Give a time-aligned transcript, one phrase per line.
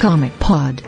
[0.00, 0.82] Comic Pod.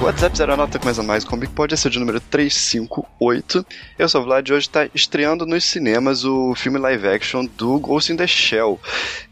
[0.00, 3.66] WhatsApp Zero Nota começa mais Comic Pod, esse é o de número 358.
[3.98, 7.80] Eu sou o Vlad e hoje está estreando nos cinemas o filme live action do
[7.80, 8.80] Ghost in the Shell.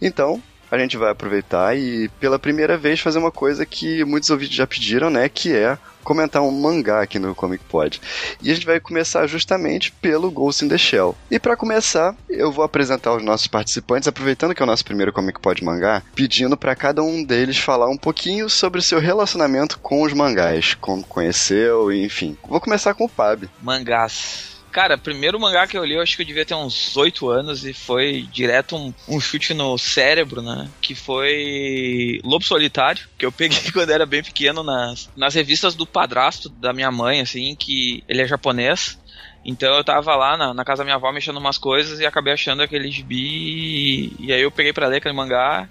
[0.02, 4.56] Então, a gente vai aproveitar e pela primeira vez fazer uma coisa que muitos ouvintes
[4.56, 5.28] já pediram, né?
[5.28, 8.00] Que é comentar um mangá aqui no Comic Pod.
[8.40, 11.16] E a gente vai começar justamente pelo Ghost in the Shell.
[11.28, 15.12] E para começar, eu vou apresentar os nossos participantes, aproveitando que é o nosso primeiro
[15.12, 19.80] Comic Pod mangá, pedindo para cada um deles falar um pouquinho sobre o seu relacionamento
[19.80, 22.36] com os mangás, como conheceu, enfim.
[22.48, 23.50] Vou começar com o Pab.
[23.60, 24.55] Mangás.
[24.76, 27.64] Cara, primeiro mangá que eu li, eu acho que eu devia ter uns 8 anos
[27.64, 30.68] e foi direto um, um chute no cérebro, né?
[30.82, 35.86] Que foi Lobo Solitário, que eu peguei quando era bem pequeno nas, nas revistas do
[35.86, 38.98] padrasto da minha mãe, assim, que ele é japonês.
[39.42, 42.34] Então eu tava lá na, na casa da minha avó mexendo umas coisas e acabei
[42.34, 45.66] achando aquele gibi e, e aí eu peguei pra ler aquele mangá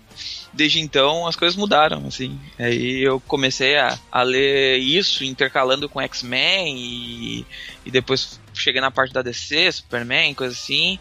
[0.51, 2.39] desde então as coisas mudaram, assim.
[2.57, 7.45] Aí eu comecei a, a ler isso, intercalando com X-Men e,
[7.85, 10.99] e depois cheguei na parte da DC, Superman, coisa assim.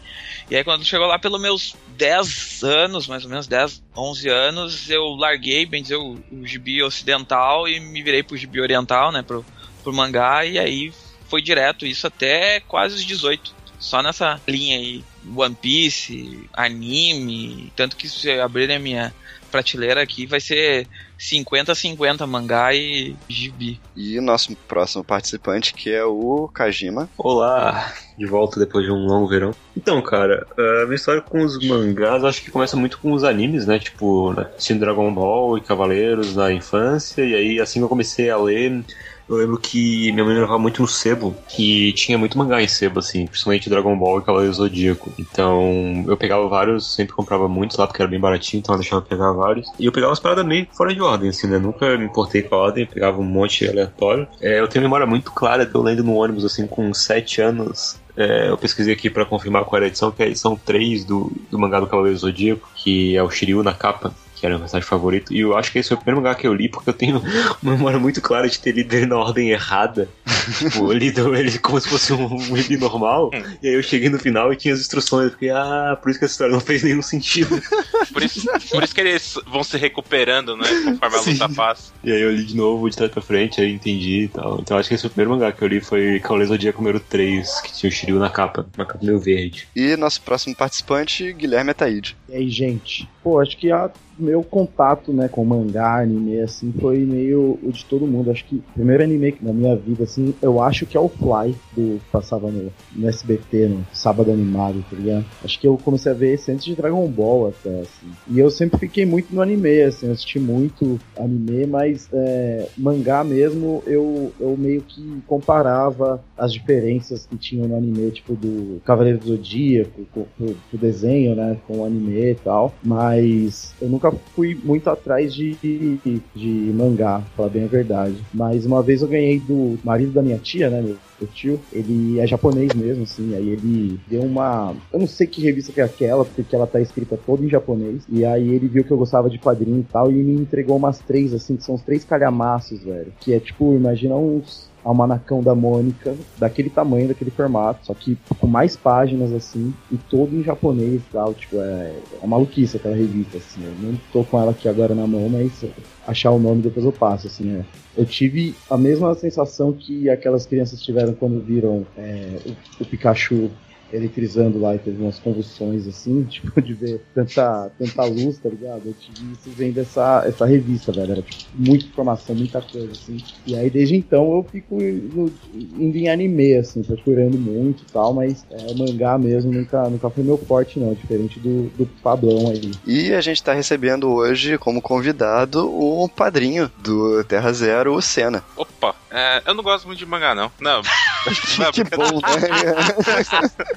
[0.49, 4.89] E aí quando chegou lá pelos meus 10 anos, mais ou menos 10, 11 anos,
[4.89, 9.21] eu larguei, bem dizer, o, o gibi ocidental e me virei pro gibi oriental, né,
[9.21, 9.45] pro,
[9.83, 10.93] pro mangá, e aí
[11.27, 13.55] foi direto isso até quase os 18.
[13.79, 15.03] Só nessa linha aí,
[15.35, 19.13] One Piece, anime, tanto que se abrirem a minha
[19.51, 20.87] prateleira aqui vai ser
[21.19, 23.79] 50-50 mangá e gibi.
[23.95, 27.09] E o nosso próximo participante, que é o Kajima.
[27.17, 29.51] Olá, de volta depois de um longo verão.
[29.75, 33.65] Então, cara, a minha história com os mangás acho que começa muito com os animes,
[33.65, 33.79] né?
[33.79, 38.37] Tipo, assistindo Dragon Ball e Cavaleiros na infância, e aí assim que eu comecei a
[38.37, 38.83] ler
[39.27, 42.99] eu lembro que minha mãe levava muito no sebo e tinha muito mangá em sebo,
[42.99, 45.11] assim, principalmente Dragon Ball e Cavaleiro Zodíaco.
[45.17, 49.01] Então eu pegava vários, sempre comprava muitos lá porque era bem baratinho, então eu deixava
[49.01, 49.67] pegar vários.
[49.79, 51.57] E eu pegava umas paradas meio fora de ordem, assim, né?
[51.57, 54.27] Nunca me importei com a ordem, pegava um monte aleatório.
[54.39, 57.99] É, eu tenho memória muito clara de eu lendo no ônibus, assim, com 7 anos,
[58.15, 61.03] é, eu pesquisei aqui para confirmar qual era a edição, que é a edição 3
[61.03, 64.59] do, do mangá do Cavaleiro Zodíaco, que é o Shiryu na capa que era meu
[64.59, 65.33] personagem favorito.
[65.33, 67.21] E eu acho que esse foi o primeiro mangá que eu li, porque eu tenho
[67.63, 70.09] uma memória muito clara de ter lido ele na ordem errada.
[70.59, 73.31] tipo, eu lido ele como se fosse um, um gibi normal.
[73.61, 75.25] e aí eu cheguei no final e tinha as instruções.
[75.25, 77.61] Eu fiquei, ah, por isso que essa história não fez nenhum sentido.
[78.11, 80.67] por, isso, por isso que eles vão se recuperando, né?
[80.83, 81.31] Conforme a Sim.
[81.33, 81.93] luta passa.
[82.03, 84.59] E aí eu li de novo, de trás pra frente, aí entendi e tal.
[84.59, 86.99] Então acho que esse foi o primeiro mangá que eu li foi Cavaleiro Zodíaco número
[86.99, 89.67] 3, que tinha o Shiryu na capa, uma capa meio verde.
[89.75, 92.15] E nosso próximo participante, Guilherme Ataíde.
[92.29, 93.07] E aí, gente?
[93.23, 97.85] Pô, acho que a meu contato, né, com mangá, anime, assim, foi meio o de
[97.85, 98.31] todo mundo.
[98.31, 101.55] Acho que o primeiro anime na minha vida, assim, eu acho que é o Fly,
[101.75, 105.25] do que passava no, no SBT, no Sábado Animado, tá ligado?
[105.43, 108.07] Acho que eu comecei a ver esse antes de Dragon Ball até, assim.
[108.29, 113.23] E eu sempre fiquei muito no anime, assim, eu assisti muito anime, mas é, mangá
[113.23, 119.19] mesmo, eu, eu meio que comparava as diferenças que tinham no anime, tipo, do Cavaleiro
[119.19, 123.89] do Zodíaco, com, com, com o desenho, né, com o anime e tal, mas eu
[123.89, 128.15] nunca fui muito atrás de, de, de mangá, falar bem a verdade.
[128.33, 132.19] Mas uma vez eu ganhei do marido da minha tia, né, meu, meu tio, ele
[132.19, 134.75] é japonês mesmo, assim, aí ele deu uma.
[134.91, 138.03] Eu não sei que revista que é aquela, porque ela tá escrita toda em japonês.
[138.09, 140.99] E aí ele viu que eu gostava de quadrinho e tal, e me entregou umas
[140.99, 143.13] três, assim, que são os três calhamaços, velho.
[143.19, 148.45] Que é tipo, imagina uns almanacão da Mônica, daquele tamanho, daquele formato, só que com
[148.45, 153.37] mais páginas, assim, e todo em japonês e tal, tipo, é, é maluquice aquela revista,
[153.37, 155.65] assim, eu não tô com ela aqui agora na mão, mas
[156.07, 157.65] achar o nome depois eu passo, assim, é.
[157.97, 163.49] Eu tive a mesma sensação que aquelas crianças tiveram quando viram é, o, o Pikachu
[163.91, 168.81] eletrizando lá e teve umas convulsões assim, tipo, de ver tanta, tanta luz, tá ligado?
[168.85, 171.13] Eu tive isso vendo essa, essa revista, velho.
[171.13, 173.17] Era tipo, muita informação, muita coisa, assim.
[173.45, 178.13] E aí desde então eu fico no, indo em anime, assim, procurando muito e tal,
[178.13, 182.71] mas é, mangá mesmo nunca, nunca foi meu forte, não, diferente do, do padrão aí.
[182.85, 188.43] E a gente tá recebendo hoje como convidado o padrinho do Terra Zero, o Senna.
[188.55, 190.51] Opa, é, eu não gosto muito de mangá, não.
[190.59, 190.81] Não.
[191.59, 193.65] não que bom, né?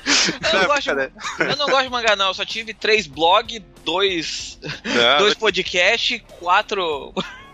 [0.53, 2.29] Eu não, gosto, eu não gosto de mangá, não.
[2.29, 7.12] Eu só tive três blogs, dois, Não, dois podcasts, quatro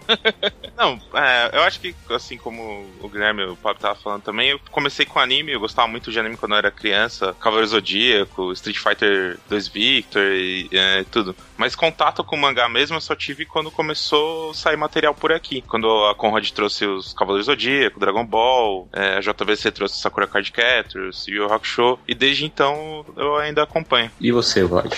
[0.76, 4.50] Não, é, eu acho que, assim como o Guilherme e o Pablo tava falando também,
[4.50, 8.52] eu comecei com anime, eu gostava muito de anime quando eu era criança, Cavaleiro Zodíaco,
[8.52, 11.36] Street Fighter 2 Victor e é, tudo.
[11.56, 15.32] Mas contato com o mangá mesmo eu só tive quando começou a sair material por
[15.32, 15.62] aqui.
[15.62, 20.50] Quando a Conrad trouxe os Cavaleiros Zodíaco, Dragon Ball, é, a JVC trouxe Sakura Card
[20.50, 24.10] Captors, Yu Yu Hakusho, e desde então eu ainda acompanho.
[24.20, 24.92] E você, Vlad?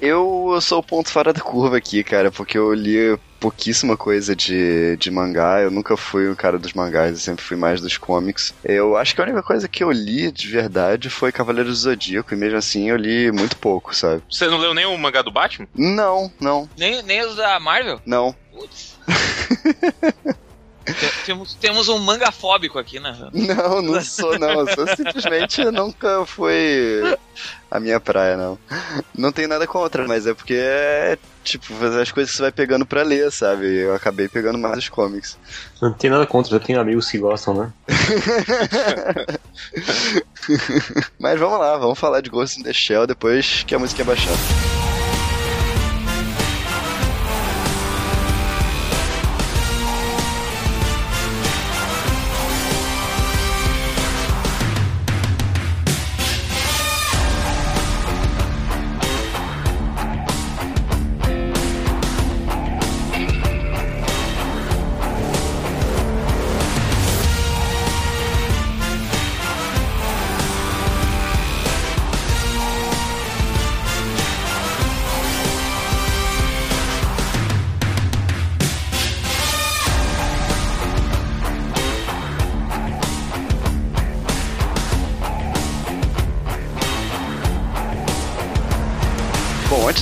[0.00, 4.96] Eu sou o ponto fora da curva aqui, cara, porque eu li pouquíssima coisa de,
[4.96, 5.60] de mangá.
[5.60, 8.54] Eu nunca fui um cara dos mangás, eu sempre fui mais dos comics.
[8.64, 12.32] Eu acho que a única coisa que eu li de verdade foi Cavaleiros do Zodíaco,
[12.32, 14.22] e mesmo assim eu li muito pouco, sabe?
[14.30, 15.66] Você não leu nem o mangá do Batman?
[15.74, 18.00] Não, não, Nem, nem os da Marvel?
[18.06, 18.34] não.
[18.52, 18.96] Putz.
[20.84, 23.16] Te- temos, temos um mangafóbico aqui, né?
[23.32, 24.60] Não, não sou, não.
[24.66, 27.16] Eu sou simplesmente nunca foi
[27.70, 28.58] a minha praia, não.
[29.16, 32.52] Não tem nada contra, mas é porque é tipo fazer as coisas que você vai
[32.52, 33.66] pegando pra ler, sabe?
[33.66, 35.36] Eu acabei pegando mais os comics.
[35.80, 37.72] Não tem nada contra, eu tenho amigos que gostam, né?
[41.18, 44.04] Mas vamos lá, vamos falar de Ghost in the Shell depois que a música é
[44.04, 44.36] baixada.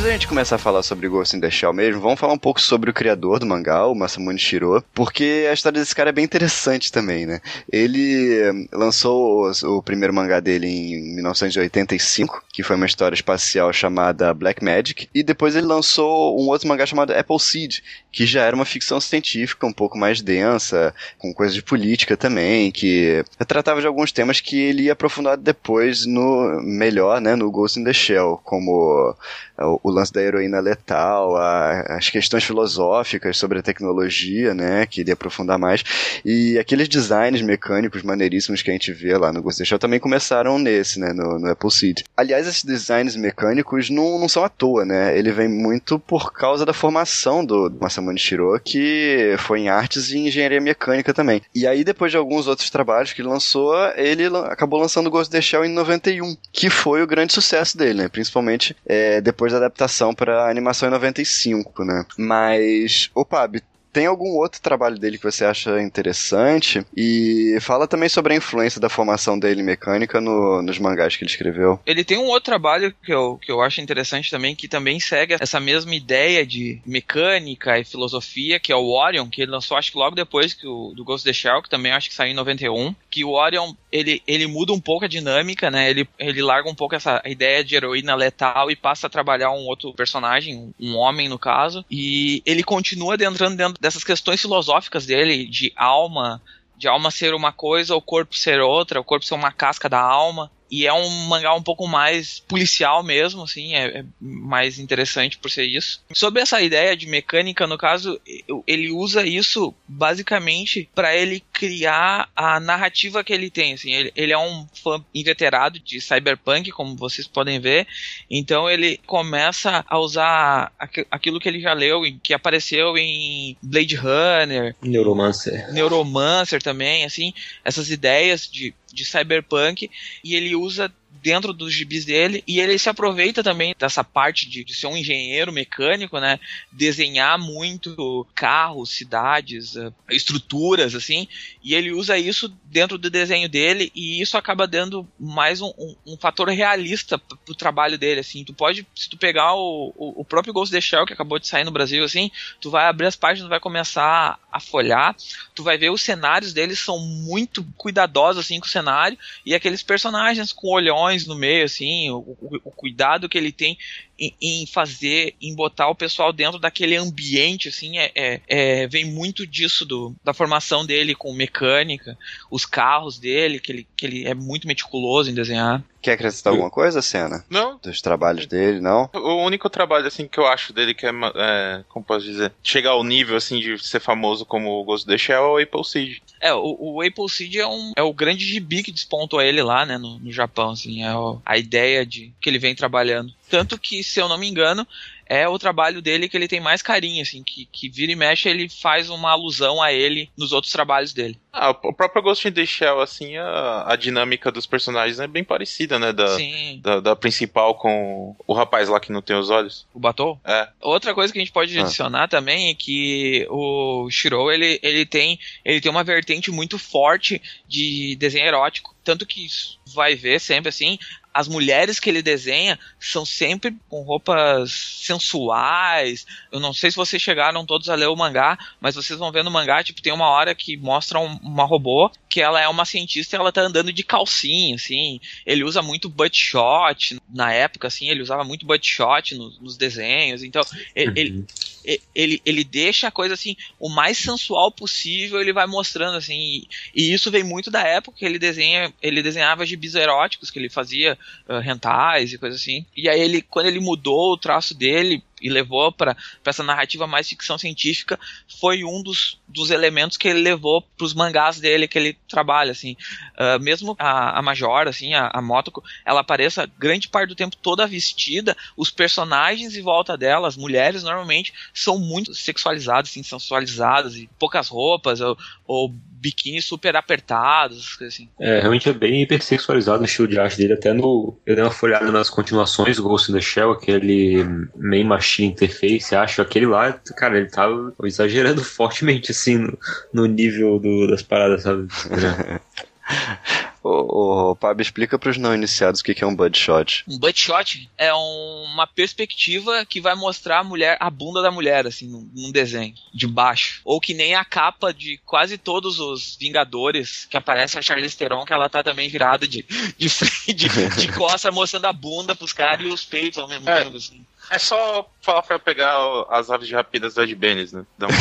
[0.01, 2.39] Antes da gente começar a falar sobre Ghost in the Shell mesmo, vamos falar um
[2.39, 6.13] pouco sobre o criador do mangá, o Masamune Shiro, porque a história desse cara é
[6.13, 7.41] bem interessante também, né?
[7.69, 13.73] Ele eh, lançou o, o primeiro mangá dele em 1985, que foi uma história espacial
[13.73, 17.81] chamada Black Magic, e depois ele lançou um outro mangá chamado Apple Seed,
[18.13, 22.71] que já era uma ficção científica um pouco mais densa, com coisas de política também,
[22.71, 27.81] que tratava de alguns temas que ele ia aprofundar depois no melhor, né, no Ghost
[27.81, 29.17] in the Shell, como
[29.59, 35.01] o, o lance da heroína letal, a- as questões filosóficas sobre a tecnologia, né, que
[35.01, 35.83] ele ia aprofundar mais,
[36.25, 40.59] e aqueles designs mecânicos maneiríssimos que a gente vê lá no Ghost Shell também começaram
[40.59, 42.01] nesse, né, no, no Apple Seed.
[42.17, 46.65] Aliás, esses designs mecânicos não, não são à toa, né, ele vem muito por causa
[46.65, 51.41] da formação do, Masamune Shiro, que foi em artes e engenharia mecânica também.
[51.55, 55.31] E aí, depois de alguns outros trabalhos que ele lançou, ele acabou lançando o Ghost
[55.35, 58.09] in the Shell em 91, que foi o grande sucesso dele, né?
[58.09, 62.05] Principalmente é, depois da adaptação para animação em 95, né?
[62.19, 63.63] Mas, ô Pab,
[63.93, 66.85] tem algum outro trabalho dele que você acha interessante?
[66.97, 71.31] E fala também sobre a influência da formação dele mecânica no- nos mangás que ele
[71.31, 71.81] escreveu.
[71.87, 75.37] Ele tem um outro trabalho que eu, que eu acho interessante também, que também segue
[75.39, 79.93] essa mesma ideia de mecânica e filosofia, que é o Orion, que ele lançou acho
[79.93, 82.33] que logo depois que o, do Ghost in the Shell, que também acho que saiu
[82.33, 86.43] em 91, que o Orion, ele, ele muda um pouco a dinâmica, né, ele, ele
[86.43, 90.73] larga um pouco essa ideia de heroína letal e passa a trabalhar um outro personagem,
[90.79, 96.41] um, homem no caso, e ele continua entrando dentro dessas questões filosóficas dele, de alma,
[96.77, 100.01] de alma ser uma coisa, o corpo ser outra, o corpo ser uma casca da
[100.01, 100.51] alma.
[100.71, 105.51] E é um mangá um pouco mais policial mesmo, assim, é, é mais interessante por
[105.51, 106.01] ser isso.
[106.15, 108.21] Sobre essa ideia de mecânica, no caso,
[108.67, 113.93] ele usa isso basicamente para ele criar a narrativa que ele tem, assim.
[113.93, 117.87] Ele, ele é um fã inveterado de cyberpunk, como vocês podem ver,
[118.31, 123.57] então ele começa a usar aqu- aquilo que ele já leu, e que apareceu em
[123.63, 125.73] Blade Runner, Neuromancer.
[125.73, 127.33] Neuromancer também, assim,
[127.65, 129.91] essas ideias de, de cyberpunk,
[130.25, 134.65] e ele usa dentro dos gibis dele, e ele se aproveita também dessa parte de,
[134.65, 136.39] de ser um engenheiro mecânico, né,
[136.73, 141.29] desenhar muito carros, cidades, eh, estruturas, assim,
[141.63, 145.97] e ele usa isso dentro do desenho dele, e isso acaba dando mais um, um,
[146.07, 150.25] um fator realista pro trabalho dele, assim, tu pode, se tu pegar o, o, o
[150.25, 153.07] próprio Ghost in the Shell, que acabou de sair no Brasil, assim, tu vai abrir
[153.07, 155.15] as páginas, vai começar a folhar,
[155.55, 159.83] tu vai ver os cenários deles são muito cuidadosos assim com o cenário e aqueles
[159.83, 163.77] personagens com olhões no meio assim, o, o- o cuidado que ele tem
[164.19, 169.05] em, em, fazer, em botar o pessoal dentro daquele ambiente, assim, é, é, é, vem
[169.05, 172.17] muito disso do, da formação dele com mecânica,
[172.51, 175.83] os carros dele, que ele, que ele é muito meticuloso em desenhar.
[176.01, 177.45] Quer acrescentar alguma coisa, Cena?
[177.49, 177.79] Não.
[177.83, 179.11] Dos trabalhos dele, não?
[179.13, 182.91] O único trabalho, assim, que eu acho dele que é, é como posso dizer, chegar
[182.91, 185.85] ao nível, assim, de ser famoso como o Ghost of the Shell é o Apple
[185.85, 186.19] Seed.
[186.41, 189.85] É, o, o Apple Seed é, um, é o grande gibi que despontou ele lá,
[189.85, 193.33] né, no, no Japão, assim, é o, a ideia de que ele vem trabalhando.
[193.49, 194.87] Tanto que, se eu não me engano,
[195.31, 198.49] é o trabalho dele que ele tem mais carinho, assim, que, que vira e mexe
[198.49, 201.39] ele faz uma alusão a ele nos outros trabalhos dele.
[201.53, 205.45] Ah, o próprio Ghost in the Shell, assim, a, a dinâmica dos personagens é bem
[205.45, 206.13] parecida, né?
[206.13, 206.81] Da, Sim.
[206.83, 209.87] Da, da, principal com o rapaz lá que não tem os olhos.
[209.95, 210.41] O Batou?
[210.45, 210.69] É.
[210.81, 211.83] Outra coisa que a gente pode ah.
[211.83, 217.41] adicionar também é que o Shiro, ele, ele, tem, ele tem uma vertente muito forte
[217.69, 218.95] de desenho erótico.
[219.05, 219.47] Tanto que
[219.95, 220.99] vai ver sempre assim,
[221.33, 226.27] as mulheres que ele desenha são sempre com roupas sensuais.
[226.51, 229.45] Eu não sei se vocês chegaram todos a ler o mangá, mas vocês vão ver
[229.45, 232.85] no mangá, tipo, tem uma hora que mostra um, uma robô que ela é uma
[232.85, 235.21] cientista e ela tá andando de calcinha, assim.
[235.45, 239.77] Ele usa muito butt shot na época, assim, ele usava muito butt shot no, nos
[239.77, 240.43] desenhos.
[240.43, 240.63] Então,
[240.95, 241.45] ele,
[241.85, 246.39] ele, ele, ele deixa a coisa assim o mais sensual possível, ele vai mostrando assim,
[246.39, 250.59] e, e isso vem muito da época que ele desenha, ele desenhava gibis eróticos que
[250.59, 251.19] ele fazia
[251.63, 252.87] rentais e coisas assim.
[252.97, 257.29] E aí ele quando ele mudou o traço dele e levou para essa narrativa mais
[257.29, 258.19] ficção científica
[258.61, 262.73] foi um dos, dos elementos que ele levou para os mangás dele que ele trabalha
[262.73, 262.97] assim
[263.39, 267.57] uh, mesmo a, a Major assim a, a Motoko ela apareça grande parte do tempo
[267.57, 274.17] toda vestida os personagens em volta dela as mulheres normalmente são muito sexualizadas assim sensualizadas
[274.17, 278.29] e poucas roupas ou, ou biquíni super apertados, assim.
[278.39, 281.37] É, realmente é bem hipersexualizado o estilo de arte dele, até no...
[281.47, 284.45] Eu dei uma folhada nas continuações do Ghost in the Shell, aquele
[284.77, 289.79] main machine interface, acho, aquele lá, cara, ele tava exagerando fortemente, assim, no,
[290.13, 291.89] no nível do, das paradas, sabe?
[293.83, 297.05] Ô, ô Pab, explica para os não iniciados o que é um Budshot.
[297.09, 301.87] Um Budshot é um, uma perspectiva que vai mostrar a mulher, a bunda da mulher,
[301.87, 303.81] assim, num, num, desenho, de baixo.
[303.85, 308.45] Ou que nem a capa de quase todos os Vingadores, que aparece a Charlize Theron,
[308.45, 309.65] que ela tá também virada de,
[309.97, 313.69] de frente, de, de costa, mostrando a bunda pros caras e os peitos ao mesmo
[313.69, 313.85] é.
[313.85, 314.25] tempo, assim.
[314.51, 315.97] É só falar pra eu pegar
[316.29, 317.85] as aves de rapidas do Ed Benes, né?
[317.97, 318.17] Dá uma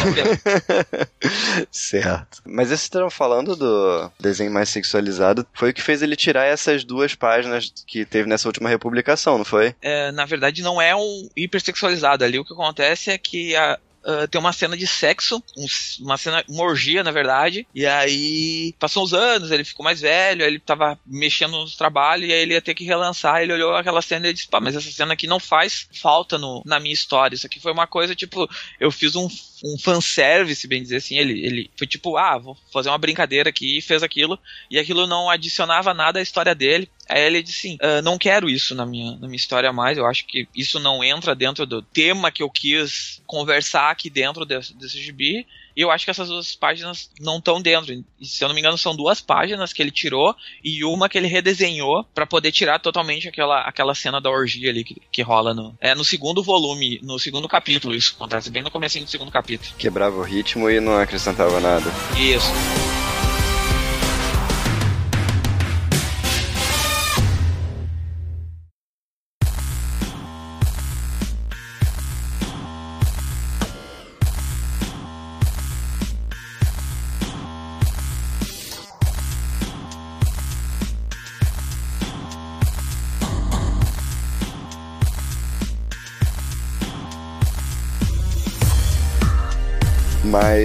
[1.72, 2.42] certo.
[2.46, 6.84] Mas esse estavam falando do desenho mais sexualizado, foi o que fez ele tirar essas
[6.84, 9.76] duas páginas que teve nessa última republicação, não foi?
[9.82, 12.24] É, na verdade, não é um hipersexualizado.
[12.24, 15.66] Ali o que acontece é que a, uh, tem uma cena de sexo, um,
[16.06, 17.68] uma cena, uma orgia, na verdade.
[17.74, 22.34] E aí, passou uns anos, ele ficou mais velho, ele tava mexendo no trabalho e
[22.34, 23.42] aí ele ia ter que relançar.
[23.42, 26.62] Ele olhou aquela cena e disse: pá, mas essa cena aqui não faz falta no,
[26.66, 27.36] na minha história.
[27.36, 29.28] Isso aqui foi uma coisa, tipo, eu fiz um
[29.64, 31.18] um fanservice, bem dizer assim.
[31.18, 34.40] Ele, ele foi tipo, ah, vou fazer uma brincadeira aqui e fez aquilo.
[34.70, 36.90] E aquilo não adicionava nada à história dele.
[37.10, 39.98] Aí ele disse assim: ah, não quero isso na minha, na minha história mais.
[39.98, 44.46] Eu acho que isso não entra dentro do tema que eu quis conversar aqui dentro
[44.46, 45.46] desse, desse gibi.
[45.76, 47.94] E eu acho que essas duas páginas não estão dentro.
[47.94, 51.18] E, se eu não me engano, são duas páginas que ele tirou e uma que
[51.18, 55.54] ele redesenhou para poder tirar totalmente aquela, aquela cena da orgia ali que, que rola
[55.54, 57.96] no, é, no segundo volume, no segundo capítulo.
[57.96, 59.74] Isso acontece bem no começo do segundo capítulo.
[59.78, 61.90] Quebrava o ritmo e não acrescentava nada.
[62.18, 62.52] Isso.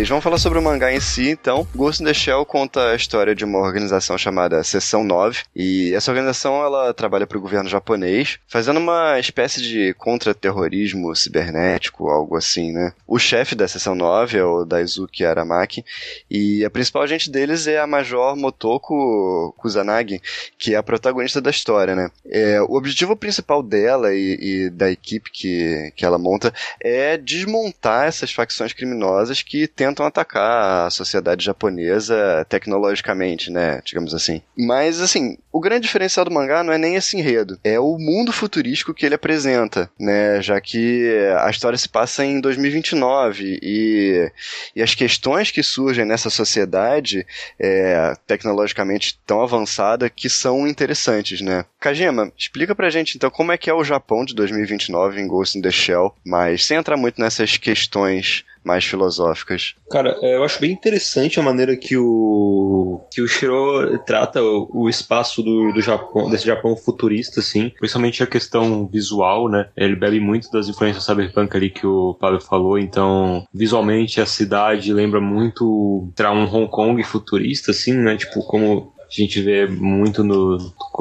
[0.05, 1.67] Mas vamos falar sobre o mangá em si, então.
[1.75, 6.11] Ghost in the Shell conta a história de uma organização chamada Seção 9, e essa
[6.11, 12.71] organização ela trabalha para o governo japonês, fazendo uma espécie de contra-terrorismo cibernético, algo assim,
[12.71, 12.93] né?
[13.07, 15.83] O chefe da Seção 9 é o Daisuke Aramaki,
[16.31, 20.21] e a principal agente deles é a Major Motoko Kusanagi,
[20.59, 22.11] que é a protagonista da história, né?
[22.27, 28.07] É, o objetivo principal dela e, e da equipe que, que ela monta é desmontar
[28.07, 33.81] essas facções criminosas que tentam atacar a sociedade japonesa tecnologicamente, né?
[33.85, 34.43] Digamos assim.
[34.57, 38.33] Mas, assim, o grande diferencial do mangá não é nem esse enredo, é o mundo
[38.33, 40.41] futurístico que ele apresenta, né?
[40.43, 41.09] Já que
[41.41, 44.33] a história se passa em 2029 e,
[44.75, 47.27] e as questões que surgem nessa sociedade
[47.59, 51.65] é, tecnologicamente tão avançada que são interessantes, né?
[51.79, 55.59] Kajima, explica pra gente então como é que é o Japão de 2029 em Ghost
[55.59, 59.75] in the Shell, mas sem entrar muito nessas questões mais filosóficas.
[59.91, 64.69] Cara, é, eu acho bem interessante a maneira que o que o Shiro trata o,
[64.73, 69.69] o espaço do, do Japão, desse Japão futurista, assim, principalmente a questão visual, né?
[69.77, 74.93] Ele bebe muito das influências cyberpunk ali que o Pablo falou, então visualmente a cidade
[74.93, 78.17] lembra muito um Hong Kong futurista, assim, né?
[78.17, 80.59] Tipo, como a gente vê muito no,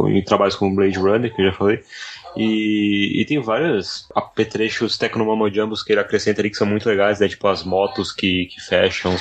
[0.09, 1.79] em trabalhos como Blade Runner, que eu já falei.
[2.35, 7.27] E, e tem vários apetrechos Tecnomamojambos que ele acrescenta ali que são muito legais, né?
[7.27, 9.15] Tipo as motos que, que fecham.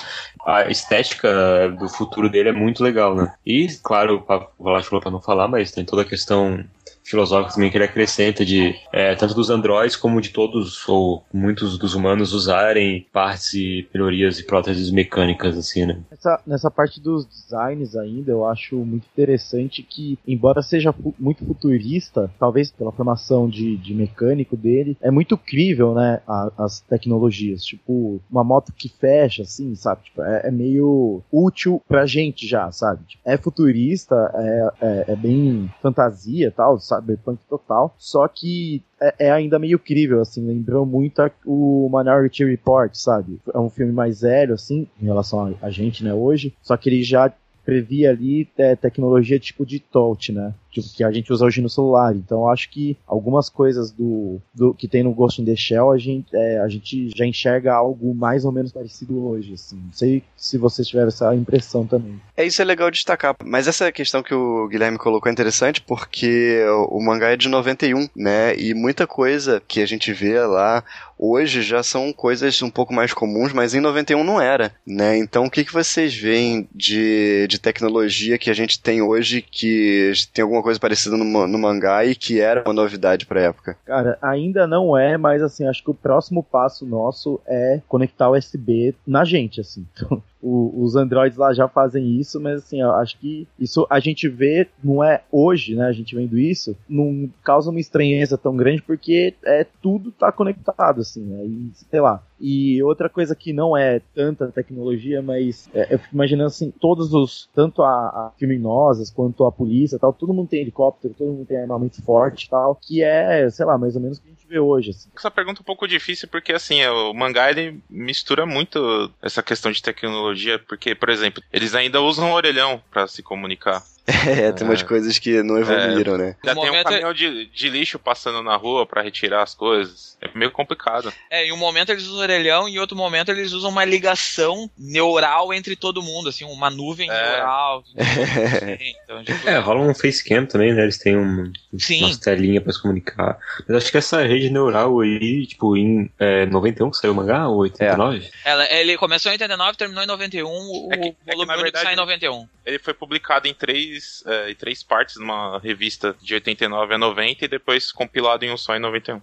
[0.46, 3.32] A estética do futuro dele é muito legal, né?
[3.44, 4.24] E, claro,
[4.58, 6.64] o Valash falou pra não falar, mas tem toda a questão
[7.02, 11.78] filosófica também que ele acrescenta de é, tanto dos androides como de todos ou muitos
[11.78, 16.00] dos humanos usarem partes e melhorias e próteses mecânicas assim, né?
[16.10, 21.44] Nessa, nessa parte dos designs ainda eu acho muito interessante que embora seja fu muito
[21.44, 27.64] futurista, talvez pela formação de, de mecânico dele, é muito crível, né, a, as tecnologias,
[27.64, 30.02] tipo uma moto que fecha assim, sabe?
[30.04, 33.04] Tipo, é, é, meio útil pra gente já, sabe?
[33.04, 39.30] Tipo, é futurista, é, é, é bem fantasia tal, cyberpunk total, só que é, é,
[39.30, 43.40] ainda meio crível, assim, lembrou muito a, o Minority Report, sabe?
[43.52, 46.88] É um filme mais velho, assim, em relação a, a gente, né, hoje, só que
[46.88, 47.32] ele já
[47.64, 50.52] previa ali é, tecnologia tipo de touch, né?
[50.72, 52.14] Tipo, que a gente usa hoje no celular.
[52.16, 55.98] Então acho que algumas coisas do, do que tem no Ghost in the Shell a
[55.98, 59.54] gente, é, a gente já enxerga algo mais ou menos parecido hoje.
[59.54, 59.76] Assim.
[59.76, 62.20] Não sei se vocês tiveram essa impressão também.
[62.36, 63.36] É isso é legal destacar.
[63.44, 68.08] Mas essa questão que o Guilherme colocou é interessante porque o mangá é de 91,
[68.16, 68.56] né?
[68.56, 70.82] E muita coisa que a gente vê lá
[71.18, 75.16] hoje já são coisas um pouco mais comuns, mas em 91 não era, né?
[75.16, 80.12] Então o que, que vocês veem de, de tecnologia que a gente tem hoje que
[80.32, 83.76] tem alguma coisa parecida no, no mangá e que era uma novidade pra época?
[83.84, 88.36] Cara, ainda não é, mas assim, acho que o próximo passo nosso é conectar o
[88.36, 89.86] USB na gente, assim.
[90.02, 94.28] Então, o, os androids lá já fazem isso, mas assim, acho que isso a gente
[94.28, 95.86] vê, não é hoje, né?
[95.86, 101.00] A gente vendo isso, não causa uma estranheza tão grande porque é tudo tá conectado,
[101.00, 101.44] assim, né?
[101.46, 106.12] E, sei lá, e outra coisa que não é tanta tecnologia, mas é, eu fico
[106.12, 110.60] imaginando assim, todos os, tanto a, a criminosas quanto a polícia tal, todo mundo tem
[110.60, 114.22] helicóptero, todo mundo tem armamento forte tal, que é, sei lá, mais ou menos o
[114.22, 114.90] que a gente vê hoje.
[114.90, 115.08] Assim.
[115.16, 119.70] Essa pergunta é um pouco difícil porque assim, o mangá ele mistura muito essa questão
[119.70, 120.31] de tecnologia,
[120.66, 123.82] porque, por exemplo, eles ainda usam orelhão para se comunicar.
[124.06, 124.84] É, tem umas é.
[124.84, 126.18] coisas que não evoluíram, é.
[126.18, 126.36] né?
[126.44, 130.16] Já tem um é- caminhão de, de lixo passando na rua para retirar as coisas.
[130.20, 131.12] É meio complicado.
[131.30, 134.70] É, em um momento eles usam orelhão e em outro momento eles usam uma ligação
[134.78, 137.12] neural entre todo mundo, assim, uma nuvem é.
[137.12, 137.84] neural.
[137.94, 139.48] então, tipo...
[139.48, 140.82] É, rola um facecam também, né?
[140.82, 142.04] Eles têm um, Sim.
[142.04, 143.38] umas telinhas pra se comunicar.
[143.66, 147.48] Mas acho que essa rede neural aí, tipo, em é, 91 que saiu o mangá,
[147.48, 148.18] ou 89?
[148.18, 148.50] É.
[148.50, 151.94] Ela, ele começou em 89, terminou em 91, o é que, volume é único sai
[151.94, 152.46] em 91.
[152.64, 153.91] Ele foi publicado em três,
[154.26, 158.56] é, em três partes, numa revista de 89 a 90 e depois compilado em um
[158.56, 159.14] só em 91.
[159.14, 159.22] Uhum.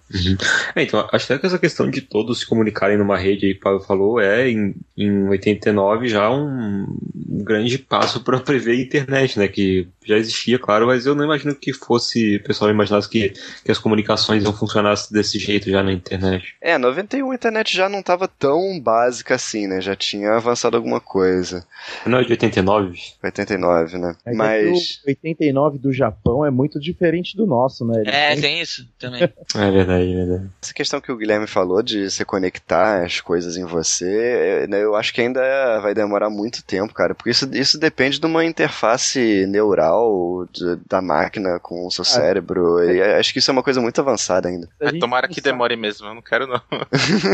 [0.76, 4.20] É, então, acho que essa questão de todos se comunicarem numa rede aí, Paulo falou,
[4.20, 6.86] é em, em 89 já um
[7.44, 9.48] grande passo para prever a internet, né?
[9.48, 13.72] Que já existia, claro, mas eu não imagino que fosse, o pessoal imaginasse que, que
[13.72, 16.56] as comunicações não funcionassem desse jeito já na internet.
[16.62, 19.80] É, 91 a internet já não estava tão básica assim, né?
[19.82, 21.66] Já tinha avançado alguma coisa.
[22.06, 23.00] Não, é de 89?
[23.24, 24.16] 89, né?
[24.26, 25.00] É mas.
[25.06, 28.02] O 89 do Japão é muito diferente do nosso, né?
[28.02, 28.42] Ele é, tem...
[28.42, 29.24] tem isso também.
[29.24, 30.50] é verdade, é verdade.
[30.62, 34.96] Essa questão que o Guilherme falou de se conectar as coisas em você, né, eu
[34.96, 39.46] acho que ainda vai demorar muito tempo, cara, porque isso, isso depende de uma interface
[39.48, 39.99] neural
[40.52, 43.82] de, da máquina com o seu ah, cérebro, e acho que isso é uma coisa
[43.82, 44.68] muito avançada ainda.
[44.80, 46.62] É, tomara que demore mesmo, eu não quero não.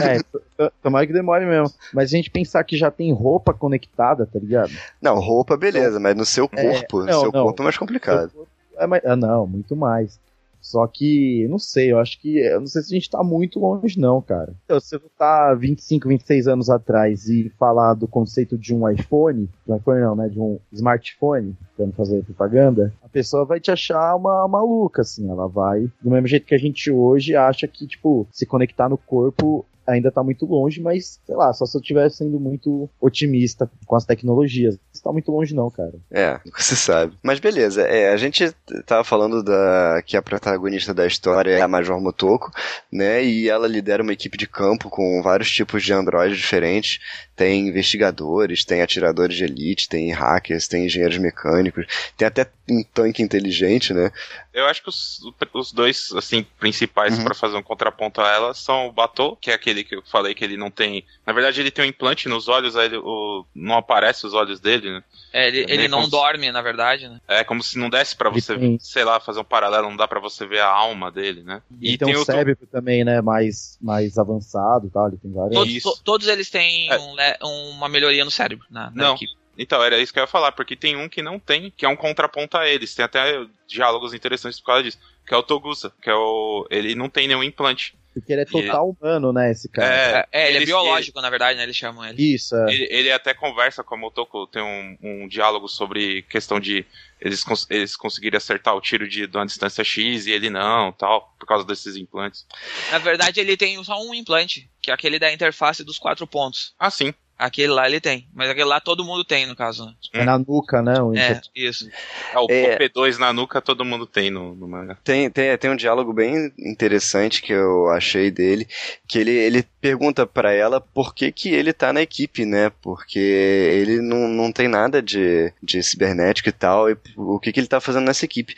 [0.04, 1.74] é, tomara que demore mesmo.
[1.94, 4.72] Mas a gente pensar que já tem roupa conectada, tá ligado?
[5.02, 7.64] Não, roupa beleza, então, mas no seu é, corpo, é, não, seu não, corpo é
[7.64, 8.32] mais complicado.
[8.78, 10.20] É ah, não, muito mais.
[10.66, 12.40] Só que, não sei, eu acho que.
[12.40, 14.52] Eu não sei se a gente tá muito longe, não, cara.
[14.66, 19.48] Então, se você tá 25, 26 anos atrás e falar do conceito de um iPhone,
[19.64, 20.28] de iPhone não, né?
[20.28, 25.30] De um smartphone, tentando fazer propaganda, a pessoa vai te achar uma maluca, assim.
[25.30, 25.82] Ela vai.
[26.02, 30.12] Do mesmo jeito que a gente hoje acha que, tipo, se conectar no corpo ainda
[30.12, 34.06] tá muito longe, mas, sei lá, só se eu estivesse sendo muito otimista com as
[34.06, 34.78] tecnologias.
[34.96, 35.94] Não tá muito longe não, cara.
[36.12, 37.18] É, se sabe.
[37.22, 38.52] Mas beleza, é, a gente
[38.86, 42.52] tava falando da que a protagonista da história é a Major Motoko,
[42.92, 47.00] né, e ela lidera uma equipe de campo com vários tipos de androides diferentes.
[47.36, 51.86] Tem investigadores, tem atiradores de elite, tem hackers, tem engenheiros mecânicos,
[52.18, 54.12] tem até um tanque inteligente, né?
[54.54, 55.22] Eu acho que os,
[55.54, 57.24] os dois, assim, principais uhum.
[57.24, 60.34] para fazer um contraponto a ela são o Batou, que é aquele que eu falei
[60.34, 61.04] que ele não tem.
[61.26, 64.60] Na verdade, ele tem um implante nos olhos, aí ele, o, não aparece os olhos
[64.60, 65.04] dele, né?
[65.32, 67.20] É, ele, é ele não dorme, na verdade, né?
[67.28, 68.80] É como se não desse para você, tem...
[68.80, 71.62] sei lá, fazer um paralelo, não dá para você ver a alma dele, né?
[71.80, 75.08] E, e tem, tem um cérebro também, né, mais, mais avançado, tá?
[75.08, 75.56] Ele tem vários.
[75.56, 76.98] Todos, to, todos eles têm é.
[77.44, 79.16] um, uma melhoria no cérebro, na, na não.
[79.16, 79.45] equipe.
[79.58, 81.90] Então, era isso que eu ia falar, porque tem um que não tem, que é
[81.90, 82.94] um contraponto a eles.
[82.94, 85.00] Tem até diálogos interessantes por causa disso.
[85.26, 86.68] Que é o Togusa, que é o.
[86.70, 87.96] Ele não tem nenhum implante.
[88.16, 88.98] Porque ele é total ele...
[88.98, 90.26] humano, né, esse cara.
[90.32, 91.24] É, é ele, ele é biológico, ele...
[91.24, 91.64] na verdade, né?
[91.64, 92.34] Eles chamam ele.
[92.34, 92.74] Isso, é.
[92.74, 96.86] Ele, ele até conversa com a Motoko, tem um, um diálogo sobre questão de
[97.20, 100.94] eles, cons eles conseguirem acertar o tiro de, de uma distância X e ele não,
[100.94, 102.46] tal, por causa desses implantes.
[102.90, 106.74] Na verdade, ele tem só um implante, que é aquele da interface dos quatro pontos.
[106.80, 107.14] Ah, sim.
[107.38, 108.28] Aquele lá ele tem.
[108.34, 109.86] Mas aquele lá todo mundo tem, no caso.
[109.86, 109.94] Né?
[110.14, 111.02] É na nuca, né?
[111.02, 111.90] O é, isso.
[112.34, 114.98] É, o é, P2 na nuca todo mundo tem no, no manga.
[115.04, 118.66] Tem, tem, tem um diálogo bem interessante que eu achei dele,
[119.06, 122.72] que ele, ele pergunta para ela por que que ele tá na equipe, né?
[122.82, 127.60] Porque ele não, não tem nada de, de cibernético e tal, e o que que
[127.60, 128.56] ele tá fazendo nessa equipe.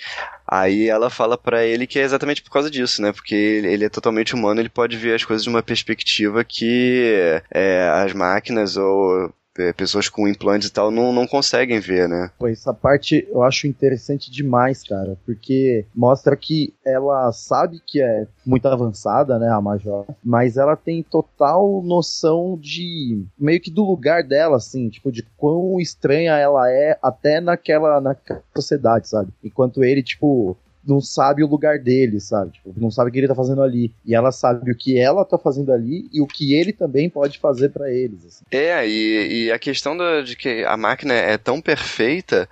[0.48, 3.12] Aí ela fala para ele que é exatamente por causa disso, né?
[3.12, 7.90] Porque ele, é totalmente humano, ele pode ver as coisas de uma perspectiva que é,
[7.90, 9.34] as máquinas ou
[9.76, 12.32] pessoas com implantes e tal não, não conseguem ver, né?
[12.38, 18.28] Pô, essa parte eu acho interessante demais, cara, porque mostra que ela sabe que é
[18.46, 24.24] muito avançada, né, a Major, mas ela tem total noção de meio que do lugar
[24.24, 29.32] dela, assim, tipo, de quão estranha ela é até naquela, naquela sociedade, sabe?
[29.44, 32.52] Enquanto ele, tipo, não sabe o lugar dele, sabe?
[32.52, 33.92] Tipo, não sabe o que ele tá fazendo ali.
[34.06, 37.38] E ela sabe o que ela tá fazendo ali e o que ele também pode
[37.40, 38.26] fazer para eles.
[38.26, 38.46] Assim.
[38.50, 42.48] É, e, e a questão da, de que a máquina é tão perfeita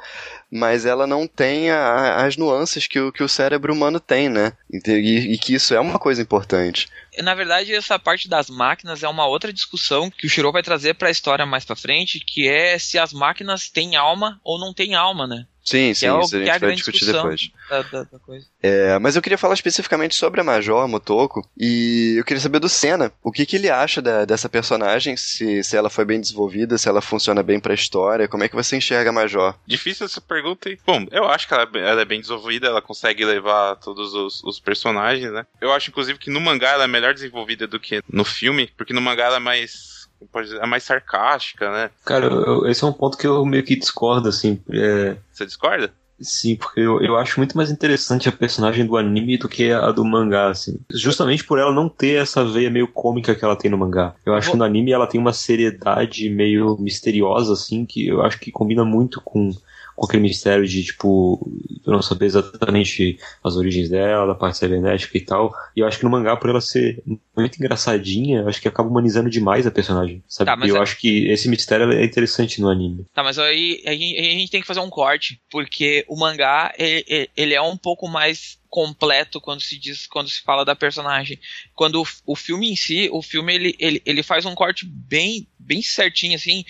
[0.56, 4.54] mas ela não tem a, as nuances que o, que o cérebro humano tem, né?
[4.72, 6.88] E, e, que isso é uma coisa importante.
[7.22, 10.94] Na verdade, essa parte das máquinas é uma outra discussão que o Shiro vai trazer
[10.94, 14.74] para a história mais para frente, que é se as máquinas têm alma ou não
[14.74, 15.46] têm alma, né?
[15.66, 17.50] Sim, sim, é isso a gente é a vai discutir depois.
[17.68, 18.20] Da, da, da
[18.62, 22.60] é, mas eu queria falar especificamente sobre a Major, a Motoko, e eu queria saber
[22.60, 26.22] do Senna, o que, que ele acha da, dessa personagem, se, se ela foi bem
[26.22, 29.56] desenvolvida, se ela funciona bem pra história, como é que você enxerga a Major?
[29.66, 30.78] Difícil essa pergunta, hein?
[30.86, 34.44] Bom, eu acho que ela, é ela é bem desenvolvida, ela consegue levar todos os,
[34.44, 35.48] os, personagens, né?
[35.60, 38.94] Eu acho, inclusive, que no mangá ela é melhor desenvolvida do que no filme, porque
[38.94, 39.95] no mangá ela é mais
[40.32, 41.90] pode dizer, é mais sarcástica, né?
[42.06, 44.62] Cara, eu, esse é um ponto que eu meio que discordo, assim.
[44.72, 45.16] É...
[45.32, 45.92] Você discorda?
[46.20, 49.92] Sim, porque eu, eu acho muito mais interessante a personagem do anime do que a
[49.92, 50.80] do mangá, assim.
[50.90, 54.16] Justamente por ela não ter essa veia meio cômica que ela tem no mangá.
[54.26, 58.40] Eu acho que no anime ela tem uma seriedade meio misteriosa, assim, que eu acho
[58.40, 59.52] que combina muito com
[59.96, 61.52] com aquele mistério de, tipo,
[61.86, 65.54] não saber exatamente as origens dela, da parte cibernética e tal.
[65.76, 67.02] E eu acho que no mangá, por ela ser
[67.36, 70.62] muito engraçadinha, eu acho que acaba humanizando demais a personagem, sabe?
[70.62, 70.80] Tá, eu é...
[70.80, 73.06] acho que esse mistério é interessante no anime.
[73.14, 76.74] Tá, mas aí a gente, a gente tem que fazer um corte, porque o mangá,
[76.78, 81.40] ele, ele é um pouco mais completo quando se diz quando se fala da personagem
[81.74, 85.48] quando o, o filme em si o filme ele, ele, ele faz um corte bem
[85.58, 86.66] bem certinho assim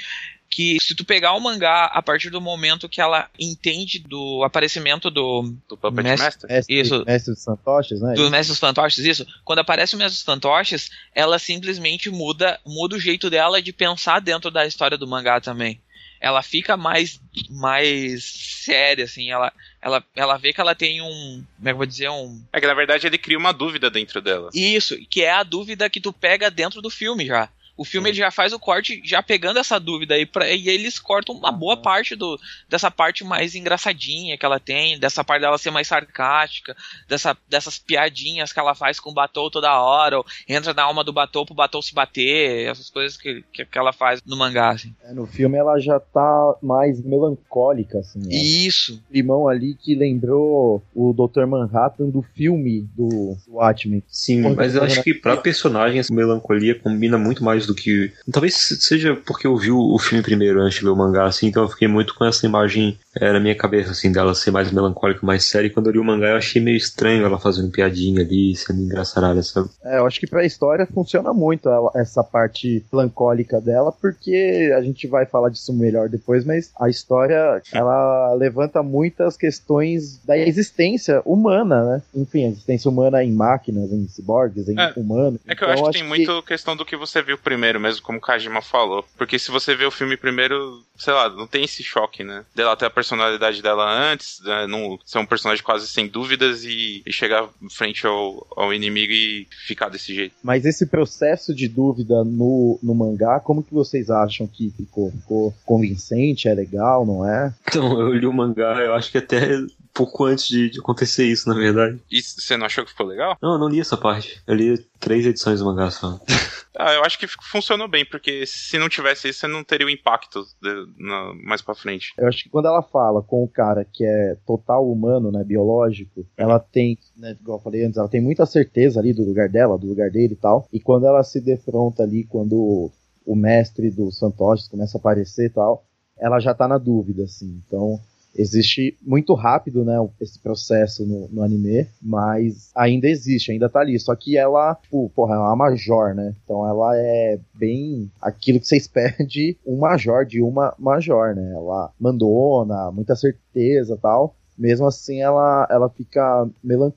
[0.56, 5.12] que se tu pegar o mangá a partir do momento que ela entende do aparecimento
[5.12, 5.54] do...
[5.68, 6.50] Do Puppet Mestre, Master?
[6.50, 7.04] Mestre, isso.
[7.06, 8.13] Mestre dos fantoches, né?
[8.13, 9.28] Do Mestre dos fantoches, isso.
[9.44, 14.22] Quando aparece o Mestre dos fantoches, ela simplesmente muda, muda o jeito dela de pensar
[14.22, 15.82] dentro da história do mangá também.
[16.22, 21.44] Ela fica mais, mais séria, assim, ela, ela, ela vê que ela tem um.
[21.58, 22.10] Como é que eu vou dizer?
[22.10, 22.41] Um.
[22.54, 24.50] É que na verdade ele cria uma dúvida dentro dela.
[24.54, 27.50] Isso, que é a dúvida que tu pega dentro do filme já.
[27.78, 30.98] O filme ele já faz o corte já pegando essa dúvida aí pra, e eles
[31.00, 35.58] cortam uma boa parte do, dessa parte mais engraçadinha que ela tem, dessa parte dela
[35.58, 36.76] ser mais sarcástica,
[37.08, 41.04] dessa, dessas piadinhas que ela faz com o Batou toda hora, ou entra na alma
[41.04, 44.72] do Batou pro Batou se bater, essas coisas que, que, que ela faz no mangá,
[44.72, 44.94] assim.
[45.04, 48.20] É, no filme ela já tá mais melancólica, assim.
[48.20, 48.34] Né?
[48.34, 49.04] Isso.
[49.12, 51.46] Limão ali que lembrou o Dr.
[51.46, 54.04] Manhattan do filme do Watchmen.
[54.08, 58.12] Sim, mas eu acho que pra personagem essa melancolia combina muito mais do que.
[58.32, 61.63] Talvez seja porque eu vi o filme primeiro antes de ler o mangá, assim, então
[61.63, 65.25] eu fiquei muito com essa imagem é, na minha cabeça, assim, dela ser mais melancólica,
[65.25, 65.67] mais séria.
[65.67, 68.82] E quando eu li o mangá, eu achei meio estranho ela fazendo piadinha ali, sendo
[68.82, 69.69] engraçarada, sabe?
[69.84, 74.82] É, eu acho que pra história funciona muito ela, essa parte melancólica dela, porque a
[74.82, 81.21] gente vai falar disso melhor depois, mas a história, ela levanta muitas questões da existência
[81.25, 82.01] humana, né?
[82.15, 85.39] Enfim, a existência humana em máquinas, em ciborgues, em É, humanos.
[85.47, 88.01] É que eu Então, acho que tem muito questão do que você viu primeiro, mesmo
[88.01, 89.06] como o Kajima falou.
[89.17, 92.43] Porque se você vê o filme primeiro, sei lá, não tem esse choque, né?
[92.56, 94.65] Dela ter a personalidade dela antes, né?
[94.68, 99.48] não ser um personagem quase sem dúvidas e, e chegar frente ao, ao inimigo e
[99.68, 100.34] ficar desse jeito.
[100.44, 105.12] Mas esse processo de dúvida no, no mangá, como que vocês acham que ficou?
[105.12, 106.48] Ficou convincente?
[106.48, 107.54] É legal, não é?
[107.68, 109.60] Então, eu li o mangá, eu acho que até
[109.95, 111.99] pouco antes de, de acontecer isso, na verdade.
[112.12, 113.38] E você não achou que ficou legal?
[113.41, 114.41] Não, eu não li essa parte.
[114.45, 116.19] Eu li três edições do mangá só.
[116.77, 119.89] Ah, eu acho que funcionou bem, porque se não tivesse isso, você não teria o
[119.89, 122.12] impacto de- na- mais pra frente.
[122.17, 126.27] Eu acho que quando ela fala com o cara que é total humano, né, biológico,
[126.36, 129.77] ela tem, né, igual eu falei antes, ela tem muita certeza ali do lugar dela,
[129.77, 130.67] do lugar dele e tal.
[130.73, 132.91] E quando ela se defronta ali, quando o,
[133.25, 135.86] o mestre do Santoshi começa a aparecer e tal,
[136.19, 137.62] ela já tá na dúvida, assim.
[137.65, 138.01] Então,
[138.36, 144.00] existe muito rápido, né, esse processo no, no anime, mas ainda existe, ainda tá ali.
[144.00, 146.36] Só que ela, tipo, porra, é uma major, né?
[146.43, 151.54] Então ela é bem aquilo que você espera de um major, de uma major, né?
[151.54, 154.36] Ela mandona, muita certeza tal.
[154.58, 156.48] Mesmo assim, ela, ela fica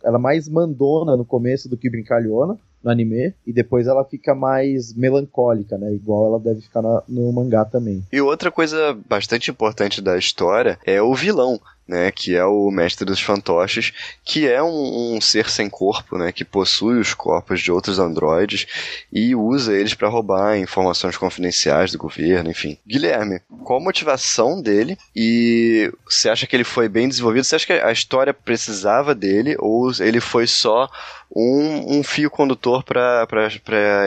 [0.04, 2.56] ela é mais mandona no começo do que brincalhona
[2.88, 5.92] no anime, e depois ela fica mais melancólica, né?
[5.92, 8.02] Igual ela deve ficar na- no mangá também.
[8.12, 11.60] E outra coisa bastante importante da história é o vilão.
[11.90, 16.30] Né, que é o mestre dos fantoches, que é um, um ser sem corpo, né,
[16.32, 18.66] que possui os corpos de outros androides
[19.10, 22.76] e usa eles para roubar informações confidenciais do governo, enfim.
[22.86, 27.44] Guilherme, qual a motivação dele e você acha que ele foi bem desenvolvido?
[27.44, 30.90] Você acha que a história precisava dele ou ele foi só
[31.34, 33.26] um, um fio condutor para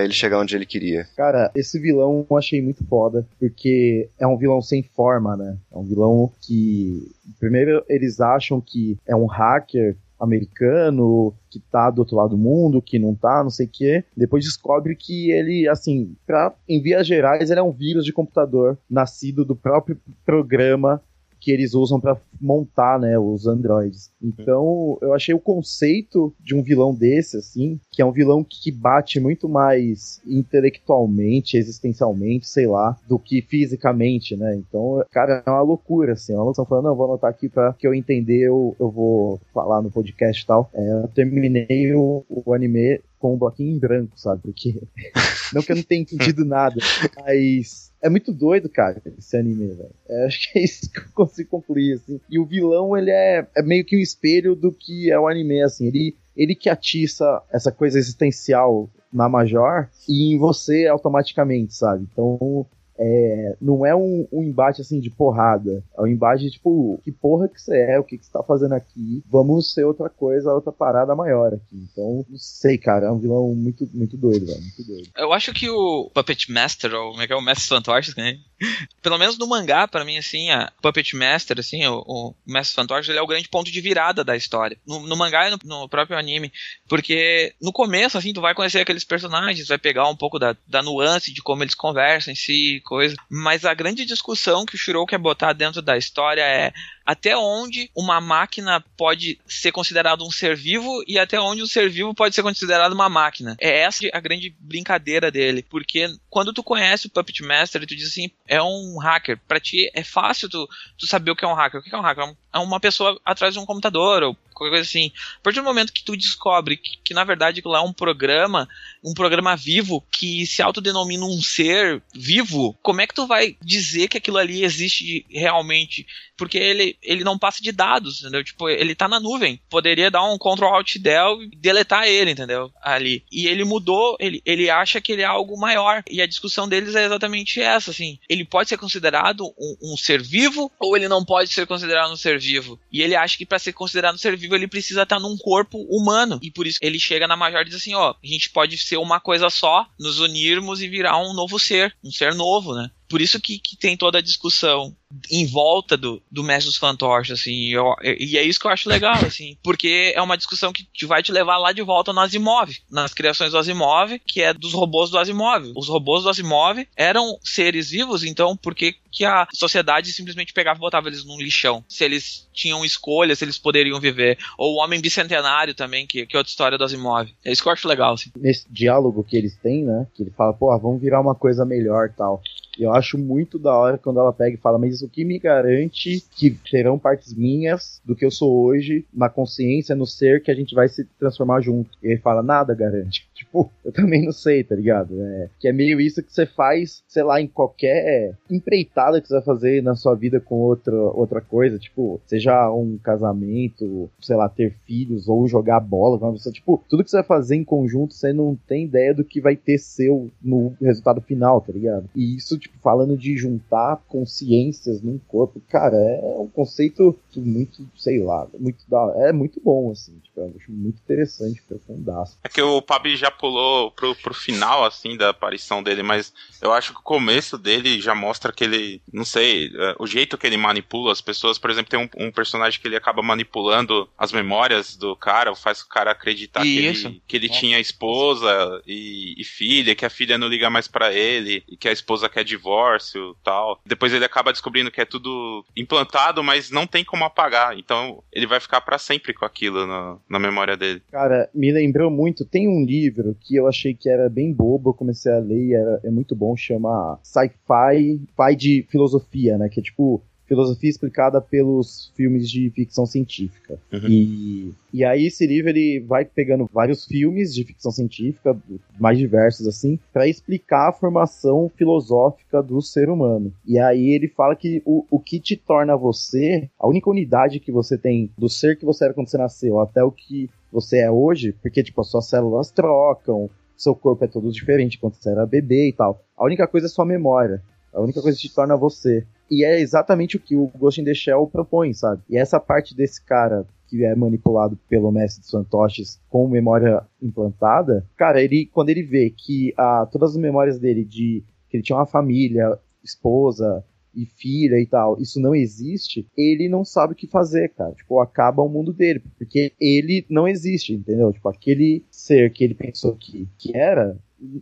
[0.03, 1.07] ele chegar onde ele queria?
[1.15, 5.57] Cara, esse vilão eu achei muito foda, porque é um vilão sem forma, né?
[5.71, 7.11] É um vilão que.
[7.39, 12.81] Primeiro, eles acham que é um hacker americano que tá do outro lado do mundo,
[12.81, 14.03] que não tá, não sei o quê.
[14.15, 18.77] Depois descobre que ele, assim, pra, em vias gerais, ele é um vírus de computador
[18.89, 21.01] nascido do próprio programa
[21.41, 24.11] que eles usam para montar, né, os androids.
[24.21, 28.71] Então, eu achei o conceito de um vilão desse, assim, que é um vilão que
[28.71, 34.55] bate muito mais intelectualmente, existencialmente, sei lá, do que fisicamente, né?
[34.55, 36.33] Então, cara, é uma loucura, assim.
[36.33, 36.67] É uma loucura.
[36.67, 40.43] falando, não, vou anotar aqui para que eu entender, eu, eu vou falar no podcast
[40.43, 40.69] e tal.
[40.73, 44.41] É, eu terminei o, o anime com um bloquinho em branco, sabe?
[44.41, 44.81] Porque.
[45.53, 46.75] não que eu não tenha entendido nada,
[47.23, 47.90] mas.
[48.01, 49.91] É muito doido, cara, esse anime, velho.
[50.09, 52.19] É, acho que é isso que eu consigo concluir, assim.
[52.29, 55.61] E o vilão, ele é, é meio que um espelho do que é o anime,
[55.61, 55.87] assim.
[55.87, 62.07] Ele, ele que atiça essa coisa existencial na Major e em você automaticamente, sabe?
[62.11, 62.65] Então,
[63.03, 65.83] é, não é um, um embate assim de porrada.
[65.97, 68.73] É um embate tipo, que porra que você é, o que, que você tá fazendo
[68.73, 69.23] aqui?
[69.27, 71.87] Vamos ser outra coisa, outra parada maior aqui.
[71.91, 74.61] Então, não sei, cara, é um vilão muito, muito doido, velho.
[74.61, 75.09] Muito doido.
[75.17, 78.37] Eu acho que o Puppet Master, ou como é que é o Mestre Fantoches, né?
[79.01, 83.09] Pelo menos no mangá, pra mim, assim, a Puppet Master, assim, o, o Mestre Fantoches,
[83.09, 84.77] ele é o grande ponto de virada da história.
[84.85, 86.51] No, no mangá e no, no próprio anime.
[86.87, 90.83] Porque no começo, assim, tu vai conhecer aqueles personagens, vai pegar um pouco da, da
[90.83, 93.15] nuance de como eles conversam em si, coisa.
[93.29, 96.73] Mas a grande discussão que o Shiro quer botar dentro da história é
[97.05, 101.89] até onde uma máquina pode ser considerado um ser vivo e até onde um ser
[101.89, 103.55] vivo pode ser considerado uma máquina.
[103.59, 108.07] É essa a grande brincadeira dele, porque quando tu conhece o Puppet Master, tu diz
[108.07, 109.39] assim, é um hacker.
[109.47, 111.79] Pra ti é fácil tu, tu saber o que é um hacker.
[111.79, 112.35] O que é um hacker?
[112.53, 115.11] É uma pessoa atrás de um computador ou qualquer coisa assim.
[115.37, 117.93] A partir do momento que tu descobre que, que na verdade aquilo lá é um
[117.93, 118.67] programa,
[119.03, 124.07] um programa vivo que se autodenomina um ser vivo, como é que tu vai dizer
[124.07, 126.05] que aquilo ali existe realmente?
[126.37, 128.43] Porque ele, ele não passa de dados, entendeu?
[128.43, 129.59] Tipo, ele tá na nuvem.
[129.69, 132.71] Poderia dar um Ctrl Alt Del e deletar ele, entendeu?
[132.81, 133.23] Ali.
[133.31, 136.03] E ele mudou, ele, ele acha que ele é algo maior.
[136.09, 138.19] E a discussão deles é exatamente essa, assim.
[138.29, 142.17] Ele pode ser considerado um, um ser vivo ou ele não pode ser considerado um
[142.17, 142.79] ser vivo.
[142.91, 145.77] E ele acha que para ser considerado um ser vivo ele precisa estar num corpo
[145.89, 146.39] humano.
[146.41, 148.97] E por isso ele chega na Major e diz assim, ó, a gente pode ser
[148.97, 152.89] uma coisa só, nos unirmos e virar um novo ser, um ser novo, né?
[153.11, 154.95] Por isso que, que tem toda a discussão
[155.29, 158.87] em volta do, do Mestre dos Fantoches, assim, eu, e é isso que eu acho
[158.87, 162.21] legal, assim, porque é uma discussão que te vai te levar lá de volta no
[162.21, 165.73] Asimov, nas criações do Asimov, que é dos robôs do Asimov.
[165.75, 170.77] Os robôs do Asimov eram seres vivos, então por que, que a sociedade simplesmente pegava
[170.77, 171.83] e botava eles num lixão?
[171.89, 174.37] Se eles tinham escolha, se eles poderiam viver.
[174.57, 177.29] Ou o Homem Bicentenário também, que, que é outra história do Asimov.
[177.43, 178.31] É isso que eu acho legal, assim.
[178.37, 182.13] Nesse diálogo que eles têm, né, que ele fala, pô, vamos virar uma coisa melhor
[182.15, 182.41] tal.
[182.79, 186.23] Eu acho muito da hora quando ela pega e fala, mas isso que me garante
[186.31, 190.55] que terão partes minhas do que eu sou hoje, na consciência, no ser que a
[190.55, 191.89] gente vai se transformar junto.
[192.01, 193.29] E ele fala, nada garante.
[193.41, 195.19] Tipo, eu também não sei, tá ligado?
[195.19, 199.33] É, que é meio isso que você faz, sei lá, em qualquer empreitada que você
[199.33, 204.47] vai fazer na sua vida com outra, outra coisa, tipo, seja um casamento, sei lá,
[204.47, 207.63] ter filhos ou jogar bola com uma pessoa, tipo, tudo que você vai fazer em
[207.63, 212.09] conjunto, você não tem ideia do que vai ter seu no resultado final, tá ligado?
[212.15, 218.23] E isso, tipo, falando de juntar consciências num corpo, cara, é um conceito muito, sei
[218.23, 222.37] lá, muito da, é muito bom, assim, tipo, eu acho muito interessante, profundaço.
[222.43, 226.71] É que o Pabi já pulou pro, pro final, assim, da aparição dele, mas eu
[226.71, 230.45] acho que o começo dele já mostra que ele, não sei, é, o jeito que
[230.47, 234.31] ele manipula as pessoas, por exemplo, tem um, um personagem que ele acaba manipulando as
[234.31, 239.43] memórias do cara, faz o cara acreditar que ele, que ele, tinha esposa e, e,
[239.43, 243.35] filha, que a filha não liga mais para ele, e que a esposa quer divórcio
[243.43, 243.79] tal.
[243.85, 248.47] Depois ele acaba descobrindo que é tudo implantado, mas não tem como apagar, então ele
[248.47, 251.01] vai ficar para sempre com aquilo na, na memória dele.
[251.11, 254.93] Cara, me lembrou muito, tem um livro que eu achei que era bem bobo, eu
[254.93, 259.69] comecei a ler e era, é muito bom, chama Sci-Fi, Pai de Filosofia, né?
[259.69, 263.79] Que é tipo filosofia explicada pelos filmes de ficção científica.
[263.89, 264.09] Uhum.
[264.09, 268.57] E, e aí esse livro ele vai pegando vários filmes de ficção científica,
[268.99, 273.53] mais diversos assim, para explicar a formação filosófica do ser humano.
[273.65, 277.71] E aí ele fala que o, o que te torna você, a única unidade que
[277.71, 281.09] você tem do ser que você era quando você nasceu até o que você é
[281.09, 285.45] hoje, porque, tipo, as suas células trocam, seu corpo é todo diferente quando você era
[285.45, 286.21] bebê e tal.
[286.37, 287.61] A única coisa é sua memória.
[287.93, 289.25] A única coisa que te torna você.
[289.49, 292.21] E é exatamente o que o Ghost in the Shell propõe, sabe?
[292.29, 298.05] E essa parte desse cara que é manipulado pelo mestre dos fantoches com memória implantada,
[298.15, 301.97] cara, ele quando ele vê que a, todas as memórias dele de que ele tinha
[301.97, 307.27] uma família, esposa, e filha e tal, isso não existe, ele não sabe o que
[307.27, 307.93] fazer, cara.
[307.93, 311.31] Tipo, acaba o mundo dele, porque ele não existe, entendeu?
[311.31, 314.17] Tipo, aquele ser que ele pensou que, que era,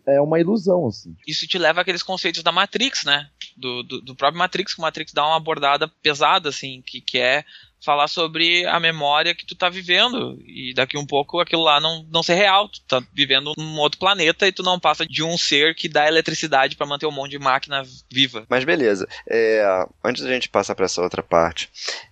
[0.07, 1.15] é uma ilusão, assim.
[1.27, 3.29] Isso te leva àqueles conceitos da Matrix, né?
[3.55, 7.17] Do, do, do próprio Matrix, que o Matrix dá uma abordada pesada, assim, que, que
[7.17, 7.43] é
[7.83, 12.05] falar sobre a memória que tu tá vivendo e daqui um pouco aquilo lá não,
[12.11, 15.37] não ser real, tu tá vivendo num outro planeta e tu não passa de um
[15.37, 18.45] ser que dá eletricidade para manter um monte de máquina viva.
[18.49, 21.69] Mas beleza, é, antes da gente passar para essa outra parte,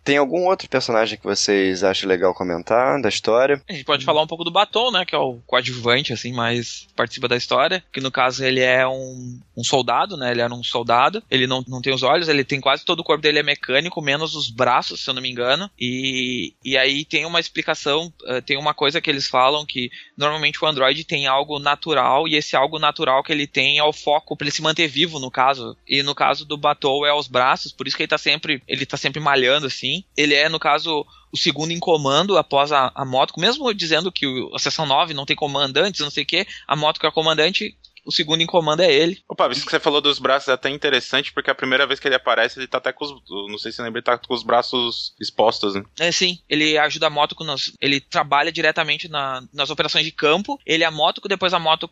[0.07, 3.61] tem algum outro personagem que vocês acham legal comentar da história?
[3.67, 6.87] A gente pode falar um pouco do Baton, né, que é o coadjuvante, assim, mais
[6.95, 10.63] participa da história, que no caso ele é um, um soldado, né, ele era um
[10.63, 13.43] soldado, ele não, não tem os olhos, ele tem quase todo o corpo dele é
[13.43, 15.69] mecânico, menos os braços, se eu não me engano.
[15.77, 20.63] E, e aí tem uma explicação, uh, tem uma coisa que eles falam que normalmente
[20.63, 24.37] o Android tem algo natural e esse algo natural que ele tem é o foco
[24.37, 25.75] para ele se manter vivo, no caso.
[25.85, 28.85] E no caso do Batou é os braços, por isso que ele tá sempre, ele
[28.85, 29.96] tá sempre malhando assim.
[30.15, 34.27] Ele é, no caso, o segundo em comando após a, a moto, mesmo dizendo que
[34.27, 37.11] o, a seção 9 não tem comandantes, não sei o que, a moto que é
[37.11, 37.75] comandante
[38.07, 39.21] o segundo em comando é ele.
[39.27, 42.07] Opa, isso que você falou dos braços é até interessante, porque a primeira vez que
[42.07, 43.11] ele aparece, ele tá até com os.
[43.29, 45.83] Não sei se você lembra, ele tá com os braços expostos, né?
[45.99, 46.39] É, sim.
[46.47, 47.43] Ele ajuda a moto com.
[47.43, 50.57] Nos, ele trabalha diretamente na, nas operações de campo.
[50.65, 51.89] Ele é a moto, depois a moto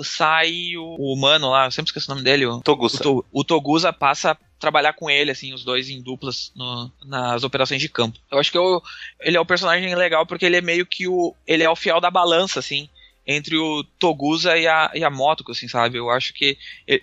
[0.00, 2.46] sai o, o humano lá, eu sempre esqueço o nome dele.
[2.46, 3.08] O Togusa.
[3.08, 7.80] O, o Togusa passa trabalhar com ele, assim, os dois em duplas no, nas operações
[7.80, 8.18] de campo.
[8.30, 8.82] Eu acho que eu,
[9.20, 11.34] ele é um personagem legal porque ele é meio que o.
[11.46, 12.88] Ele é o fiel da balança, assim
[13.26, 15.98] entre o Togusa e a, e a Motoko, assim, sabe?
[15.98, 16.56] Eu acho que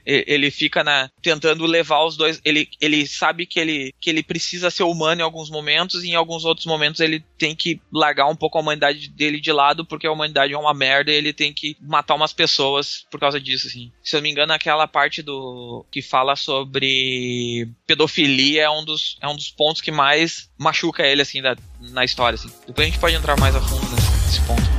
[0.05, 2.41] ele fica na, tentando levar os dois.
[2.45, 6.15] Ele, ele sabe que ele, que ele precisa ser humano em alguns momentos e em
[6.15, 10.07] alguns outros momentos ele tem que largar um pouco a humanidade dele de lado porque
[10.07, 13.67] a humanidade é uma merda e ele tem que matar umas pessoas por causa disso,
[13.67, 13.91] assim.
[14.03, 19.17] Se eu não me engano, aquela parte do que fala sobre pedofilia é um dos,
[19.21, 22.51] é um dos pontos que mais machuca ele, assim, da, na história, assim.
[22.67, 24.72] Depois a gente pode entrar mais a fundo nesse ponto.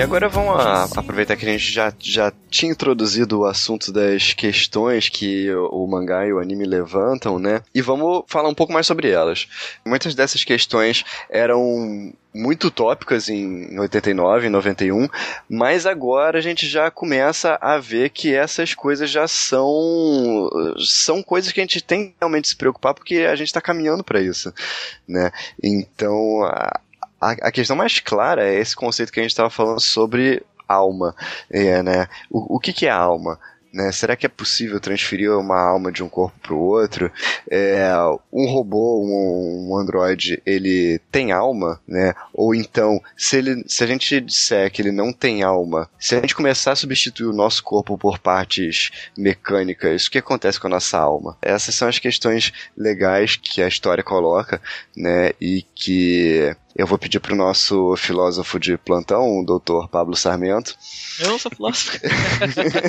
[0.00, 4.32] E agora vamos a, aproveitar que a gente já, já tinha introduzido o assunto das
[4.32, 7.60] questões que o, o mangá e o anime levantam, né?
[7.74, 9.46] E vamos falar um pouco mais sobre elas.
[9.84, 15.06] Muitas dessas questões eram muito utópicas em 89, em 91,
[15.46, 20.48] mas agora a gente já começa a ver que essas coisas já são
[20.78, 24.02] são coisas que a gente tem que realmente se preocupar porque a gente está caminhando
[24.02, 24.50] para isso,
[25.06, 25.30] né?
[25.62, 26.80] Então, a,
[27.20, 31.14] a, a questão mais clara é esse conceito que a gente estava falando sobre alma,
[31.50, 32.08] é, né?
[32.30, 33.38] O, o que, que é alma?
[33.72, 33.92] Né?
[33.92, 37.10] Será que é possível transferir uma alma de um corpo para o outro?
[37.48, 37.92] É,
[38.32, 42.12] um robô, um, um androide, ele tem alma, né?
[42.34, 46.20] Ou então, se, ele, se a gente disser que ele não tem alma, se a
[46.20, 50.70] gente começar a substituir o nosso corpo por partes mecânicas, o que acontece com a
[50.70, 51.38] nossa alma?
[51.40, 54.60] Essas são as questões legais que a história coloca,
[54.96, 55.30] né?
[55.40, 60.74] E que eu vou pedir para o nosso filósofo de plantão, o doutor Pablo Sarmento.
[61.18, 61.98] Eu sou filósofo.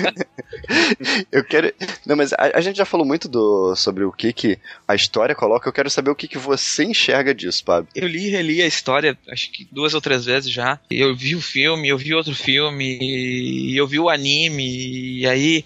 [1.29, 1.73] eu quero.
[2.05, 5.35] Não, mas a, a, gente já falou muito do, sobre o que, que a história
[5.35, 5.67] coloca.
[5.67, 7.89] Eu quero saber o que, que você enxerga disso, Pablo.
[7.93, 10.79] Eu li e reli a história, acho que duas ou três vezes já.
[10.89, 15.65] Eu vi o filme, eu vi outro filme, e eu vi o anime, e aí,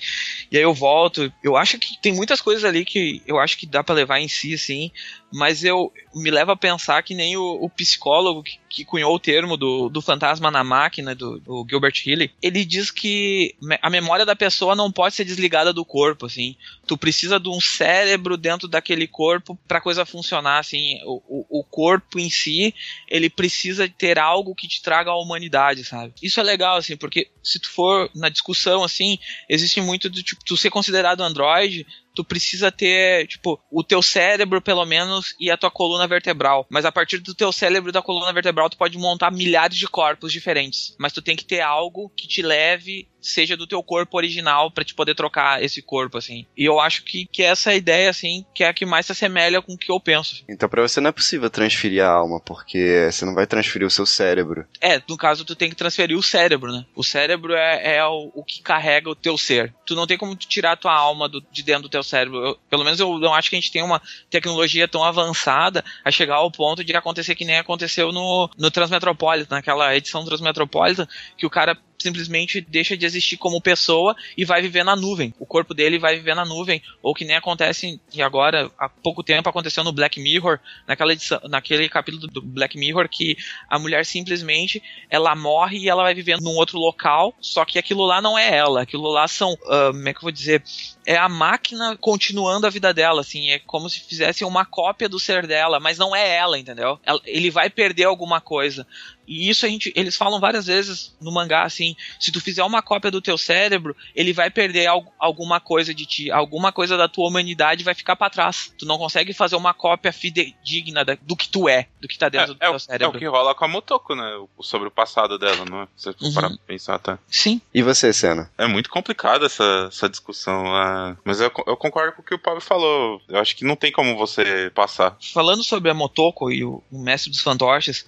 [0.52, 1.32] e aí eu volto.
[1.44, 4.28] Eu acho que tem muitas coisas ali que eu acho que dá para levar em
[4.28, 4.92] si, assim
[5.36, 9.20] mas eu me leva a pensar que nem o, o psicólogo que, que, cunhou o
[9.20, 14.26] termo do, do fantasma na máquina, do, do, Gilbert Healy, ele diz que a memória
[14.26, 16.56] da pessoa não pode ser desligada do corpo, assim.
[16.88, 21.02] Tu precisa de um cérebro dentro daquele corpo para coisa funcionar, assim.
[21.04, 22.74] O, o, o, corpo em si,
[23.10, 26.14] ele precisa ter algo que te traga a humanidade, sabe?
[26.24, 29.20] Isso é legal, assim, porque se tu for na discussão, assim,
[29.50, 31.86] existe muito do tipo, tu ser considerado androide,
[32.16, 36.66] tu precisa ter, tipo, o teu cérebro, pelo menos, e a tua coluna vertebral.
[36.70, 39.88] Mas a partir do teu cérebro e da coluna vertebral, tu pode montar milhares de
[39.88, 40.96] corpos diferentes.
[40.98, 44.84] Mas tu tem que ter algo que te leve seja do teu corpo original para
[44.84, 46.46] te poder trocar esse corpo, assim.
[46.56, 49.62] E eu acho que, que essa ideia, assim, que é a que mais se assemelha
[49.62, 50.44] com o que eu penso.
[50.48, 53.92] Então para você não é possível transferir a alma, porque você não vai transferir o
[53.92, 54.66] seu cérebro.
[54.80, 56.86] É, no caso tu tem que transferir o cérebro, né?
[56.96, 59.74] O cérebro é, é o, o, que carrega o teu ser.
[59.86, 62.46] Tu não tem como tirar a tua alma do, de dentro do teu cérebro.
[62.46, 66.12] Eu, pelo menos eu não acho que a gente tem uma tecnologia tão avançada a
[66.12, 71.08] chegar ao ponto de acontecer que nem aconteceu no, no Transmetropolitan, naquela edição Transmetropolitan,
[71.38, 75.34] que o cara simplesmente deixa de existir como pessoa e vai viver na nuvem.
[75.40, 79.24] O corpo dele vai viver na nuvem, ou que nem acontece e agora há pouco
[79.24, 83.36] tempo aconteceu no Black Mirror, naquela edição, naquele capítulo do Black Mirror que
[83.68, 88.06] a mulher simplesmente ela morre e ela vai viver num outro local, só que aquilo
[88.06, 90.64] lá não é ela, aquilo lá são, uh, como é que eu vou dizer,
[91.06, 95.20] é a máquina continuando a vida dela, assim, é como se fizesse uma cópia do
[95.20, 97.00] ser dela, mas não é ela, entendeu?
[97.26, 98.86] ele vai perder alguma coisa.
[99.28, 102.82] E isso a gente, eles falam várias vezes no mangá assim, se tu fizer uma
[102.82, 107.08] cópia do teu cérebro, ele vai perder al alguma coisa de ti, alguma coisa da
[107.08, 108.74] tua humanidade vai ficar para trás.
[108.78, 112.30] Tu não consegue fazer uma cópia fidedigna da, do que tu é, do que tá
[112.30, 113.06] dentro é, do teu é cérebro.
[113.06, 114.46] É o que rola com a Motoko, né?
[114.62, 115.88] Sobre o passado dela, não é?
[115.96, 116.34] Você uhum.
[116.34, 117.20] para pensar, tá?
[117.30, 117.62] Sim.
[117.74, 118.52] E você, Senna?
[118.58, 120.66] É muito complicado essa, essa discussão.
[120.66, 123.22] Uh, mas eu, eu concordo com o que o Pablo falou.
[123.28, 125.18] Eu acho que não tem como você passar.
[125.34, 128.06] Falando sobre a Motoko e o, o mestre dos fantoches,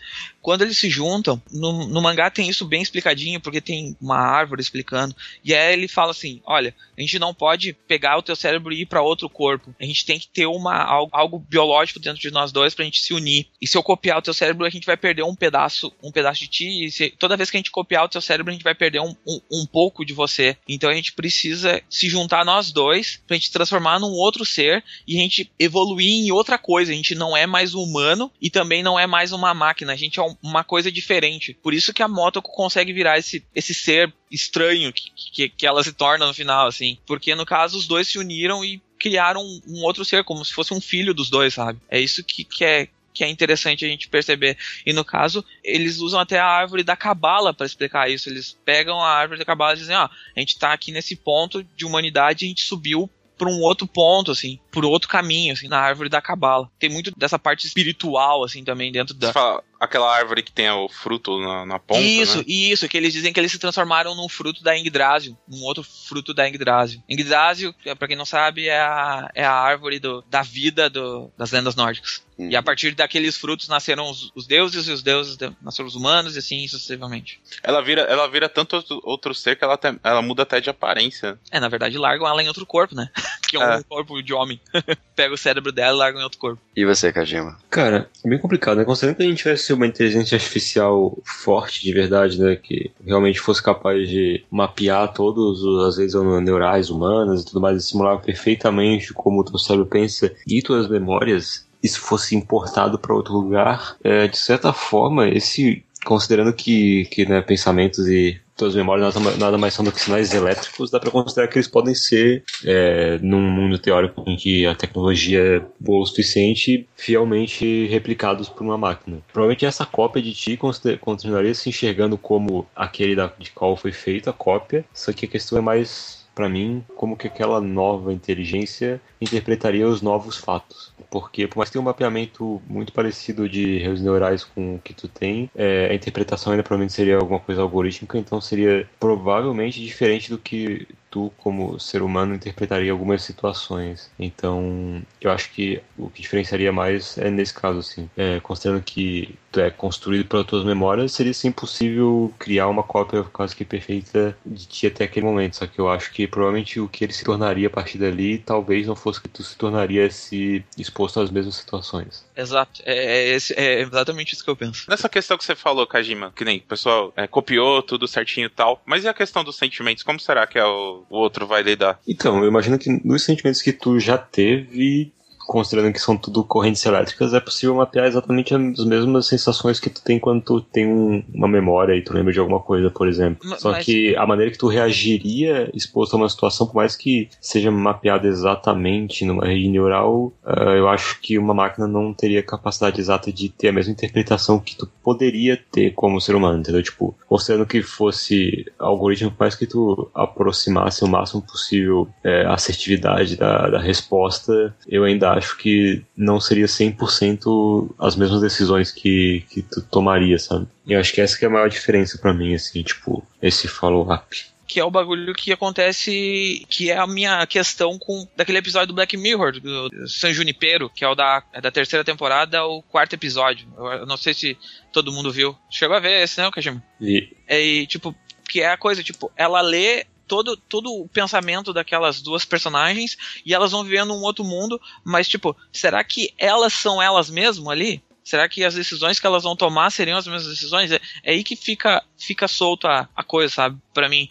[0.48, 4.62] quando eles se juntam, no, no, mangá tem isso bem explicadinho, porque tem uma árvore
[4.62, 5.14] explicando.
[5.44, 8.84] E aí ele fala assim: olha, a gente não pode pegar o teu cérebro e
[8.84, 9.76] ir para outro corpo.
[9.78, 13.02] A gente tem que ter uma, algo, algo biológico dentro de nós dois pra gente
[13.02, 13.48] se unir.
[13.62, 16.40] E se eu copiar o teu cérebro, a gente vai perder um pedaço, um pedaço
[16.40, 16.86] de ti.
[16.86, 19.02] E se, toda vez que a gente copiar o teu cérebro, a gente vai perder
[19.02, 20.56] um, um, um pouco de você.
[20.66, 25.18] Então a gente precisa se juntar nós dois pra gente transformar num outro ser e
[25.18, 26.94] a gente evoluir em outra coisa.
[26.94, 29.92] A gente não é mais humano e também não é mais uma máquina.
[29.92, 31.58] A gente é um, uma coisa diferente.
[31.62, 35.84] Por isso que a moto consegue virar esse, esse ser estranho que, que, que ela
[35.84, 36.98] se torna no final, assim.
[37.06, 40.54] Porque no caso os dois se uniram e criaram um, um outro ser, como se
[40.54, 41.80] fosse um filho dos dois, sabe?
[41.90, 44.56] É isso que, que é que é interessante a gente perceber.
[44.86, 48.30] E no caso, eles usam até a árvore da cabala para explicar isso.
[48.30, 51.64] Eles pegam a árvore da cabala e dizem: ó, a gente tá aqui nesse ponto
[51.76, 55.80] de humanidade, a gente subiu para um outro ponto, assim, por outro caminho, assim, na
[55.80, 56.70] árvore da cabala.
[56.80, 59.28] Tem muito dessa parte espiritual, assim, também dentro da.
[59.28, 62.02] Você fala aquela árvore que tem o fruto na, na ponta.
[62.02, 62.44] Isso, né?
[62.48, 66.34] isso, que eles dizem que eles se transformaram num fruto da Yggdrasil, num outro fruto
[66.34, 67.02] da Yggdrasil.
[67.10, 71.52] Yggdrasil, para quem não sabe, é a, é a árvore do, da vida do, das
[71.52, 72.22] lendas nórdicas.
[72.38, 72.50] Uhum.
[72.52, 75.96] E a partir daqueles frutos nasceram os, os deuses e os deuses de, nasceram os
[75.96, 77.42] humanos e assim sucessivamente.
[77.64, 81.40] Ela vira, ela vira tanto outro, ser que ela, te, ela muda até de aparência.
[81.52, 83.10] É, na verdade largam ela em outro corpo, né?
[83.50, 83.84] que é um É.
[83.84, 84.60] corpo de homem.
[85.16, 86.62] Pega o cérebro dela e larga em outro corpo.
[86.76, 87.58] E você, Kajima?
[87.72, 88.86] Cara, é bem complicado, né?
[88.86, 92.56] Considerando que a gente tivesse uma inteligência artificial forte de verdade, né?
[92.56, 97.84] Que realmente fosse capaz de mapear os, às vezes, os neurais humanas e tudo mais,
[97.84, 103.16] e simular perfeitamente como o teu cérebro pensa e tuas memórias, isso fosse importado para
[103.16, 109.16] outro lugar, é, de certa forma, esse, considerando que, que né, pensamentos e tuas memórias
[109.38, 113.20] nada, mais são do que sinais elétricos, dá para considerar que eles podem ser, é,
[113.22, 118.78] num mundo teórico em que a tecnologia é boa o suficiente, fielmente replicados por uma
[118.78, 119.20] máquina.
[119.32, 120.60] Provavelmente essa cópia de ti
[121.00, 125.30] continuaria se enxergando como aquele da, de qual foi feita a cópia, só que a
[125.30, 130.92] questão é mais, para mim, como que aquela nova inteligência interpretaria os novos fatos.
[131.10, 134.94] Porque, por mais que tenha um mapeamento muito parecido de redes neurais com o que
[134.94, 140.30] tu tem, é, a interpretação ainda provavelmente seria alguma coisa algorítmica, então seria provavelmente diferente
[140.30, 144.12] do que tu, como ser humano, interpretaria algumas situações.
[144.20, 148.10] Então, eu acho que o que diferenciaria mais é nesse caso, assim.
[148.18, 153.56] É, considerando que é construído pelas tuas memórias, seria sim possível criar uma cópia quase
[153.56, 155.58] que perfeita de ti até aquele momento.
[155.58, 158.88] Só que eu acho que provavelmente o que ele se tornaria a partir dali talvez
[158.88, 162.26] não fosse que tu se tornaria se exposto às mesmas situações.
[162.36, 162.82] Exato.
[162.86, 164.86] É, é é exatamente isso que eu penso.
[164.90, 168.50] Nessa questão que você falou, Kajima, que nem o pessoal é, copiou tudo certinho e
[168.50, 170.04] tal, mas e a questão dos sentimentos?
[170.04, 172.00] Como será que é o, o outro vai lidar?
[172.08, 175.12] Então, eu imagino que nos sentimentos que tu já teve,
[175.48, 180.02] considerando que são tudo correntes elétricas, é possível mapear exatamente as mesmas sensações que tu
[180.04, 183.48] tem quando tu tem um- uma memória e tu lembra de alguma coisa, por exemplo.
[183.48, 186.96] Ma- Só mas- que a maneira que tu reagiria exposto a uma situação, por mais
[186.96, 192.44] que seja mapeada exatamente numa rede neural, ah, eu acho que uma máquina não teria
[192.44, 196.84] capacidade exata de ter a mesma interpretação que tu poderia ter como ser humano, entendeu?
[196.84, 202.54] Tipo, considerando que fosse algoritmo, por mais que tu aproximasse o máximo possível é, a
[202.54, 209.46] assertividade da, da resposta, eu ainda acho que não seria 100% as mesmas decisões que,
[209.50, 210.68] que tu tomaria, sabe?
[210.86, 213.68] E eu acho que essa que é a maior diferença pra mim, assim, tipo, esse
[213.68, 214.46] follow-up.
[214.68, 218.94] Que é o bagulho que acontece, que é a minha questão com daquele episódio do
[218.94, 223.14] Black Mirror, do San Junipero, que é o da, é da terceira temporada, o quarto
[223.14, 223.66] episódio.
[223.78, 224.58] Eu, eu não sei se
[224.92, 225.56] todo mundo viu.
[225.70, 226.84] Chegou a ver esse, né, Kajima?
[227.00, 228.14] E É, e, tipo,
[228.48, 233.54] que é a coisa, tipo, ela lê todo, todo o pensamento daquelas duas personagens e
[233.54, 238.02] elas vão vivendo um outro mundo, mas, tipo, será que elas são elas mesmo ali?
[238.24, 240.92] Será que as decisões que elas vão tomar seriam as mesmas decisões?
[240.92, 243.78] É, é aí que fica, fica solta a coisa, sabe?
[243.94, 244.28] Pra mim.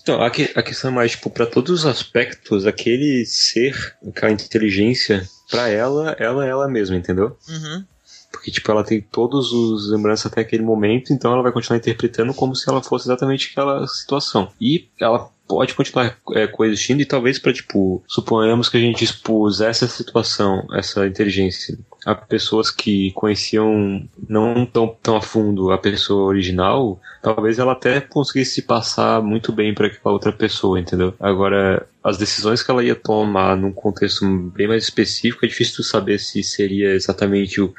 [0.00, 4.30] Então, a, que- a questão é mais, tipo, pra todos os aspectos, aquele ser, aquela
[4.32, 7.36] inteligência, pra ela, ela é ela mesma, entendeu?
[7.48, 7.84] Uhum.
[8.30, 12.32] Porque, tipo, ela tem todos os lembranças até aquele momento, então ela vai continuar interpretando
[12.32, 14.52] como se ela fosse exatamente aquela situação.
[14.60, 19.84] E ela pode continuar é, coexistindo e talvez para tipo, suponhamos que a gente expusesse
[19.84, 21.76] essa situação, essa inteligência,
[22.06, 28.00] a pessoas que conheciam não tão, tão a fundo a pessoa original, talvez ela até
[28.00, 31.12] conseguisse se passar muito bem para aquela outra pessoa, entendeu?
[31.18, 34.24] Agora, as decisões que ela ia tomar num contexto
[34.54, 37.74] bem mais específico, é difícil tu saber se seria exatamente o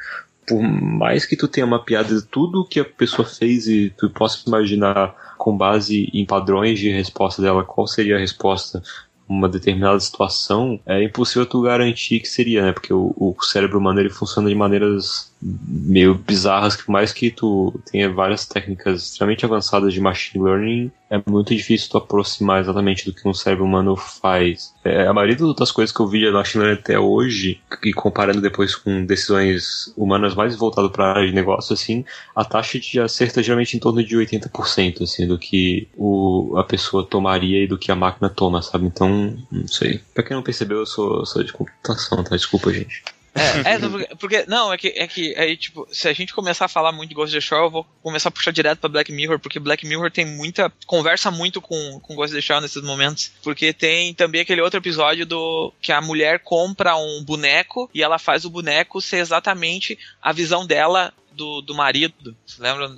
[0.46, 5.14] por mais que tu tenha mapeado tudo que a pessoa fez e tu possa imaginar
[5.42, 8.80] com base em padrões de resposta dela qual seria a resposta
[9.28, 12.70] uma determinada situação, é impossível tu garantir que seria, né?
[12.72, 17.30] Porque o, o cérebro humano ele funciona de maneiras meio bizarras, que por mais que
[17.30, 23.04] tu tenha várias técnicas extremamente avançadas de machine learning, é muito difícil tu aproximar exatamente
[23.04, 24.72] do que um cérebro humano faz.
[24.84, 28.40] É, a maioria das coisas que eu vi de machine learning até hoje, e comparando
[28.40, 33.00] depois com decisões humanas mais voltadas para a área de negócio, assim, a taxa de
[33.00, 37.66] acerto é geralmente em torno de 80%, assim, do que o, a pessoa tomaria e
[37.66, 38.86] do que a máquina toma, sabe?
[38.86, 40.00] Então, não sei.
[40.14, 42.36] Pra quem não percebeu, eu sou, sou de computação, tá?
[42.36, 43.02] Desculpa, gente.
[43.34, 43.74] É,
[44.10, 46.92] é porque, não, é que, é que aí, tipo, se a gente começar a falar
[46.92, 49.38] muito de Ghost in the Shell, eu vou começar a puxar direto pra Black Mirror,
[49.38, 50.70] porque Black Mirror tem muita.
[50.86, 53.32] conversa muito com, com Ghost in the Shell nesses momentos.
[53.42, 55.72] Porque tem também aquele outro episódio do.
[55.80, 60.66] que a mulher compra um boneco e ela faz o boneco ser exatamente a visão
[60.66, 62.36] dela do, do marido.
[62.46, 62.90] Você lembra?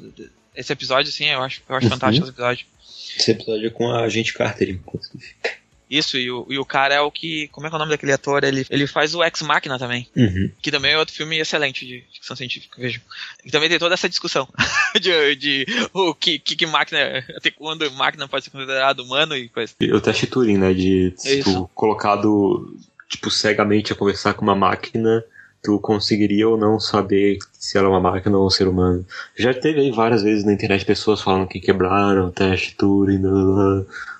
[0.57, 1.93] Esse episódio, assim, eu acho, eu acho Uhum.
[1.93, 2.67] fantástico esse episódio.
[3.17, 5.35] Esse episódio é com a agente Carter, inclusive.
[5.89, 7.49] Isso, e o, e o cara é o que.
[7.49, 8.43] Como é que é o nome daquele ator?
[8.43, 10.09] Ele, ele faz o Ex Machina também.
[10.17, 10.51] Uhum.
[10.61, 13.01] Que também é outro filme excelente de ficção científica, vejo.
[13.45, 14.49] E também tem toda essa discussão
[15.01, 17.25] de, de o que, que, que máquina.
[17.37, 19.75] Até quando máquina pode ser considerado humano e coisa.
[19.93, 20.73] O teste Turing, né?
[20.73, 22.75] De tu colocado,
[23.09, 25.23] tipo, cegamente a conversar com uma máquina,
[25.65, 29.05] tu conseguiria ou não saber se ela é uma máquina ou um ser humano.
[29.35, 33.23] Já teve aí várias vezes na internet pessoas falando que quebraram o teste Turing,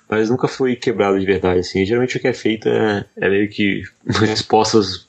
[0.09, 1.85] mas nunca foi quebrado de verdade, assim.
[1.85, 3.83] Geralmente o que é feito é, é meio que
[4.19, 5.05] respostas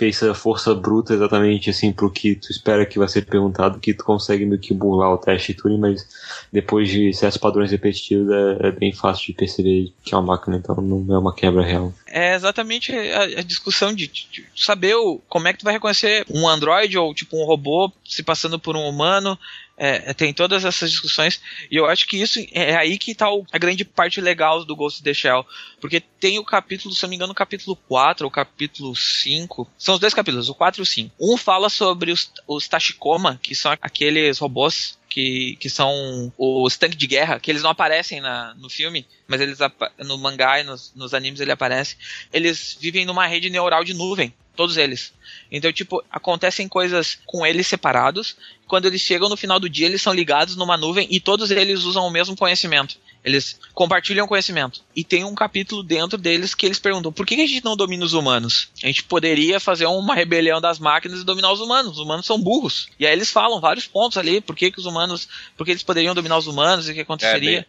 [0.00, 3.92] fez a força bruta exatamente assim pro que tu espera que vai ser perguntado, que
[3.92, 6.08] tu consegue meio que burlar o teste Turing, mas
[6.50, 10.56] depois de certos padrões repetitivos é, é, bem fácil de perceber que é uma máquina,
[10.56, 11.92] então não é uma quebra real.
[12.06, 16.24] É exatamente a, a discussão de, de, saber o, como é que tu vai reconhecer
[16.30, 19.38] um androide ou tipo um robô se passando por um humano,
[19.82, 23.58] é, tem todas essas discussões, e eu acho que isso é aí que está a
[23.58, 25.46] grande parte legal do Ghost in the Shell.
[25.80, 28.94] Porque tem o capítulo, se eu não me engano, o capítulo 4 ou o capítulo
[28.94, 29.66] 5.
[29.78, 31.14] São os dois capítulos, o 4 e o 5.
[31.18, 36.96] Um fala sobre os, os Tashikoma, que são aqueles robôs que, que são os tanques
[36.96, 39.58] de guerra, que eles não aparecem na, no filme, mas eles
[39.98, 41.96] no mangá e nos, nos animes ele aparece.
[42.32, 45.12] Eles vivem numa rede neural de nuvem, todos eles.
[45.50, 48.36] Então, tipo, acontecem coisas com eles separados.
[48.68, 51.82] Quando eles chegam no final do dia, eles são ligados numa nuvem e todos eles
[51.82, 52.96] usam o mesmo conhecimento.
[53.24, 54.82] Eles compartilham conhecimento.
[54.96, 58.04] E tem um capítulo dentro deles que eles perguntam: por que a gente não domina
[58.04, 58.70] os humanos?
[58.82, 61.92] A gente poderia fazer uma rebelião das máquinas e dominar os humanos.
[61.92, 62.88] Os humanos são burros.
[62.98, 65.28] E aí eles falam vários pontos ali: por que, que os humanos.
[65.56, 67.58] por que eles poderiam dominar os humanos e o que aconteceria.
[67.58, 67.66] É bem,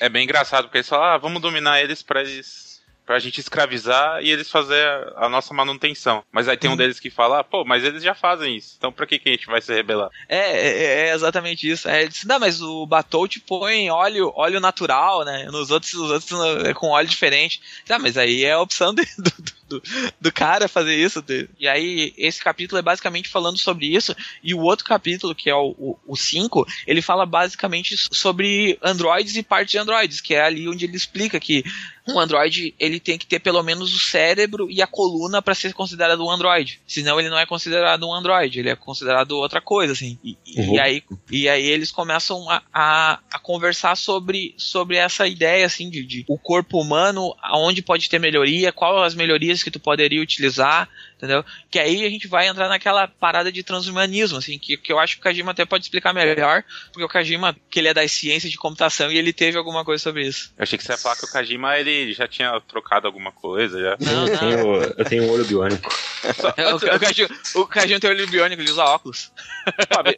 [0.00, 2.69] é bem engraçado, porque eles falam: ah, vamos dominar eles para eles
[3.10, 4.86] pra gente escravizar e eles fazer
[5.16, 6.22] a, nossa manutenção.
[6.30, 6.76] Mas aí tem um uhum.
[6.76, 9.32] deles que fala, ah, pô, mas eles já fazem isso, então pra que, que a
[9.32, 10.10] gente vai se rebelar?
[10.28, 11.88] É, é, é exatamente isso.
[11.88, 15.46] É, disse, não, mas o Batolt põe óleo, óleo natural, né?
[15.46, 17.60] Nos outros, os outros é com óleo diferente.
[17.88, 19.32] Ah, mas aí é a opção do, do,
[19.70, 19.82] do,
[20.20, 21.24] do cara fazer isso.
[21.58, 24.14] E aí, esse capítulo é basicamente falando sobre isso.
[24.42, 29.70] E o outro capítulo, que é o 5, ele fala basicamente sobre androides e partes
[29.70, 31.64] de androides, que é ali onde ele explica que
[32.08, 35.72] um android ele tem que ter pelo menos o cérebro e a coluna para ser
[35.72, 36.80] considerado um android.
[36.86, 40.18] Senão ele não é considerado um android, ele é considerado outra coisa, assim.
[40.24, 40.74] E, uhum.
[40.74, 45.88] e aí, e aí eles começam a, a, a, conversar sobre, sobre essa ideia, assim,
[45.88, 50.22] de, de o corpo humano, aonde pode ter melhoria, quais as melhorias que tu poderia
[50.22, 50.88] utilizar,
[51.20, 51.44] entendeu?
[51.70, 55.16] Que aí a gente vai entrar naquela parada de transhumanismo, assim, que, que eu acho
[55.16, 58.50] que o Kajima até pode explicar melhor, porque o Kajima, que ele é das ciências
[58.50, 60.52] de computação e ele teve alguma coisa sobre isso.
[60.56, 63.78] Eu achei que você ia falar que o Kajima, ele já tinha trocado alguma coisa,
[63.78, 63.96] já.
[64.00, 65.90] Não, eu, tenho, eu tenho um olho biônico.
[66.72, 69.30] o, o, Kajima, o Kajima tem olho biônico, ele usa óculos.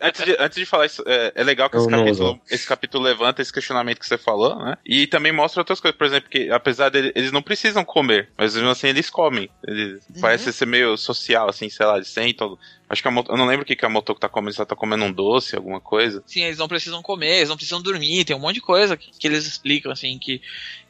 [0.00, 3.42] antes, de, antes de falar isso, é, é legal que esse capítulo, esse capítulo levanta
[3.42, 4.76] esse questionamento que você falou, né?
[4.86, 8.54] E também mostra outras coisas, por exemplo, que apesar de eles não precisam comer, mas
[8.54, 9.50] mesmo assim eles comem.
[9.66, 10.20] Eles, uhum.
[10.20, 12.58] Parece ser meio social, assim, sei lá, eles sentam.
[12.88, 14.60] Acho que a Moto, eu não lembro o que, que a Motoko tá comendo, se
[14.60, 16.22] ela tá comendo um doce, alguma coisa.
[16.26, 19.10] Sim, eles não precisam comer, eles não precisam dormir, tem um monte de coisa que,
[19.10, 20.42] que eles explicam, assim, que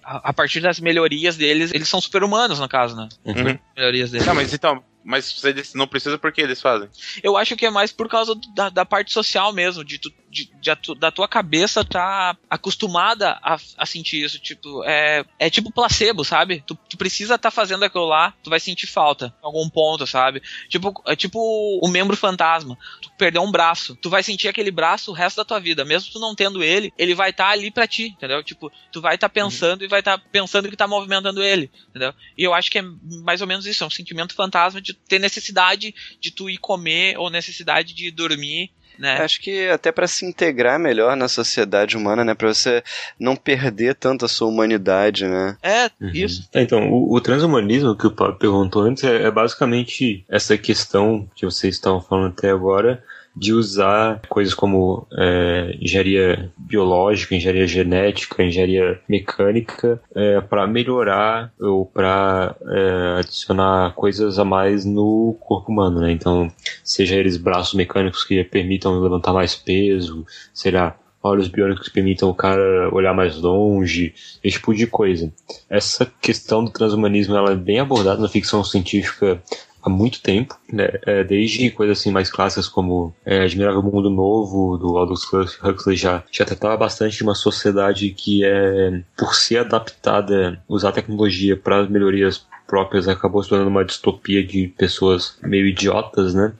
[0.02, 3.08] a, a, partir das melhorias deles, eles são super-humanos, no caso, né?
[3.24, 3.58] Uhum.
[3.76, 4.26] Melhorias deles.
[4.26, 6.88] Não, mas então, mas eles não precisam porque eles fazem?
[7.22, 10.50] Eu acho que é mais por causa da, da parte social mesmo, de, tu, de,
[10.60, 14.38] de da tua cabeça tá acostumada a, a, sentir isso.
[14.38, 16.62] Tipo, é, é tipo placebo, sabe?
[16.66, 20.06] Tu, tu precisa estar tá fazendo aquilo lá, tu vai sentir falta em algum ponto,
[20.06, 20.42] sabe?
[20.68, 21.38] Tipo, é tipo
[21.82, 22.78] o membro fantasma.
[23.00, 25.84] Tu perdeu um braço, tu vai sentir aquele braço o resto da tua vida.
[25.84, 28.42] Mesmo tu não tendo ele, ele vai estar tá ali pra ti, entendeu?
[28.42, 29.86] Tipo, tu vai estar tá pensando uhum.
[29.86, 32.14] e vai estar tá pensando que tá movimentando ele, entendeu?
[32.36, 32.82] E eu acho que é
[33.24, 37.16] mais ou menos isso, é um sentimento fantasma de ter necessidade de tu ir comer
[37.18, 39.18] ou necessidade de dormir né?
[39.18, 42.34] Acho que até para se integrar melhor na sociedade humana, né?
[42.34, 42.82] Para você
[43.18, 45.56] não perder tanto a sua humanidade, né?
[45.62, 46.10] É, uhum.
[46.14, 46.48] isso.
[46.52, 51.28] É, então, o, o, transhumanismo que o Paulo perguntou antes é, é basicamente essa questão
[51.34, 53.02] que vocês estavam falando até agora
[53.34, 61.86] de usar coisas como é, engenharia biológica, engenharia genética, engenharia mecânica é, para melhorar ou
[61.86, 66.12] para é, adicionar coisas a mais no corpo humano, né?
[66.12, 66.50] Então,
[66.84, 72.34] seja eles braços mecânicos que permitam levantar mais peso, será olhos biônicos que permitam o
[72.34, 74.12] cara olhar mais longe,
[74.42, 75.32] esse tipo de coisa.
[75.70, 79.40] Essa questão do transhumanismo ela é bem abordada na ficção científica
[79.82, 80.88] há muito tempo, né?
[81.06, 85.24] É, desde coisas assim mais clássicas como é, Admirável Mundo Novo, do Aldous
[85.62, 90.92] Huxley, já, já tratava bastante de uma sociedade que é, por ser adaptada, usar a
[90.92, 96.52] tecnologia para melhorias próprias, acabou se tornando uma distopia de pessoas meio idiotas, né?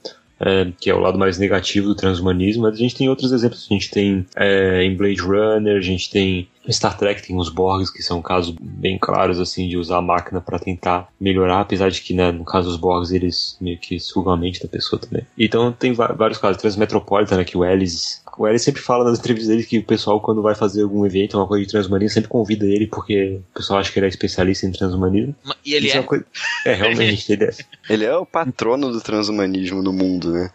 [0.44, 3.66] É, que é o lado mais negativo do transhumanismo, mas a gente tem outros exemplos.
[3.70, 7.92] A gente tem é, em Blade Runner, a gente tem Star Trek tem os Borgs,
[7.92, 12.00] que são casos bem claros, assim, de usar a máquina para tentar melhorar, apesar de
[12.00, 15.26] que, né, no caso dos Borgs, eles meio que sugam a mente da pessoa também.
[15.36, 16.60] Então tem vários casos.
[16.62, 20.20] Transmetropolitan, né, que o Ellis o Eric sempre fala nas entrevistas dele que o pessoal,
[20.20, 23.78] quando vai fazer algum evento, uma coisa de transhumanismo, sempre convida ele porque o pessoal
[23.80, 25.34] acha que ele é especialista em transhumanismo.
[25.64, 26.00] E ele Isso é?
[26.00, 26.24] uma coisa-
[26.64, 27.50] é, realmente, ele é.
[27.90, 30.50] Ele é o patrono do transhumanismo no mundo, né?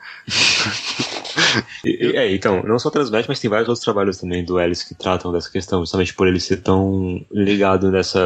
[1.86, 4.96] E- É, então, não só transmete, mas tem vários outros trabalhos também do Alice que
[4.96, 8.26] tratam dessa questão, justamente por ele ser tão ligado nessa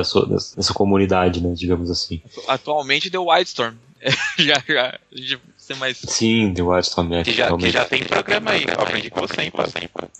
[0.57, 2.21] nessa comunidade, né, digamos assim.
[2.47, 3.75] Atualmente deu Wildstorm.
[4.39, 4.99] já, já,
[5.73, 5.97] ser mais.
[5.97, 9.21] Sim, The Wild Storm é Que já, que já tem programa aí, eu aprendi com
[9.21, 9.63] você, hein, pô.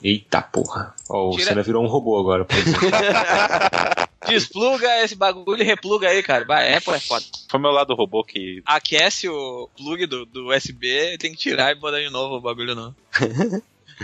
[0.04, 0.94] Eita porra.
[1.10, 2.56] Ó, o Tira- Senna virou um robô agora, por.
[4.28, 6.46] Despluga esse bagulho e repluga aí, cara.
[6.46, 7.26] Vai, Apple é foda.
[7.50, 8.62] Foi meu lado robô que.
[8.66, 12.76] Aquece o plug do, do USB, tem que tirar e botar de novo o bagulho
[12.76, 12.96] não.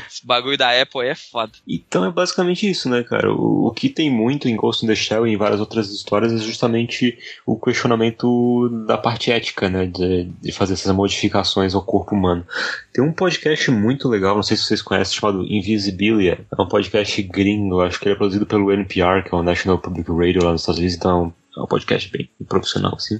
[0.10, 1.52] Esse bagulho da Apple é foda.
[1.68, 3.32] Então é basicamente isso, né, cara?
[3.32, 6.34] O, o que tem muito em Ghost in the Shell e em várias outras histórias
[6.34, 9.86] é justamente o questionamento da parte ética, né?
[9.86, 12.46] De, de fazer essas modificações ao corpo humano.
[12.94, 16.46] Tem um podcast muito legal, não sei se vocês conhecem, chamado Invisibilia.
[16.58, 19.80] É um podcast gringo, acho que ele é produzido pelo NPR, que é o National
[19.80, 23.20] Public Radio lá nos Estados Unidos, então é um podcast bem profissional, assim.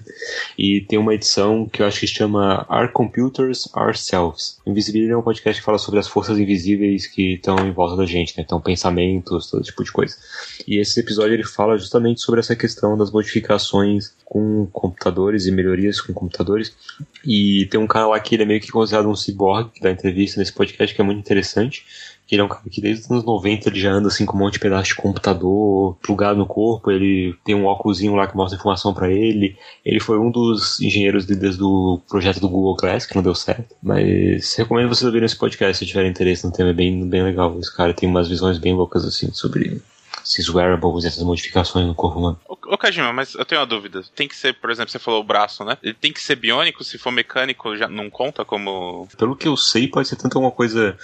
[0.58, 4.60] E tem uma edição que eu acho que chama Our Computers, Ourselves.
[4.66, 8.06] Invisibilia é um podcast que fala sobre as forças invisíveis que estão em volta da
[8.06, 8.44] gente, né?
[8.46, 10.16] Então, pensamentos, todo tipo de coisa.
[10.68, 16.00] E esse episódio ele fala justamente sobre essa questão das modificações com computadores e melhorias
[16.00, 16.76] com computadores.
[17.26, 19.90] E tem um cara lá que ele é meio que considerado um ciborgue, que dá
[19.90, 21.86] entrevista nesse podcast, que é muito interessante.
[22.28, 24.36] Que Ele é um cara que desde os anos 90 ele já anda assim com
[24.36, 28.36] um monte de pedaço de computador plugado no corpo, ele tem um óculosinho lá que
[28.36, 29.58] mostra informação pra ele.
[29.86, 33.74] Ele foi um dos engenheiros líderes do projeto do Google Glass, que não deu certo.
[33.82, 37.58] Mas recomendo vocês ouvirem esse podcast se tiverem interesse no tema, é bem, bem legal.
[37.60, 39.82] Esse cara tem umas visões bem loucas assim sobre
[40.24, 42.40] esses wearables, essas modificações no corpo humano.
[42.48, 44.04] Ô, ô Kajima, mas eu tenho uma dúvida.
[44.14, 45.78] Tem que ser, por exemplo, você falou o braço, né?
[45.82, 49.08] Ele tem que ser biônico, se for mecânico, já não conta como.
[49.18, 50.98] Pelo que eu sei, pode ser tanto uma coisa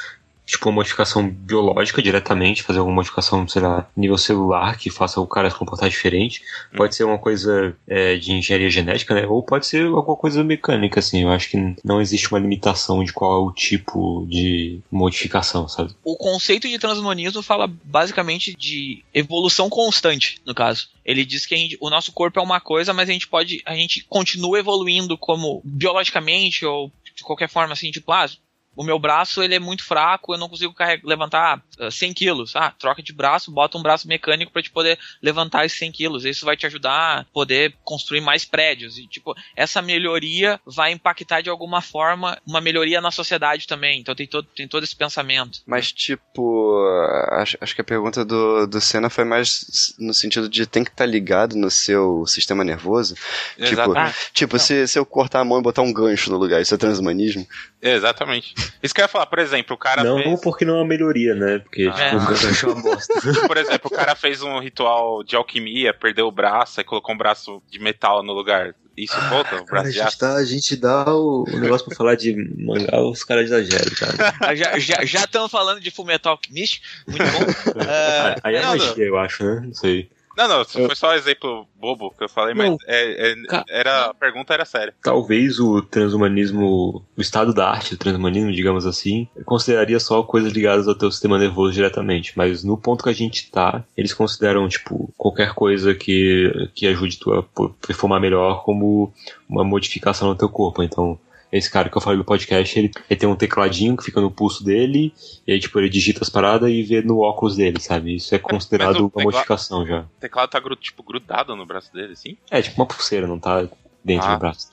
[0.46, 5.28] tipo uma modificação biológica diretamente, fazer alguma modificação, sei lá, nível celular que faça o
[5.28, 6.42] cara se comportar diferente.
[6.76, 9.26] Pode ser uma coisa é, de engenharia genética, né?
[9.26, 11.22] Ou pode ser alguma coisa mecânica, assim.
[11.24, 15.94] Eu acho que não existe uma limitação de qual é o tipo de modificação, sabe?
[16.04, 20.90] O conceito de transhumanismo fala basicamente de evolução constante, no caso.
[21.06, 23.76] Ele diz que gente- o nosso corpo é uma coisa, mas a gente pode, a
[23.76, 28.28] gente continua evoluindo como biologicamente ou de qualquer forma assim, tipo, ah,
[28.76, 32.56] o meu braço ele é muito fraco, eu não consigo carregar, levantar ah, 100 quilos.
[32.56, 36.26] Ah, troca de braço, bota um braço mecânico para te poder levantar esses 100 quilos.
[36.26, 38.98] Isso vai te ajudar a poder construir mais prédios.
[38.98, 44.00] E, tipo, essa melhoria vai impactar de alguma forma uma melhoria na sociedade também.
[44.00, 45.60] Então tem todo, tem todo esse pensamento.
[45.66, 46.84] Mas, tipo,
[47.32, 50.92] acho, acho que a pergunta do, do Senna foi mais no sentido de tem que
[50.92, 53.16] estar ligado no seu sistema nervoso.
[53.56, 54.18] Tipo, Exatamente.
[54.34, 56.78] tipo se, se eu cortar a mão e botar um gancho no lugar, isso é
[56.78, 57.48] transhumanismo?
[57.82, 58.54] Exatamente.
[58.82, 60.42] Isso que eu ia falar, por exemplo, o cara não, fez.
[60.42, 61.60] porque não é uma melhoria, né?
[61.60, 61.94] Porque, Ah.
[61.94, 63.14] tipo, é uma bosta.
[63.48, 67.18] Por exemplo, o cara fez um ritual de alquimia, perdeu o braço e colocou um
[67.18, 68.76] braço de metal no lugar.
[68.96, 69.56] Isso conta?
[69.56, 72.14] O Cara, a braço de gente, tá, a gente dá o, o negócio pra falar
[72.16, 74.36] de mangá, os caras exageram, cara.
[74.40, 77.82] Ah, Já já já estamos falando de Fullmetal Alchemist, muito bom.
[77.88, 79.62] Ah, Aí é não, magia, eu acho, né?
[79.66, 80.10] Não sei.
[80.36, 82.78] Não, não, isso foi só um exemplo bobo que eu falei, mas Não.
[82.88, 84.94] é- é- Ca- era, a pergunta era séria.
[85.04, 90.88] Talvez o transhumanismo, o estado da arte do transhumanismo, digamos assim, consideraria só coisas ligadas
[90.88, 92.34] ao teu sistema nervoso diretamente.
[92.36, 97.20] Mas no ponto que a gente tá, eles consideram, tipo, qualquer coisa que, que ajude
[97.20, 97.44] tu a
[97.86, 99.14] performar melhor como
[99.48, 100.82] uma modificação no teu corpo.
[100.82, 101.20] Então,
[101.58, 104.32] esse cara que eu falei do podcast, ele, ele tem um tecladinho que fica no
[104.32, 105.14] pulso dele,
[105.48, 108.16] e aí, tipo, ele digita as paradas e vê no óculos dele, sabe?
[108.16, 110.02] Isso é considerado uma teclado- modificação já.
[110.02, 112.38] O teclado tá tipo, grudado no braço dele, assim?
[112.50, 113.68] É, tipo uma pulseira, não tá
[114.04, 114.68] dentro Ah, do braço.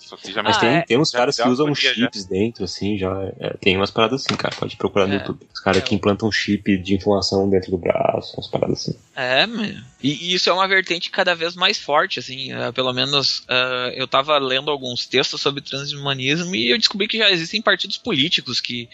[0.45, 0.83] Mas Ah, tem, é?
[0.83, 1.95] tem uns Já caras que usam agonia, já.
[1.95, 3.11] chips dentro, assim, já.
[3.39, 4.55] é, tem umas paradas assim, cara.
[4.57, 5.17] Pode procurar no É.
[5.19, 5.41] YouTube.
[5.55, 5.87] Os caras É.
[5.87, 8.99] que implantam chip de informação dentro do braço, umas paradas assim.
[9.15, 9.65] É, meu.
[10.03, 12.53] E, e isso é uma vertente cada vez mais forte, assim.
[12.53, 17.19] eh, pelo menos eh, eu tava lendo alguns textos sobre transhumanismo e eu descobri que
[17.19, 18.89] já existem partidos políticos que.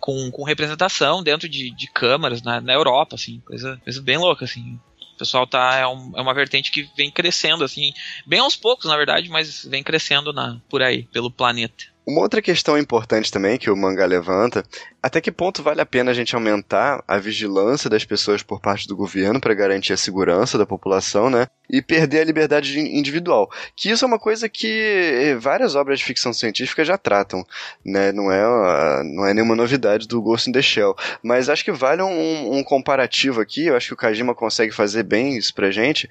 [0.00, 4.44] Com, com representação dentro de, de câmaras na, na Europa, assim, coisa, coisa bem louca,
[4.44, 4.76] assim.
[5.22, 5.76] Pessoal tá.
[5.76, 7.92] É, um- é uma vertente que vem crescendo, assim,
[8.26, 11.84] bem aos poucos, na verdade, mas vem crescendo na, por aí, pelo planeta.
[12.04, 14.64] Uma outra questão importante também que o mangá levanta,
[15.00, 18.88] até que ponto vale a pena a gente aumentar a vigilância das pessoas por parte
[18.88, 21.46] do governo para garantir a segurança da população, né?
[21.72, 23.50] E perder a liberdade de- individual.
[23.74, 27.44] Que isso é uma coisa que eh, várias obras de ficção científica já tratam,
[27.84, 28.12] né?
[28.12, 30.94] Não é, ah, não é nenhuma novidade do Ghost in the Shell.
[31.22, 35.02] Mas acho que vale um, um comparativo aqui, eu acho que o Kajima consegue fazer
[35.02, 36.08] bem isso pra gente,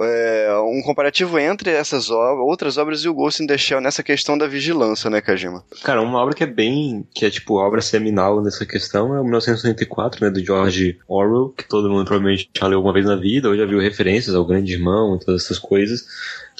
[0.00, 4.02] é, um comparativo entre essas obras, outras obras e o Ghost in the Shell nessa
[4.02, 5.64] questão da vigilância, né, Nakajima?
[5.82, 7.06] Cara, uma obra que é bem.
[7.14, 10.30] que é tipo obra seminal nessa questão é o 1984, né?
[10.30, 13.66] Do George Orwell, que todo mundo provavelmente já leu alguma vez na vida, ou já
[13.66, 16.06] viu referências ao Grande Irmão e todas essas coisas.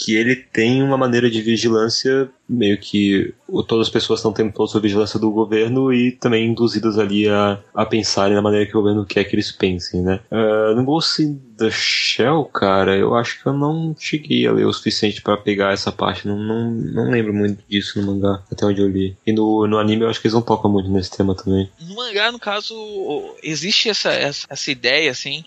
[0.03, 3.33] Que ele tem uma maneira de vigilância meio que
[3.69, 7.61] todas as pessoas estão tendo toda a vigilância do governo e também induzidas ali a,
[7.73, 10.21] a pensarem na maneira que o governo quer que eles pensem, né?
[10.31, 14.67] Uh, no Ghost in the Shell, cara, eu acho que eu não cheguei a ler
[14.67, 18.67] o suficiente para pegar essa parte, não, não, não lembro muito disso no mangá, até
[18.67, 19.17] onde eu li.
[19.27, 21.71] E no, no anime eu acho que eles não tocam muito nesse tema também.
[21.81, 22.75] No mangá, no caso,
[23.43, 25.45] existe essa, essa, essa ideia, assim,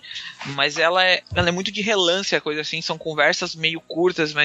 [0.54, 4.32] mas ela é, ela é muito de relance, a coisa assim, são conversas meio curtas,
[4.32, 4.43] mas,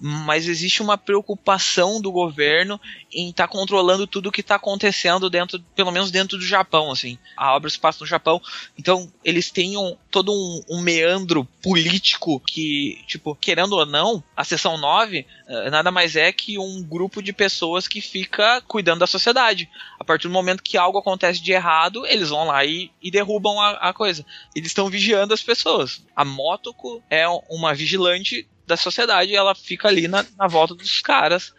[0.00, 2.80] mas existe uma preocupação do governo
[3.12, 6.90] em estar tá controlando tudo o que está acontecendo dentro, pelo menos dentro do Japão,
[6.90, 7.18] assim.
[7.36, 8.40] A obra se passa no Japão,
[8.78, 14.44] então eles têm um, todo um, um meandro político que, tipo, querendo ou não, a
[14.44, 19.00] seção 9 uh, eh, nada mais é que um grupo de pessoas que fica cuidando
[19.00, 19.68] da sociedade.
[19.98, 23.60] A partir do momento que algo acontece de errado, eles vão lá e, e derrubam
[23.60, 24.24] a, a coisa.
[24.54, 26.02] Eles estão vigiando as pessoas.
[26.14, 31.52] A Motoko é uma vigilante da sociedade, ela fica ali na, na volta dos caras,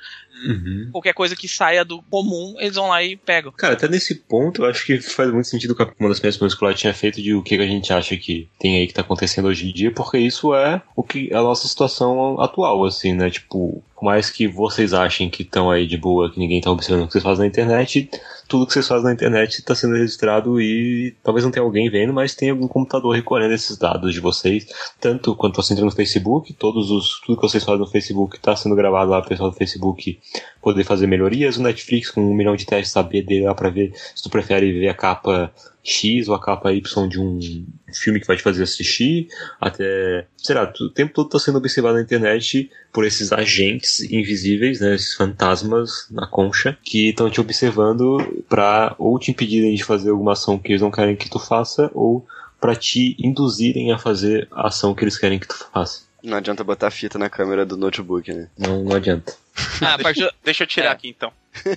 [0.46, 0.90] Uhum.
[0.92, 3.52] Qualquer coisa que saia do comum, eles vão lá e pegam.
[3.52, 6.66] Cara, até nesse ponto, eu acho que faz muito sentido com uma das minhas que
[6.66, 9.48] o tinha feito de o que a gente acha que tem aí que tá acontecendo
[9.48, 13.30] hoje em dia, porque isso é o que a nossa situação atual, assim, né?
[13.30, 17.06] Tipo, por mais que vocês achem que estão aí de boa, que ninguém tá observando
[17.06, 18.08] o que vocês fazem na internet,
[18.48, 22.14] tudo que vocês fazem na internet está sendo registrado e talvez não tenha alguém vendo,
[22.14, 24.68] mas tem algum computador recolhendo esses dados de vocês,
[25.02, 28.56] tanto quando você entra no Facebook, todos os tudo que vocês fazem no Facebook está
[28.56, 30.20] sendo gravado lá, o pessoal do Facebook
[30.62, 31.58] poder fazer melhorias.
[31.58, 34.80] O Netflix com um milhão de testes saber dele lá para ver se tu prefere
[34.80, 35.52] ver a capa
[35.88, 37.40] X ou a capa Y de um
[37.94, 39.30] filme que vai te fazer assistir,
[39.60, 44.96] até, será, o tempo todo está sendo observado na internet por esses agentes invisíveis, né,
[44.96, 50.34] esses fantasmas na concha, que estão te observando para ou te impedirem de fazer alguma
[50.34, 52.28] ação que eles não querem que tu faça, ou
[52.60, 56.02] para te induzirem a fazer a ação que eles querem que tu faça.
[56.22, 58.50] Não adianta botar fita na câmera do notebook, né?
[58.58, 59.34] Não, não adianta.
[59.82, 60.92] Ah, deixa, deixa eu tirar é.
[60.92, 61.32] aqui então.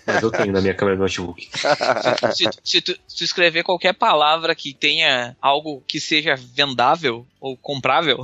[0.07, 1.49] Mas eu tenho na minha câmera do notebook.
[2.35, 7.27] se, se, se, tu, se, tu, escrever qualquer palavra que tenha algo que seja vendável
[7.41, 8.21] ou comprável,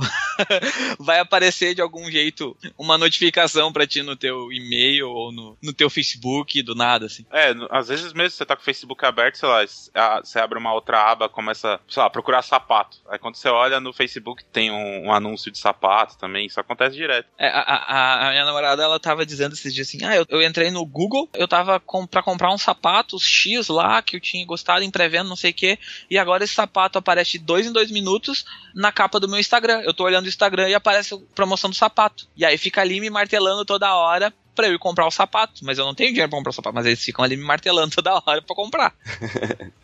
[0.99, 5.73] vai aparecer de algum jeito uma notificação para ti no teu e-mail ou no, no
[5.73, 7.25] teu Facebook, do nada, assim.
[7.31, 10.73] É, às vezes mesmo você tá com o Facebook aberto, sei lá, você abre uma
[10.73, 12.97] outra aba, começa, sei lá, procurar sapato.
[13.09, 16.95] Aí quando você olha no Facebook tem um, um anúncio de sapato também, isso acontece
[16.95, 17.27] direto.
[17.37, 20.41] É, a, a, a, minha namorada, ela tava dizendo esses dias assim, ah, eu, eu
[20.41, 24.45] entrei no Google, eu tava com, pra comprar um sapato X lá, que eu tinha
[24.45, 25.79] gostado em pré-venda, não sei o que,
[26.09, 29.81] e agora esse sapato aparece de dois em dois minutos na capa do meu Instagram.
[29.81, 32.27] Eu tô olhando o Instagram e aparece promoção do sapato.
[32.35, 35.77] E aí fica ali me martelando toda hora pra eu ir comprar o sapato, mas
[35.77, 38.15] eu não tenho dinheiro pra comprar o sapato, mas eles ficam ali me martelando toda
[38.25, 38.93] hora pra comprar.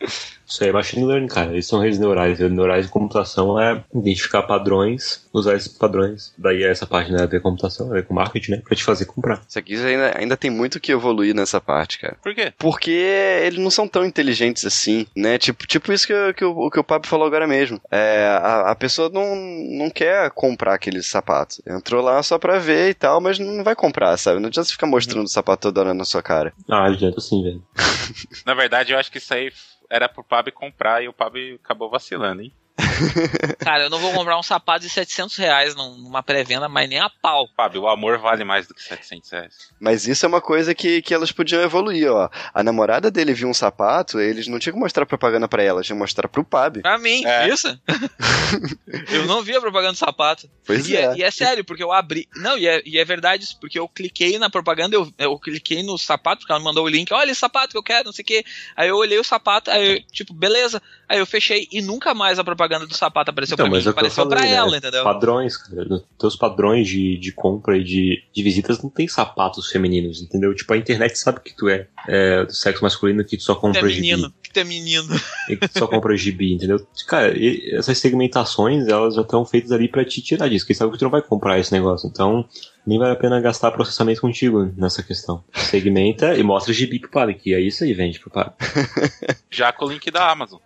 [0.45, 1.51] Isso aí é machine learning, cara.
[1.51, 2.37] Eles são redes neurais.
[2.37, 6.33] Redes neurais de computação é identificar padrões, usar esses padrões.
[6.37, 8.61] Daí é essa parte né, a ver computação, a ver com marketing, né?
[8.63, 9.41] Pra te fazer comprar.
[9.47, 12.17] Isso aqui ainda, ainda tem muito que evoluir nessa parte, cara.
[12.21, 12.53] Por quê?
[12.57, 15.37] Porque eles não são tão inteligentes assim, né?
[15.37, 17.79] Tipo, tipo isso que, que, o, que o Pablo falou agora mesmo.
[17.89, 21.61] É, a, a pessoa não, não quer comprar aqueles sapatos.
[21.65, 24.39] Entrou lá só pra ver e tal, mas não vai comprar, sabe?
[24.39, 26.53] Não adianta você ficar mostrando o sapato toda hora na sua cara.
[26.69, 27.63] Ah, adianta sim, velho.
[28.45, 29.51] na verdade, eu acho que isso aí
[29.89, 32.53] era pro Pab comprar e o Pab acabou vacilando, hein?
[33.59, 37.09] Cara, eu não vou comprar um sapato de 700 reais numa pré-venda, mas nem a
[37.09, 37.47] pau.
[37.55, 39.53] Fábio, o amor vale mais do que 700 reais.
[39.79, 42.29] Mas isso é uma coisa que, que elas podiam evoluir, ó.
[42.53, 45.97] A namorada dele viu um sapato, eles não tinham que mostrar propaganda para ela, tinham
[45.97, 46.81] que mostrar pro Pab.
[46.81, 47.47] Pra mim, é.
[47.47, 47.67] isso?
[49.11, 50.49] eu não vi a propaganda do sapato.
[50.65, 51.03] Pois e é.
[51.03, 51.17] é.
[51.17, 52.27] E é sério, porque eu abri.
[52.35, 55.83] Não, e é, e é verdade isso, porque eu cliquei na propaganda, eu, eu cliquei
[55.83, 58.13] no sapato, porque ela me mandou o link, olha esse sapato que eu quero, não
[58.13, 58.43] sei o quê.
[58.75, 60.81] Aí eu olhei o sapato, aí eu, tipo, beleza.
[61.07, 63.89] Aí eu fechei e nunca mais a propaganda do sapato apareceu então, pra mim, é
[63.89, 64.53] apareceu falei, pra né?
[64.53, 65.03] ela, entendeu?
[65.03, 66.03] Padrões, cara.
[66.17, 70.53] Teus padrões de, de compra e de, de visitas não tem sapatos femininos, entendeu?
[70.53, 73.81] Tipo, a internet sabe que tu é, é do sexo masculino que tu só compra
[73.81, 74.33] que é menino, gibi.
[74.41, 75.07] Que tu é menino.
[75.49, 76.87] E que tu só compra gibi, entendeu?
[77.05, 77.33] Cara,
[77.75, 81.03] essas segmentações, elas já estão feitas ali pra te tirar disso, porque sabe que tu
[81.03, 82.07] não vai comprar esse negócio.
[82.07, 82.47] Então,
[82.85, 85.43] nem vale a pena gastar processamento contigo nessa questão.
[85.53, 88.53] Segmenta e mostra gibi pro padre, que é isso aí vende pro padre.
[89.49, 90.59] Já com o link da Amazon.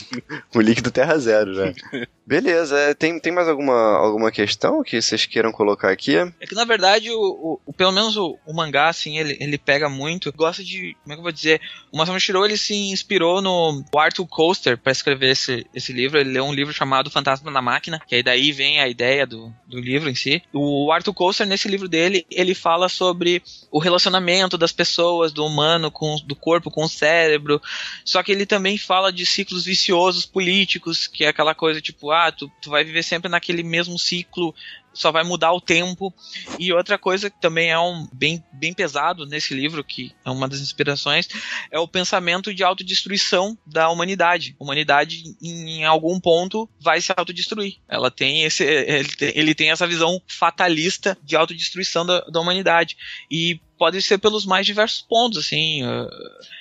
[0.54, 1.72] o link do Terra Zero, já.
[2.26, 6.16] Beleza, é, tem, tem mais alguma, alguma questão que vocês queiram colocar aqui?
[6.16, 9.90] É que na verdade, o, o, pelo menos o, o, mangá, assim, ele, ele pega
[9.90, 10.32] muito.
[10.32, 10.96] Gosta de.
[11.02, 11.60] Como é que eu vou dizer?
[11.92, 16.18] O Masamu Shiro ele se inspirou no Arthur Coaster para escrever esse, esse livro.
[16.18, 19.52] Ele leu um livro chamado Fantasma na Máquina, que aí daí vem a ideia do,
[19.66, 20.42] do livro em si.
[20.50, 25.90] O Arthur Coaster, nesse livro dele, ele fala sobre o relacionamento das pessoas, do humano,
[25.90, 27.60] com do corpo com o cérebro.
[28.02, 32.32] Só que ele também fala de ciclos viciosos políticos, que é aquela coisa tipo, ah,
[32.32, 34.54] tu, tu vai viver sempre naquele mesmo ciclo
[34.94, 36.14] só vai mudar o tempo.
[36.58, 40.48] E outra coisa que também é um bem, bem pesado nesse livro, que é uma
[40.48, 41.28] das inspirações,
[41.70, 44.56] é o pensamento de autodestruição da humanidade.
[44.58, 47.76] A humanidade, em algum ponto, vai se autodestruir.
[47.88, 48.64] Ela tem esse.
[48.64, 52.96] Ele tem, ele tem essa visão fatalista de autodestruição da, da humanidade.
[53.30, 55.84] E pode ser pelos mais diversos pontos, assim.
[55.84, 56.08] Uh...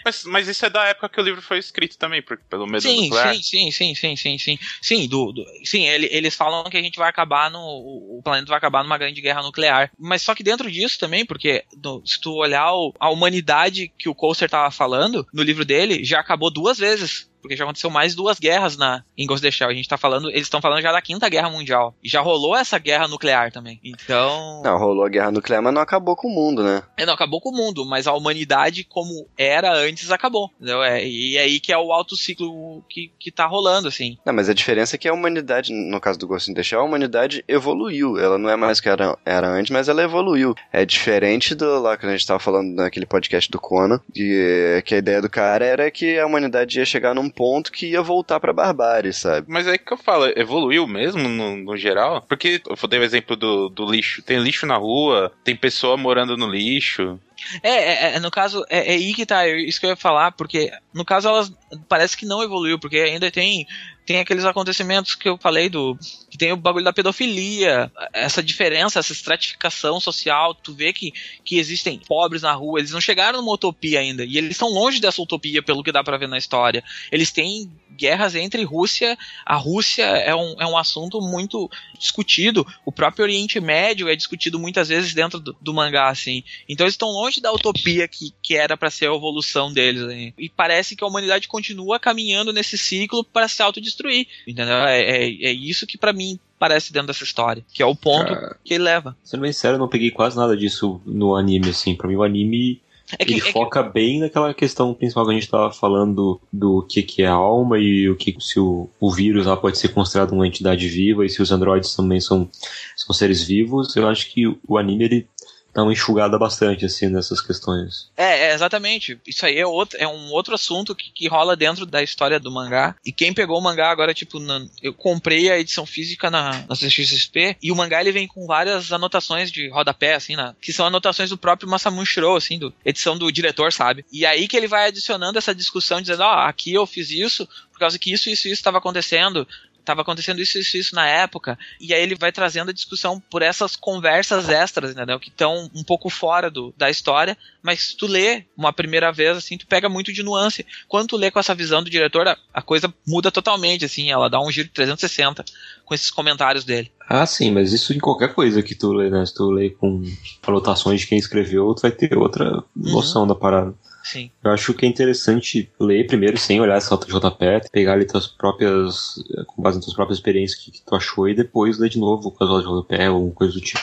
[0.04, 2.82] Mas, mas isso é da época que o livro foi escrito também, por, pelo medo
[2.82, 3.36] sim, nuclear.
[3.36, 4.60] Sim, sim, sim, sim, sim, sim.
[4.82, 7.60] Sim, do, do sim ele, eles falam que a gente vai acabar no.
[7.60, 9.92] O planeta vai acabar numa grande guerra nuclear.
[10.00, 14.10] Mas só que dentro disso também, porque no, se tu olhar o, a humanidade que
[14.10, 18.16] o Coaster tava falando, no livro dele, já acabou duas vezes porque já aconteceu mais
[18.16, 19.70] duas guerras na em Ghost in the Shell.
[19.70, 21.94] A gente tá falando, eles estão falando já da Quinta Guerra Mundial.
[22.02, 23.80] E já rolou essa guerra nuclear também.
[23.84, 24.62] Então.
[24.64, 26.82] Não, rolou a guerra nuclear, mas não acabou com o mundo, né?
[26.98, 30.50] É, não acabou com o mundo, mas a humanidade como era antes acabou.
[30.56, 30.82] Entendeu?
[30.82, 34.18] É, e aí que é o alto ciclo que, que tá rolando, assim.
[34.26, 36.80] Não, mas a diferença é que a humanidade, no caso do Ghost in the Shell,
[36.80, 38.18] a humanidade evoluiu.
[38.18, 40.56] Ela não é mais o que era, era antes, mas ela evoluiu.
[40.72, 44.96] É diferente do lá que a gente tava falando naquele podcast do Conan, que, que
[44.96, 48.40] a ideia do cara era que a humanidade ia chegar num ponto que ia voltar
[48.40, 49.48] pra barbárie, sabe?
[49.50, 52.22] Mas é que eu falo, evoluiu mesmo no, no geral?
[52.22, 54.22] Porque eu dei o exemplo do, do lixo.
[54.22, 57.20] Tem lixo na rua, tem pessoa morando no lixo.
[57.62, 60.32] É, é, é, no caso, é, é, aí que tá, isso que eu ia falar,
[60.32, 61.52] porque no caso elas
[61.88, 63.68] parece que não evoluiu, porque ainda tem
[64.06, 65.98] tem aqueles acontecimentos que eu falei do
[66.30, 71.14] que tem o bagulho da pedofilia, essa diferença, essa estratificação social, tu vê que,
[71.44, 75.00] que existem pobres na rua, eles não chegaram numa utopia ainda, e eles estão longe
[75.00, 76.84] dessa utopia pelo que dá para ver na história.
[77.12, 82.92] Eles têm guerras entre Rússia, a Rússia é um, é um assunto muito discutido, o
[82.92, 86.44] próprio Oriente Médio é discutido muitas vezes dentro do, do mangá, assim.
[86.68, 90.34] Então eles estão longe da utopia que, que era para ser a evolução deles, assim.
[90.38, 94.78] E parece que a humanidade continua caminhando nesse ciclo para se autodestruir, entendeu?
[94.78, 98.34] É, é, é isso que para mim aparece dentro dessa história, que é o ponto
[98.34, 99.18] Cara, que ele leva.
[99.24, 101.94] Sendo bem sério, eu não peguei quase nada disso no anime, assim.
[101.94, 102.82] Pra mim, o anime
[103.20, 103.90] é que, ele é foca que...
[103.92, 108.10] bem naquela questão principal que a gente estava falando do que, que é alma e
[108.10, 111.42] o que se o, o vírus lá pode ser considerado uma entidade viva e se
[111.42, 112.50] os androides também são,
[112.96, 113.96] são seres vivos.
[113.96, 115.28] Eu acho que o anime ele
[115.74, 118.10] dá uma enxugada bastante, assim, nessas questões.
[118.16, 119.20] É, é exatamente.
[119.26, 122.52] Isso aí é, outro, é um outro assunto que, que rola dentro da história do
[122.52, 122.96] mangá.
[123.06, 126.76] E quem pegou o mangá agora, tipo, na, eu comprei a edição física na, na
[126.76, 130.86] CXSP e o mangá ele vem com várias anotações de rodapé, assim, na, que são
[130.86, 134.06] anotações do próprio Masamune Shiro, assim, do, edição do diretor, sabe?
[134.12, 137.48] E aí que ele vai adicionando essa discussão, dizendo, ó, oh, aqui eu fiz isso
[137.72, 139.48] por causa que isso, isso, isso estava acontecendo
[139.84, 143.42] estava acontecendo isso, isso, isso na época, e aí ele vai trazendo a discussão por
[143.42, 145.20] essas conversas extras, entendeu?
[145.20, 149.38] Que estão um pouco fora do, da história, mas se tu lê uma primeira vez,
[149.38, 150.66] assim, tu pega muito de nuance.
[150.88, 154.30] Quando tu lê com essa visão do diretor, a, a coisa muda totalmente, assim, ela
[154.30, 155.44] dá um giro de 360
[155.86, 156.92] com esses comentários dele.
[157.08, 159.26] Ah, sim, mas isso em qualquer coisa que tu lê, né?
[159.26, 160.04] Se tu lê com
[160.48, 162.64] anotações de quem escreveu, tu vai ter outra uhum.
[162.76, 163.28] noção uhum.
[163.28, 163.74] da parada.
[164.04, 164.30] Sim.
[164.44, 168.06] Eu acho que é interessante ler primeiro sem olhar essa nota de rodapé, pegar ali
[168.06, 169.16] tuas próprias,
[169.48, 171.98] com base nas tuas próprias experiências, o que, que tu achou, e depois ler de
[171.98, 173.82] novo com as notas de rodapé ou coisa do tipo.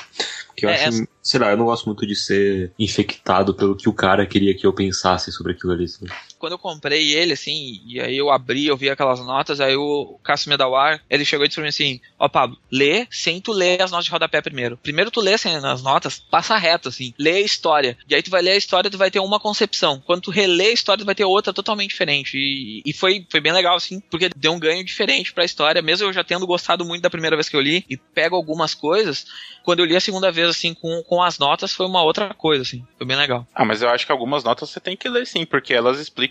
[0.49, 3.89] Porque eu é, acho, sei lá, eu não gosto muito de ser infectado pelo que
[3.89, 5.89] o cara queria que eu pensasse sobre aquilo ali.
[5.89, 6.12] Sabe?
[6.41, 10.18] Quando eu comprei ele, assim, e aí eu abri, eu vi aquelas notas, aí o
[10.24, 13.82] Cássio Medawar, ele chegou e disse pra mim assim, ó Pablo, lê sem tu ler
[13.82, 14.78] as notas de rodapé primeiro.
[14.78, 17.99] Primeiro tu lê sem as notas, passa reto, assim, lê a história.
[18.09, 20.03] E aí tu vai ler a história, tu vai ter uma concepção.
[20.07, 22.38] Quando tu relê a história, tu vai ter outra totalmente diferente.
[22.38, 26.07] E, e foi, foi bem legal, assim, porque deu um ganho diferente pra história, mesmo
[26.07, 29.26] eu já tendo gostado muito da primeira vez que eu li, e pego algumas coisas,
[29.62, 32.62] quando eu li a segunda vez, assim, com, com as notas, foi uma outra coisa,
[32.62, 32.82] assim.
[32.97, 33.47] Foi bem legal.
[33.55, 36.30] Ah, mas eu acho que algumas notas você tem que ler, sim, porque elas explicam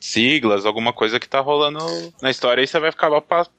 [0.00, 1.78] siglas, alguma coisa que tá rolando
[2.20, 3.10] na história e você vai ficar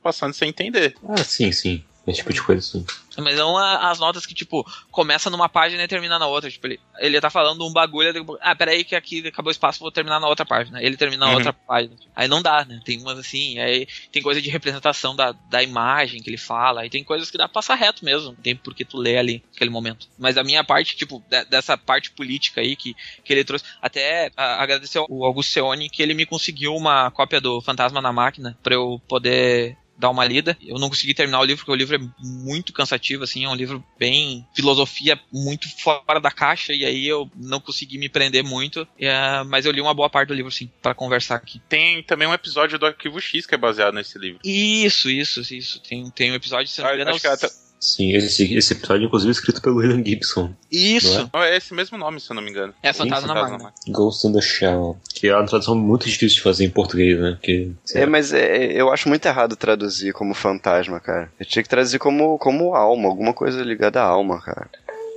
[0.02, 0.96] passando sem entender.
[1.08, 1.84] Ah, sim, sim.
[2.06, 2.86] Esse tipo de coisa, sim.
[3.18, 6.50] Mas não as notas que, tipo, começa numa página e termina na outra.
[6.50, 8.10] Tipo, ele, ele tá falando um bagulho.
[8.10, 10.84] Ele, ah, peraí, que aqui acabou o espaço, vou terminar na outra página.
[10.84, 11.38] Ele termina na uhum.
[11.38, 11.96] outra página.
[12.14, 12.82] Aí não dá, né?
[12.84, 16.82] Tem umas assim, aí tem coisa de representação da, da imagem que ele fala.
[16.82, 18.36] Aí tem coisas que dá pra passar reto mesmo.
[18.44, 20.08] Tem porque tu lê ali naquele momento.
[20.18, 23.64] Mas a minha parte, tipo, dessa parte política aí que, que ele trouxe.
[23.82, 28.12] Até a, agradecer ao Augusto Seone que ele me conseguiu uma cópia do Fantasma na
[28.12, 30.58] Máquina pra eu poder dar uma lida.
[30.62, 33.56] Eu não consegui terminar o livro porque o livro é muito cansativo, assim, é um
[33.56, 38.88] livro bem filosofia muito fora da caixa e aí eu não consegui me prender muito,
[38.98, 41.62] é, mas eu li uma boa parte do livro, sim, para conversar aqui.
[41.70, 44.40] Tem também um episódio do Arquivo X que é baseado nesse livro.
[44.44, 45.80] Isso, isso, isso.
[45.82, 48.72] Tem, tem um episódio, se não me engano, Acho que é até- Sim, esse, esse
[48.74, 50.54] episódio, inclusive, é escrito pelo William Gibson.
[50.72, 52.74] Isso, Não, é esse mesmo nome, se eu não me engano.
[52.82, 53.74] é Fantasma na Fantasma Máquina.
[53.94, 54.98] Ghost in the Shell.
[55.14, 57.32] Que é uma tradução muito difícil de fazer em português, né?
[57.34, 61.30] Porque, É, mas é, eu acho muito errado traduzir como fantasma, cara.
[61.38, 64.70] Eu tinha que traduzir como, como alma, alguma coisa ligada à alma, cara.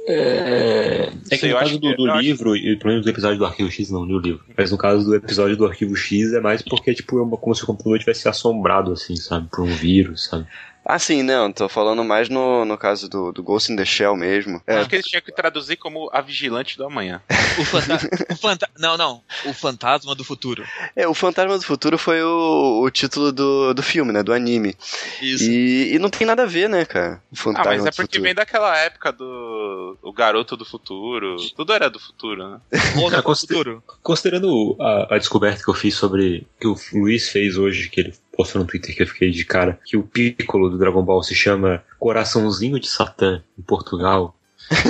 [0.09, 2.77] É, é que Sei, no eu caso acho do, que- do eu acho- livro, e
[2.77, 4.45] pelo menos do episódio do Arquivo X, não li o livro.
[4.57, 7.55] Mas no caso do episódio do Arquivo X é mais porque, tipo, é uma- como
[7.55, 9.49] se o computador tivesse assombrado, assim, sabe?
[9.51, 10.47] Por um vírus, sabe?
[10.89, 14.15] Ah, sim, não, tô falando mais no, no caso do, do Ghost in the Shell
[14.17, 14.63] mesmo.
[14.67, 17.21] É, Acho que eles tinham que traduzir como A Vigilante do Amanhã.
[17.59, 18.09] O fantasma.
[18.31, 19.23] o fanta não, não.
[19.47, 20.65] O fantasma do futuro.
[20.95, 24.75] é, o Fantasma do Futuro foi o, o título do, do filme, né, do anime.
[25.21, 25.51] Isso.
[25.51, 27.21] E, e não tem nada a ver, né, cara?
[27.31, 28.23] O Ah, Fantasma mas é porque Futuro.
[28.23, 31.37] vem daquela época do o garoto do futuro.
[31.57, 32.61] Tudo era do futuro, né?
[32.71, 32.79] É,
[33.17, 33.83] do consider- futuro.
[34.03, 36.47] Considerando a, a descoberta que eu fiz sobre.
[36.61, 39.79] que o Luiz fez hoje, que ele postou no Twitter que eu fiquei de cara,
[39.85, 44.37] que o Piccolo do Dragon Ball se chama Coraçãozinho de Satã em Portugal.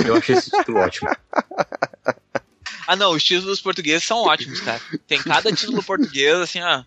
[0.05, 1.09] Eu achei esse título ótimo.
[2.87, 4.79] Ah, não, os títulos portugueses são ótimos, cara.
[5.05, 6.83] Tem cada título português, assim, ó,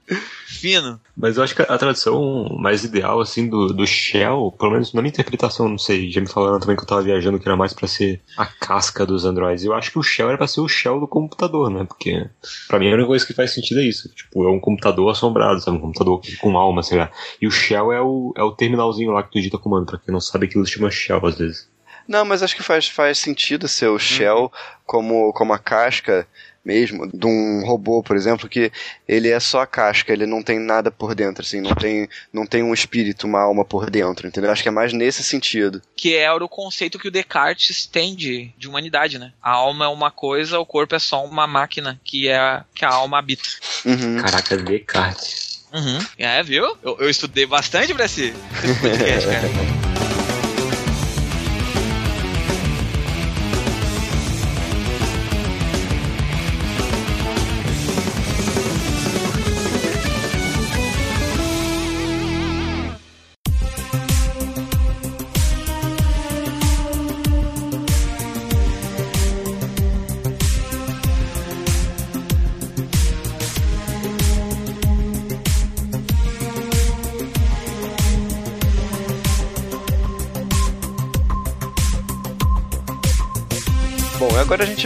[0.47, 0.99] fino.
[1.15, 5.03] Mas eu acho que a tradução mais ideal, assim, do, do Shell, pelo menos na
[5.03, 7.75] minha interpretação, não sei, já me falaram também que eu tava viajando que era mais
[7.75, 9.65] pra ser a casca dos androids.
[9.65, 11.85] Eu acho que o Shell era pra ser o Shell do computador, né?
[11.85, 12.27] Porque
[12.67, 14.09] pra mim a única coisa que faz sentido é isso.
[14.15, 15.77] Tipo, é um computador assombrado, sabe?
[15.77, 17.11] Um computador com alma, sei lá.
[17.41, 19.87] E o Shell é o, é o terminalzinho lá que tu digita comando.
[19.87, 21.70] Pra quem não sabe, aquilo se chama Shell às vezes.
[22.11, 24.53] Não, mas acho que faz, faz sentido ser o Shell
[24.85, 26.27] como, como a casca
[26.65, 28.73] mesmo de um robô, por exemplo, que
[29.07, 32.45] ele é só a casca, ele não tem nada por dentro, assim, não tem, não
[32.45, 34.51] tem um espírito, uma alma por dentro, entendeu?
[34.51, 35.81] Acho que é mais nesse sentido.
[35.95, 39.33] Que era o conceito que o Descartes tem de, de humanidade, né?
[39.41, 42.91] A alma é uma coisa, o corpo é só uma máquina que, é, que a
[42.91, 43.49] alma habita.
[43.85, 44.21] Uhum.
[44.21, 45.65] Caraca, Descartes.
[45.73, 46.05] Uhum.
[46.19, 46.77] É, viu?
[46.83, 48.35] Eu, eu estudei bastante pra esse,
[48.65, 49.49] esse podcast, cara.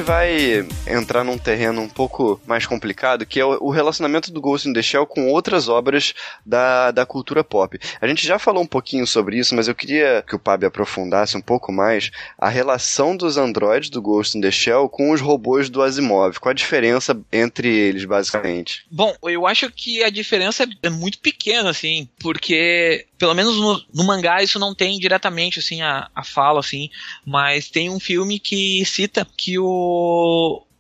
[0.05, 4.72] vai entrar num terreno um pouco mais complicado, que é o relacionamento do Ghost in
[4.74, 6.12] the Shell com outras obras
[6.44, 7.78] da, da cultura pop.
[8.00, 11.36] A gente já falou um pouquinho sobre isso, mas eu queria que o Pab aprofundasse
[11.38, 15.70] um pouco mais a relação dos androides do Ghost in the Shell com os robôs
[15.70, 16.38] do Asimov.
[16.38, 18.84] Qual a diferença entre eles, basicamente?
[18.90, 24.05] Bom, eu acho que a diferença é muito pequena, assim, porque pelo menos no, no
[24.05, 26.90] mangá isso não tem diretamente, assim, a, a fala, assim,
[27.24, 29.93] mas tem um filme que cita que o,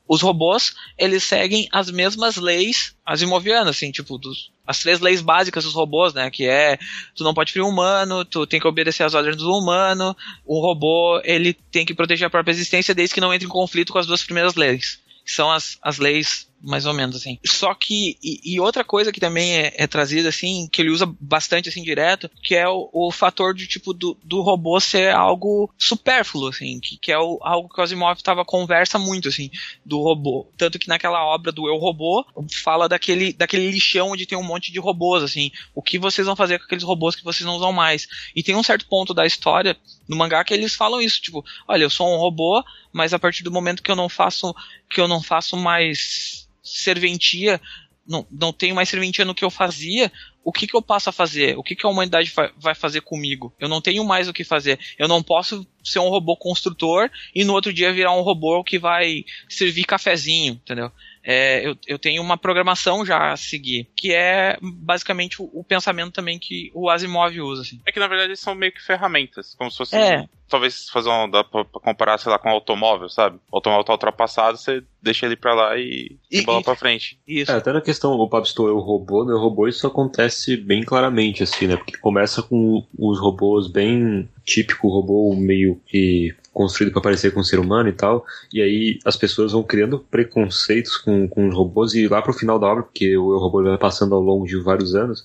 [0.06, 5.64] os robôs, eles seguem as mesmas leis asimovianas, assim, tipo, dos, as três leis básicas
[5.64, 6.78] dos robôs, né, que é,
[7.14, 10.60] tu não pode ferir um humano, tu tem que obedecer às ordens do humano, o
[10.60, 13.98] robô, ele tem que proteger a própria existência desde que não entre em conflito com
[13.98, 17.38] as duas primeiras leis, que são as, as leis mais ou menos assim.
[17.44, 21.06] Só que e, e outra coisa que também é, é, trazida assim, que ele usa
[21.20, 25.72] bastante assim direto, que é o, o fator de tipo do, do, robô ser algo
[25.78, 29.50] supérfluo assim, que, que é o, algo que o Asimov tava conversa muito assim
[29.84, 32.24] do robô, tanto que naquela obra do Eu Robô
[32.62, 36.36] fala daquele daquele lixão onde tem um monte de robôs assim, o que vocês vão
[36.36, 38.08] fazer com aqueles robôs que vocês não usam mais?
[38.34, 39.76] E tem um certo ponto da história
[40.08, 42.62] no mangá que eles falam isso, tipo, olha, eu sou um robô,
[42.92, 44.54] mas a partir do momento que eu não faço
[44.88, 47.60] que eu não faço mais serventia,
[48.06, 50.10] não, não tenho mais serventia no que eu fazia,
[50.44, 51.56] o que, que eu passo a fazer?
[51.56, 53.52] O que, que a humanidade vai fazer comigo?
[53.58, 54.78] Eu não tenho mais o que fazer.
[54.98, 58.78] Eu não posso ser um robô construtor e no outro dia virar um robô que
[58.78, 60.92] vai servir cafezinho, entendeu?
[61.26, 66.12] É, eu, eu, tenho uma programação já a seguir, que é basicamente o, o, pensamento
[66.12, 67.62] também que o Asimov usa.
[67.62, 67.80] Assim.
[67.86, 69.96] É que na verdade são meio que ferramentas, como se fosse.
[69.96, 70.28] É.
[70.54, 71.28] Talvez fazer um.
[71.28, 73.40] dá pra, pra, comparar, sei lá, com um automóvel, sabe?
[73.50, 77.18] O automóvel tá ultrapassado, você deixa ele pra lá e, e, e bola pra frente.
[77.26, 77.50] Isso.
[77.50, 79.34] É, até na questão, o Pablo citou o robô, né?
[79.34, 81.76] O robô isso acontece bem claramente, assim, né?
[81.76, 87.44] Porque começa com os robôs bem típico, robô meio que construído para parecer com um
[87.44, 91.94] ser humano e tal, e aí as pessoas vão criando preconceitos com, com os robôs,
[91.94, 94.94] e lá pro final da obra, porque o robô vai passando ao longo de vários
[94.94, 95.24] anos,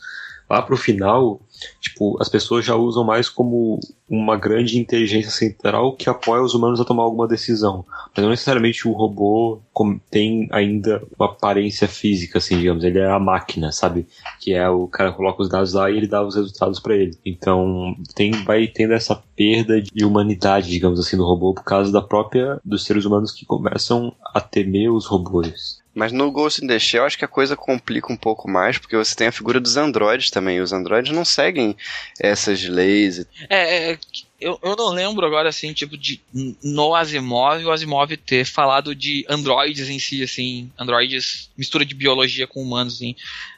[0.50, 1.40] lá pro final
[1.80, 3.80] tipo, as pessoas já usam mais como
[4.10, 7.86] uma grande inteligência central que apoia os humanos a tomar alguma decisão.
[8.16, 9.62] Mas não necessariamente o robô
[10.10, 12.84] tem ainda uma aparência física, assim, digamos.
[12.84, 14.08] Ele é a máquina, sabe?
[14.40, 17.18] Que é o cara coloca os dados lá e ele dá os resultados para ele.
[17.26, 22.02] Então, tem, vai tendo essa perda de humanidade, digamos assim, do robô por causa da
[22.02, 25.79] própria dos seres humanos que começam a temer os robôs.
[25.94, 28.96] Mas no Ghost in the Shell acho que a coisa complica um pouco mais, porque
[28.96, 30.62] você tem a figura dos androides também.
[30.62, 31.76] Os androides não seguem
[32.20, 33.26] essas leis.
[33.50, 34.00] É, é
[34.40, 36.22] eu, eu não lembro agora, assim, tipo, de
[36.64, 42.48] no Asimov, o Asimov ter falado de androides em si, assim, androides, mistura de biologia
[42.48, 43.16] com humanos, assim.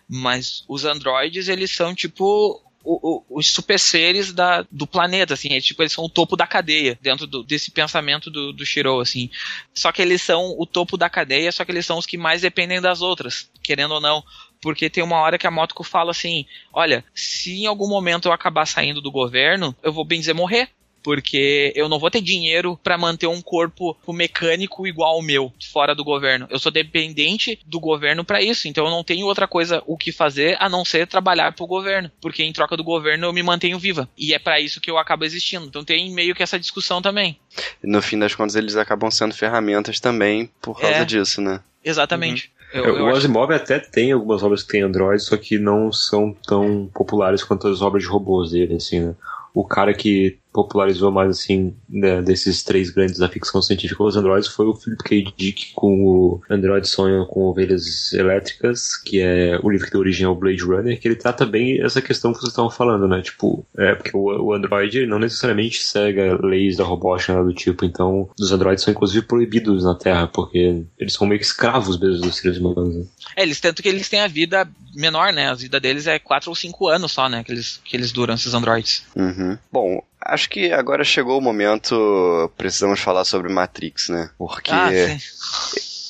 [0.09, 5.53] Mas os androides, eles são, tipo, o, o, os super seres da, do planeta, assim,
[5.53, 8.99] é, tipo, eles são o topo da cadeia, dentro do, desse pensamento do, do Shiro,
[8.99, 9.29] assim.
[9.73, 12.41] Só que eles são o topo da cadeia, só que eles são os que mais
[12.41, 14.23] dependem das outras, querendo ou não.
[14.61, 18.31] Porque tem uma hora que a Motoko fala assim: olha, se em algum momento eu
[18.31, 20.69] acabar saindo do governo, eu vou bem dizer morrer
[21.03, 25.95] porque eu não vou ter dinheiro para manter um corpo mecânico igual ao meu, fora
[25.95, 26.47] do governo.
[26.49, 30.11] Eu sou dependente do governo para isso, então eu não tenho outra coisa o que
[30.11, 33.79] fazer a não ser trabalhar pro governo, porque em troca do governo eu me mantenho
[33.79, 34.07] viva.
[34.17, 35.65] E é para isso que eu acabo existindo.
[35.65, 37.37] Então tem meio que essa discussão também.
[37.83, 41.61] No fim das contas, eles acabam sendo ferramentas também por causa é, disso, né?
[41.83, 42.51] Exatamente.
[42.73, 42.79] Uhum.
[42.79, 43.63] Eu, eu o Asimov acho...
[43.63, 47.81] até tem algumas obras que tem Android, só que não são tão populares quanto as
[47.81, 49.15] obras de robôs dele, assim, né?
[49.53, 54.49] O cara que popularizou mais assim né, desses três grandes da ficção científica os androides
[54.49, 55.33] foi o Philip K.
[55.37, 60.25] Dick com o Android Sonho com Ovelhas Elétricas, que é o livro que deu origem
[60.25, 63.21] ao Blade Runner, que ele trata bem essa questão que vocês estavam falando, né?
[63.21, 67.85] Tipo, é porque o, o Android não necessariamente segue leis da robótica nada do tipo,
[67.85, 72.21] então os androides são inclusive proibidos na Terra, porque eles são meio que escravos mesmo
[72.21, 72.95] dos seres humanos.
[72.95, 73.05] Né?
[73.35, 75.49] É, eles tanto que eles têm a vida menor, né?
[75.49, 77.43] A vida deles é 4 ou 5 anos só, né?
[77.43, 79.03] Que eles, que eles duram, esses androids.
[79.15, 79.57] Uhum.
[79.71, 82.51] Bom, Acho que agora chegou o momento.
[82.57, 84.29] Precisamos falar sobre Matrix, né?
[84.37, 84.71] Porque.
[84.71, 84.91] Ah,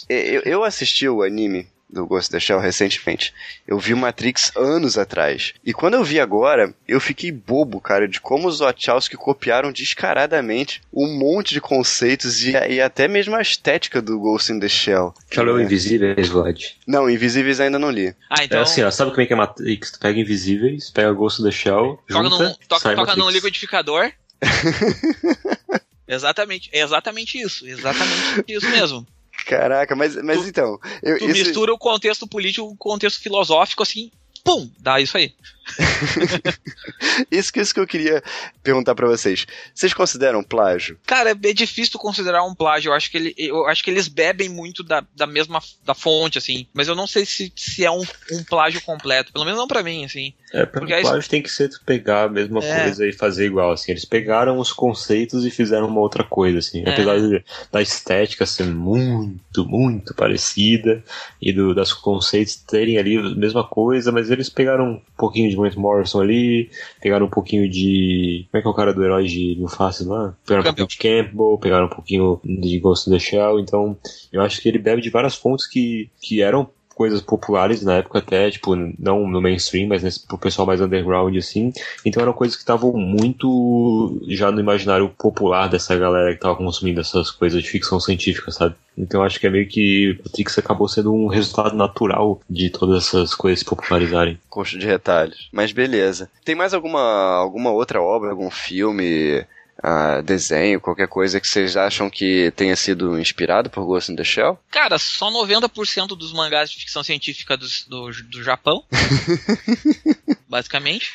[0.10, 3.34] eu, eu assisti o anime do Ghost of the Shell recentemente.
[3.68, 5.54] Eu vi Matrix anos atrás.
[5.64, 10.82] E quando eu vi agora, eu fiquei bobo, cara, de como os Wachowski copiaram descaradamente
[10.94, 15.14] um monte de conceitos e, e até mesmo a estética do Ghost in the Shell.
[15.32, 15.64] Já leu é.
[15.64, 16.64] Invisíveis, Vlad?
[16.88, 18.16] Não, Invisíveis ainda não li.
[18.30, 18.60] Ah, então...
[18.60, 19.92] É assim, ó, sabe como é que é Matrix?
[19.92, 24.12] Tu pega Invisíveis, pega Ghost in the Shell, toca junta, num, toca, toca num liquidificador...
[26.08, 29.06] exatamente, é exatamente isso, exatamente isso mesmo.
[29.52, 30.80] Caraca, mas, mas tu, então.
[31.04, 34.10] Eu, tu mistura o contexto político com o contexto filosófico, assim,
[34.46, 35.34] pum, dá isso aí.
[37.32, 38.24] isso, isso que eu queria
[38.64, 39.46] perguntar para vocês.
[39.74, 40.98] Vocês consideram plágio?
[41.06, 42.90] Cara, é difícil considerar um plágio.
[42.90, 46.38] Eu acho que, ele, eu acho que eles bebem muito da, da mesma da fonte,
[46.38, 46.68] assim.
[46.74, 49.32] Mas eu não sei se, se é um, um plágio completo.
[49.32, 50.34] Pelo menos não para mim, assim.
[50.54, 52.84] É, pra Porque plágio tem que ser pegar a mesma é.
[52.84, 53.92] coisa e fazer igual, assim.
[53.92, 56.84] Eles pegaram os conceitos e fizeram uma outra coisa, assim.
[56.86, 56.92] É.
[56.92, 61.04] Apesar de, da estética ser muito, muito parecida
[61.42, 65.56] e do, das conceitos terem ali a mesma coisa, mas eles pegaram um pouquinho de
[65.62, 66.70] Grant Morrison ali,
[67.02, 68.48] pegaram um pouquinho de.
[68.52, 70.36] Como é que é o cara do herói de Mufasa lá?
[70.46, 73.98] Pegaram um pouquinho de Campbell, pegaram um pouquinho de Ghost in the Shell, então
[74.32, 78.20] eu acho que ele bebe de várias fontes que, que eram coisas populares na época
[78.20, 81.72] até, tipo, não no mainstream, mas nesse, pro pessoal mais underground, assim.
[82.06, 87.02] Então eram coisas que estavam muito já no imaginário popular dessa galera que tava consumindo
[87.02, 88.76] essas coisas de ficção científica, sabe?
[88.98, 93.34] Então acho que é meio que Matrix acabou sendo um resultado natural de todas essas
[93.34, 94.40] coisas se popularizarem.
[94.50, 95.50] Concha de retalhos.
[95.52, 96.30] Mas beleza.
[96.44, 97.02] Tem mais alguma,
[97.38, 99.46] alguma outra obra, algum filme
[99.84, 104.24] uh, desenho, qualquer coisa que vocês acham que tenha sido inspirado por Ghost in the
[104.24, 104.60] Shell?
[104.70, 108.84] Cara, só 90% dos mangás de ficção científica do, do, do Japão.
[110.52, 111.14] basicamente.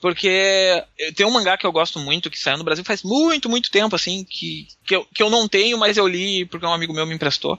[0.00, 0.82] Porque
[1.16, 3.94] tem um mangá que eu gosto muito, que saiu no Brasil faz muito, muito tempo,
[3.96, 7.04] assim, que, que, eu, que eu não tenho, mas eu li porque um amigo meu
[7.04, 7.58] me emprestou.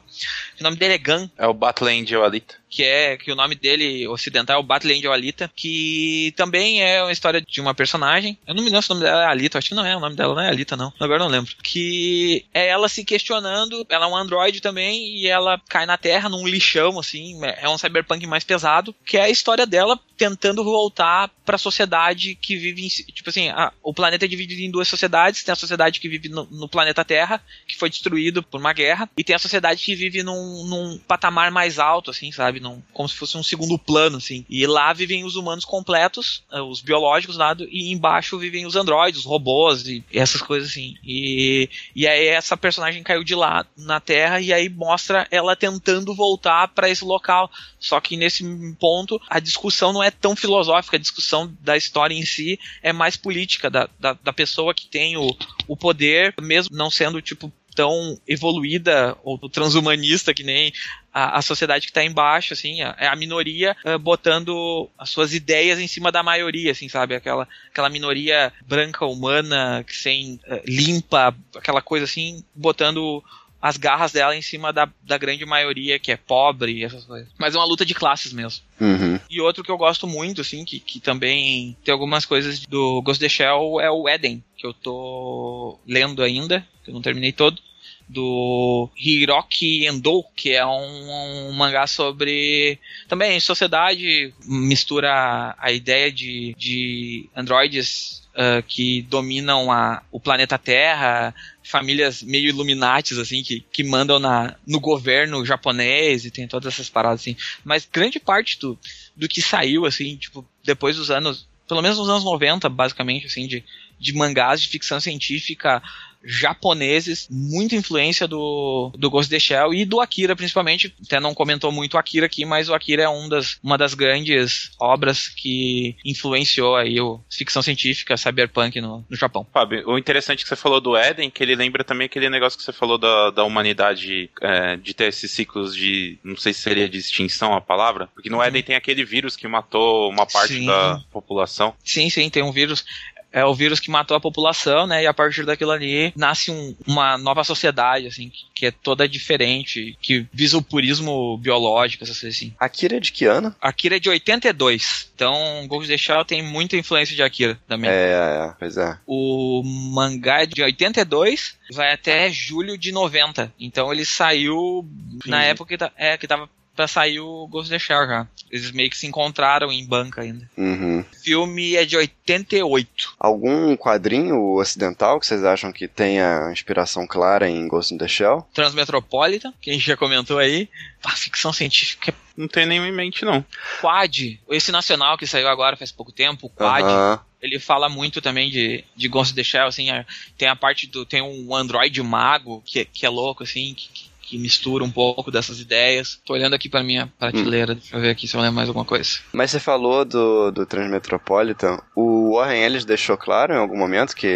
[0.60, 1.30] O nome dele é Gun.
[1.38, 2.56] É o Battle Angel Alita.
[2.70, 7.02] Que é, que o nome dele ocidental é o Battle Angel Alita, que também é
[7.02, 8.38] uma história de uma personagem.
[8.46, 10.00] Eu não me lembro se o nome dela é Alita, acho que não é, o
[10.00, 10.94] nome dela não é Alita, não.
[11.00, 11.52] Agora não lembro.
[11.64, 16.30] Que é ela se questionando, ela é um androide também, e ela cai na Terra
[16.30, 21.32] num lixão, assim, é um cyberpunk mais pesado, que é a história dela tentando voltar
[21.46, 24.88] para a sociedade que vive em, tipo assim, a, o planeta é dividido em duas
[24.88, 28.74] sociedades, tem a sociedade que vive no, no, planeta Terra que foi destruído por uma
[28.74, 32.59] guerra, e tem a sociedade que vive num, num patamar mais alto, assim, sabe?
[32.60, 34.46] Num, como se fosse um segundo plano, assim.
[34.50, 39.22] E lá vivem os humanos completos, eh, os biológicos lá, e embaixo vivem os androides,
[39.22, 40.96] os robôs e essas coisas assim.
[41.04, 46.14] E, e aí essa personagem caiu de lá na Terra e aí mostra ela tentando
[46.16, 47.50] voltar para esse local.
[47.80, 48.44] Só que nesse
[48.80, 53.16] ponto a discussão não é tão filosófica, a discussão da história em si é mais
[53.16, 55.36] política, da, da, da pessoa que tem o,
[55.68, 60.74] o poder, mesmo não sendo tipo tão evoluída ou transhumanista que nem
[61.14, 65.34] a, a sociedade que está embaixo, assim, é a, a minoria uh, botando as suas
[65.34, 67.16] ideias em cima da maioria, assim, sabe?
[67.16, 73.24] Aquela, aquela minoria branca, humana, que sem uh, limpa, aquela coisa assim, botando
[73.62, 77.28] as garras dela em cima da, da grande maioria que é pobre e essas coisas.
[77.38, 78.64] Mas é uma luta de classes mesmo.
[78.80, 79.20] Uhum.
[79.30, 83.18] E outro que eu gosto muito, assim, que, que também tem algumas coisas do Ghost
[83.18, 87.32] of the Shell é o Eden, que eu tô lendo ainda, que eu não terminei
[87.32, 87.62] todo
[88.10, 96.56] do Hiroki Endo, que é um, um, mangá sobre também sociedade, mistura a ideia de,
[96.58, 103.84] de androides uh, que dominam a, o planeta Terra, famílias meio iluminatis, assim, que, que
[103.84, 107.36] mandam na, no governo japonês e tem todas essas paradas, assim.
[107.64, 108.80] Mas grande parte do,
[109.16, 113.46] do que saiu, assim, tipo, depois dos anos, pelo menos nos anos 90, basicamente, assim,
[113.46, 113.64] de,
[114.00, 115.84] de mangás de ficção científica
[116.24, 120.94] japoneses, muita influência do, do Ghost in the Shell e do Akira, principalmente.
[121.06, 123.94] Até não comentou muito o Akira aqui, mas o Akira é um das, uma das
[123.94, 129.48] grandes obras que influenciou aí o ficção científica, cyberpunk no, no Japão.
[129.54, 132.66] Fábio, o interessante que você falou do Eden, que ele lembra também aquele negócio que
[132.66, 136.90] você falou da, da humanidade é, de ter esses ciclos de, não sei se seria
[136.90, 138.44] de extinção a palavra, porque no uhum.
[138.44, 140.66] Eden tem aquele vírus que matou uma parte sim.
[140.66, 141.74] da população.
[141.84, 142.86] Sim, sim, tem um vírus
[143.32, 145.04] é o vírus que matou a população, né?
[145.04, 149.08] E a partir daquilo ali nasce um, uma nova sociedade, assim, que, que, é toda
[149.08, 152.54] diferente, que visa o purismo biológico, essas coisas assim.
[152.60, 153.56] Akira é de que ano?
[153.62, 155.10] Akira é de 82.
[155.14, 157.90] Então, Ghost of the Shell tem muita influência de Akira também.
[157.90, 158.98] É, é, pois é.
[159.06, 163.54] O mangá é de 82, vai até julho de 90.
[163.60, 164.88] Então ele saiu
[165.24, 165.30] Sim.
[165.30, 166.50] na época que, tá, é, que tava
[166.80, 168.26] pra sair o Ghost in the Shell já.
[168.50, 170.50] Eles meio que se encontraram em banca ainda.
[170.56, 171.02] Uhum.
[171.02, 173.16] O filme é de 88.
[173.20, 178.48] Algum quadrinho ocidental que vocês acham que tenha inspiração clara em Ghost in the Shell?
[178.54, 180.70] Transmetropolitan, que a gente já comentou aí.
[181.04, 183.44] A ficção científica não tem nenhum em mente, não.
[183.82, 187.20] Quad, esse nacional que saiu agora faz pouco tempo, o Quad, uhum.
[187.42, 190.06] ele fala muito também de, de Ghost in the Shell, assim, é,
[190.38, 191.06] tem a parte do.
[191.06, 195.60] Tem um Android mago que, que é louco, assim, que, que mistura um pouco dessas
[195.60, 196.20] ideias.
[196.24, 197.76] Tô olhando aqui para minha prateleira, hum.
[197.76, 199.10] deixa eu ver aqui se eu lembro mais alguma coisa.
[199.34, 204.28] Mas você falou do, do Transmetropolitan, o Warren Ellis deixou claro em algum momento que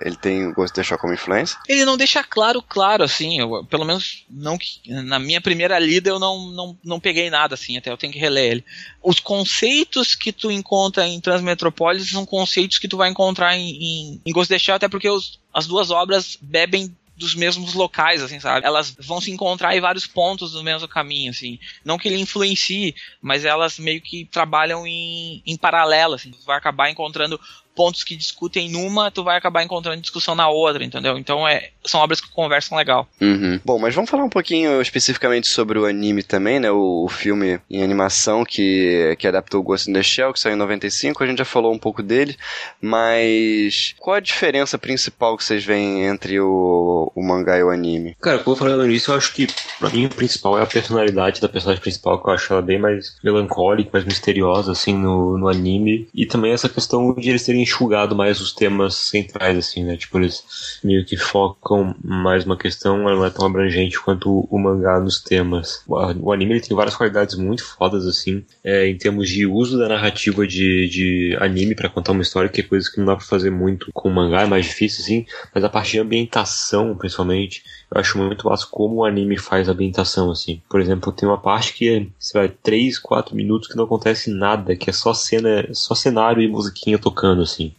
[0.00, 1.58] ele tem o gosto de deixar como influência?
[1.68, 4.56] Ele não deixa claro, claro, assim, eu, pelo menos não
[4.86, 8.18] na minha primeira lida eu não, não, não peguei nada, assim, até eu tenho que
[8.18, 8.64] reler ele.
[9.02, 14.20] Os conceitos que tu encontra em Transmetropolis são conceitos que tu vai encontrar em, em,
[14.24, 18.20] em Ghost of the Shell, até porque os, as duas obras bebem dos mesmos locais,
[18.20, 18.66] assim, sabe?
[18.66, 21.58] Elas vão se encontrar em vários pontos do mesmo caminho, assim.
[21.84, 26.32] Não que ele influencie, mas elas meio que trabalham em, em paralelo, assim.
[26.44, 27.40] Vai acabar encontrando
[27.74, 31.18] pontos que discutem numa, tu vai acabar encontrando discussão na outra, entendeu?
[31.18, 33.08] Então é, são obras que conversam legal.
[33.20, 33.60] Uhum.
[33.64, 36.70] Bom, mas vamos falar um pouquinho especificamente sobre o anime também, né?
[36.70, 40.54] O, o, filme em animação que, que adaptou o Ghost in the Shell, que saiu
[40.54, 42.36] em 95, a gente já falou um pouco dele,
[42.80, 48.16] mas qual a diferença principal que vocês veem entre o, o mangá e o anime?
[48.20, 49.46] Cara, como eu falei no início, eu acho que
[49.78, 52.78] pra mim o principal é a personalidade da personagem principal, que eu acho ela bem
[52.78, 57.61] mais melancólica, mais misteriosa, assim, no, no anime, e também essa questão de eles terem
[57.62, 59.96] enxugado mais os temas centrais, assim, né?
[59.96, 64.58] Tipo, eles meio que focam mais uma questão, ela não é tão abrangente quanto o
[64.58, 65.82] mangá nos temas.
[65.86, 69.88] O anime ele tem várias qualidades muito fodas, assim, é, em termos de uso da
[69.88, 73.24] narrativa de, de anime para contar uma história, que é coisa que não dá pra
[73.24, 77.62] fazer muito com o mangá, é mais difícil, assim, mas a parte de ambientação, principalmente,
[77.94, 80.62] eu acho muito massa como o anime faz a ambientação, assim.
[80.68, 84.30] Por exemplo, tem uma parte que é, sei lá, 3, 4 minutos que não acontece
[84.30, 87.74] nada, que é só cena, só cenário e musiquinha tocando, assim.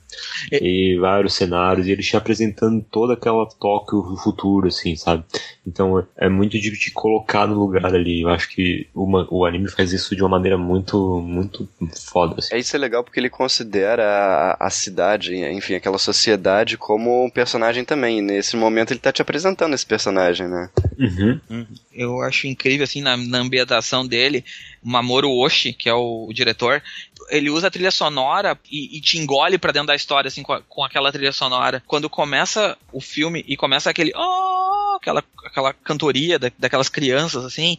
[0.52, 5.24] E vários cenários, e eles te apresentando toda aquela Tóquio do futuro, assim, sabe?
[5.66, 8.22] Então é muito de te colocar no lugar ali.
[8.22, 11.68] Eu acho que o, o anime faz isso de uma maneira muito, muito
[12.12, 12.36] foda.
[12.38, 12.56] Assim.
[12.56, 14.04] É isso é legal porque ele considera
[14.60, 18.22] a, a cidade, enfim, aquela sociedade como um personagem também.
[18.22, 20.70] Nesse momento ele tá te apresentando esse personagem, né?
[21.00, 21.40] Uhum.
[21.50, 21.66] uhum.
[21.94, 24.44] Eu acho incrível, assim, na, na ambientação dele,
[24.82, 26.82] Mamoru Oshii, que é o, o diretor,
[27.34, 30.54] ele usa a trilha sonora e, e te engole para dentro da história, assim, com,
[30.54, 31.82] a, com aquela trilha sonora.
[31.88, 34.12] Quando começa o filme e começa aquele.
[34.16, 37.78] Oh, aquela, aquela cantoria da, daquelas crianças, assim.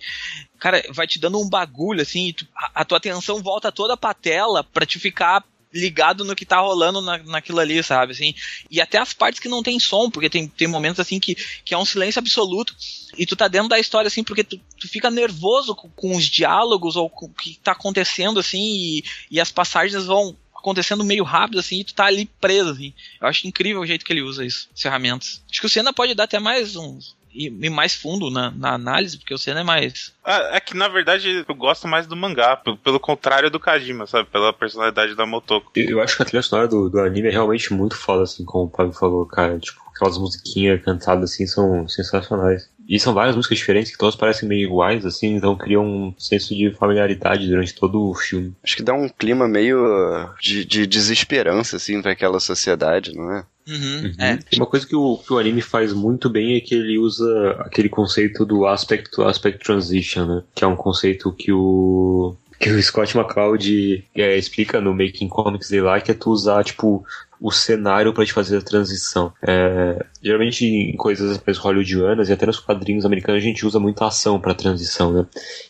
[0.58, 4.12] Cara, vai te dando um bagulho, assim, tu, a, a, tua atenção volta toda pra
[4.12, 5.44] tela pra te ficar
[5.74, 8.12] ligado no que tá rolando na, naquilo ali, sabe?
[8.12, 8.34] Assim,
[8.70, 11.34] e até as partes que não tem som, porque tem, tem momentos assim que,
[11.64, 12.74] que é um silêncio absoluto
[13.18, 16.26] e tu tá dentro da história assim, porque tu, tu fica nervoso com, com, os
[16.26, 21.24] diálogos ou com o que tá acontecendo assim e, e as passagens vão acontecendo meio
[21.24, 22.94] rápido assim e tu tá ali preso assim.
[23.20, 25.42] Eu acho incrível o jeito que ele usa isso, as ferramentas.
[25.50, 28.74] Acho que o Senna pode dar até mais uns e, e mais fundo na, na,
[28.74, 30.12] análise, porque o Senna é mais.
[30.24, 34.06] É, é, que na verdade eu gosto mais do mangá, pelo, pelo contrário do Kajima,
[34.06, 34.28] sabe?
[34.30, 35.72] Pela personalidade da Motoko.
[35.74, 38.44] Eu, eu acho que a trilha sonora do, do anime é realmente muito foda, assim,
[38.44, 39.58] como o Pablo falou, cara.
[39.58, 42.68] Tipo, aquelas musiquinhas cantadas assim são sensacionais.
[42.86, 46.54] E são várias músicas diferentes que todas parecem meio iguais, assim, então criam um senso
[46.54, 48.54] de familiaridade durante todo o filme.
[48.62, 53.46] Acho que dá um clima meio de, de desesperança, assim, para aquela sociedade, não é?
[53.66, 54.14] Uhum, uhum.
[54.18, 54.38] É.
[54.56, 57.88] Uma coisa que o, que o anime faz muito bem é que ele usa aquele
[57.88, 60.42] conceito do aspect to aspect transition, né?
[60.54, 65.68] Que é um conceito que o que o Scott McCloud é, explica no Making Comics
[65.68, 67.04] dele lá, que é tu usar, tipo,
[67.40, 69.32] o cenário para te fazer a transição.
[69.42, 74.02] É, geralmente em coisas mais hollywoodianas e até nos quadrinhos americanos a gente usa muito
[74.02, 75.26] a ação para transição, né?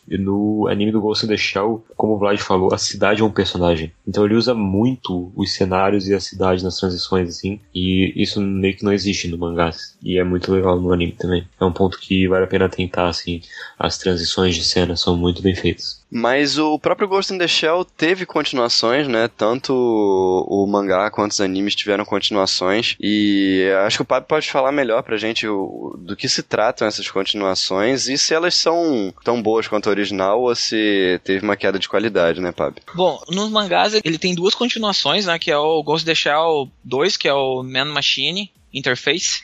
[0.09, 3.25] E no anime do Ghost in the Shell, como o Vlad falou, a cidade é
[3.25, 3.93] um personagem.
[4.07, 8.77] Então ele usa muito os cenários e a cidade nas transições, assim, e isso meio
[8.77, 9.71] que não existe no mangá.
[10.03, 11.47] E é muito legal no anime também.
[11.59, 13.41] É um ponto que vale a pena tentar, assim,
[13.79, 16.04] as transições de cena são muito bem feitas.
[16.17, 19.27] Mas o próprio Ghost in the Shell teve continuações, né?
[19.27, 22.95] Tanto o mangá quanto os animes tiveram continuações.
[23.01, 26.87] E acho que o Pablo pode falar melhor pra gente o, do que se tratam
[26.87, 31.57] essas continuações e se elas são tão boas quanto a original ou se teve uma
[31.57, 32.77] queda de qualidade, né, Pab?
[32.95, 35.37] Bom, nos mangás ele tem duas continuações, né?
[35.37, 39.43] Que é o Ghost in the Shell 2, que é o Man Machine Interface.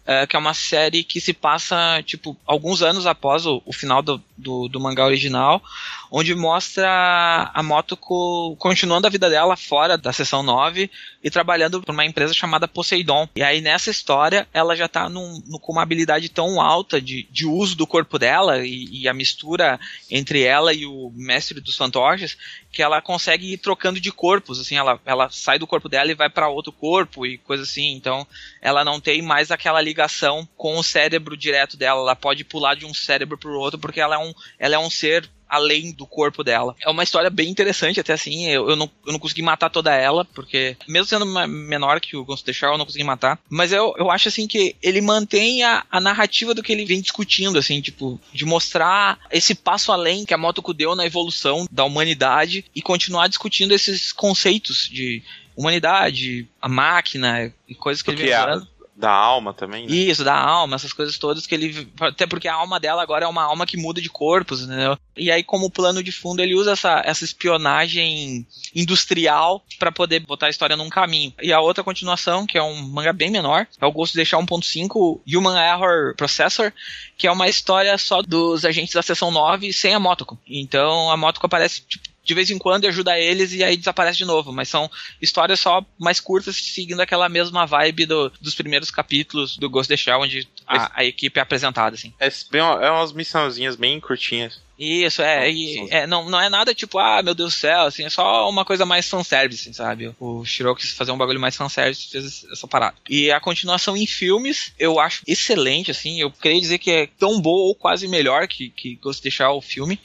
[0.00, 4.02] Uh, que é uma série que se passa, tipo, alguns anos após o, o final
[4.02, 5.62] do, do, do, mangá original,
[6.10, 10.90] onde mostra a Motoko continuando a vida dela fora da seção 9
[11.22, 13.28] e trabalhando para uma empresa chamada Poseidon.
[13.36, 17.46] E aí nessa história ela já está num, com uma habilidade tão alta de, de
[17.46, 19.78] uso do corpo dela e, e, a mistura
[20.10, 22.36] entre ela e o mestre dos fantoches
[22.72, 26.14] que ela consegue ir trocando de corpos, assim, ela, ela sai do corpo dela e
[26.14, 28.26] vai para outro corpo e coisa assim, então
[28.62, 32.86] ela não tem mais aquela ligação com o cérebro direto dela, ela pode pular de
[32.86, 36.44] um cérebro para outro porque ela é um, ela é um ser além do corpo
[36.44, 36.76] dela.
[36.80, 38.46] É uma história bem interessante, até assim.
[38.46, 42.24] Eu, eu, não, eu não consegui matar toda ela, porque, mesmo sendo menor que o
[42.24, 43.38] Ghost of the Shell, eu não consegui matar.
[43.48, 47.00] Mas eu, eu acho, assim, que ele mantém a, a narrativa do que ele vem
[47.00, 51.84] discutindo, assim, tipo, de mostrar esse passo além que a Motoko deu na evolução da
[51.84, 55.22] humanidade e continuar discutindo esses conceitos de
[55.56, 58.68] humanidade, a máquina e coisas que ele vem falando.
[59.00, 59.94] Da alma também, né?
[59.94, 61.90] Isso, da alma, essas coisas todas que ele.
[61.98, 64.98] Até porque a alma dela agora é uma alma que muda de corpos, entendeu?
[65.16, 70.46] E aí, como plano de fundo, ele usa essa, essa espionagem industrial para poder botar
[70.46, 71.32] a história num caminho.
[71.40, 74.36] E a outra continuação, que é um manga bem menor, é o Ghost de deixar
[74.36, 76.70] 1.5 Human Error Processor,
[77.16, 80.38] que é uma história só dos agentes da seção 9 sem a Motoko.
[80.46, 84.24] Então a Motoko aparece tipo, de vez em quando ajuda eles e aí desaparece de
[84.24, 84.52] novo.
[84.52, 84.90] Mas são
[85.20, 89.96] histórias só mais curtas, seguindo aquela mesma vibe do, dos primeiros capítulos do Ghost of
[89.96, 92.12] the Shell, onde a, a equipe é apresentada, assim.
[92.18, 94.60] É, bem, é umas missãozinhas bem curtinhas.
[94.80, 98.02] Isso, é, e, é não, não é nada tipo, ah, meu Deus do céu, assim,
[98.02, 100.14] é só uma coisa mais fanservice, assim, sabe?
[100.18, 102.96] O Shiro quis fazer um bagulho mais fanservice fez essa parada.
[103.06, 107.38] E a continuação em filmes, eu acho excelente, assim, eu queria dizer que é tão
[107.42, 110.00] boa ou quase melhor que, que Ghost deixar o filme,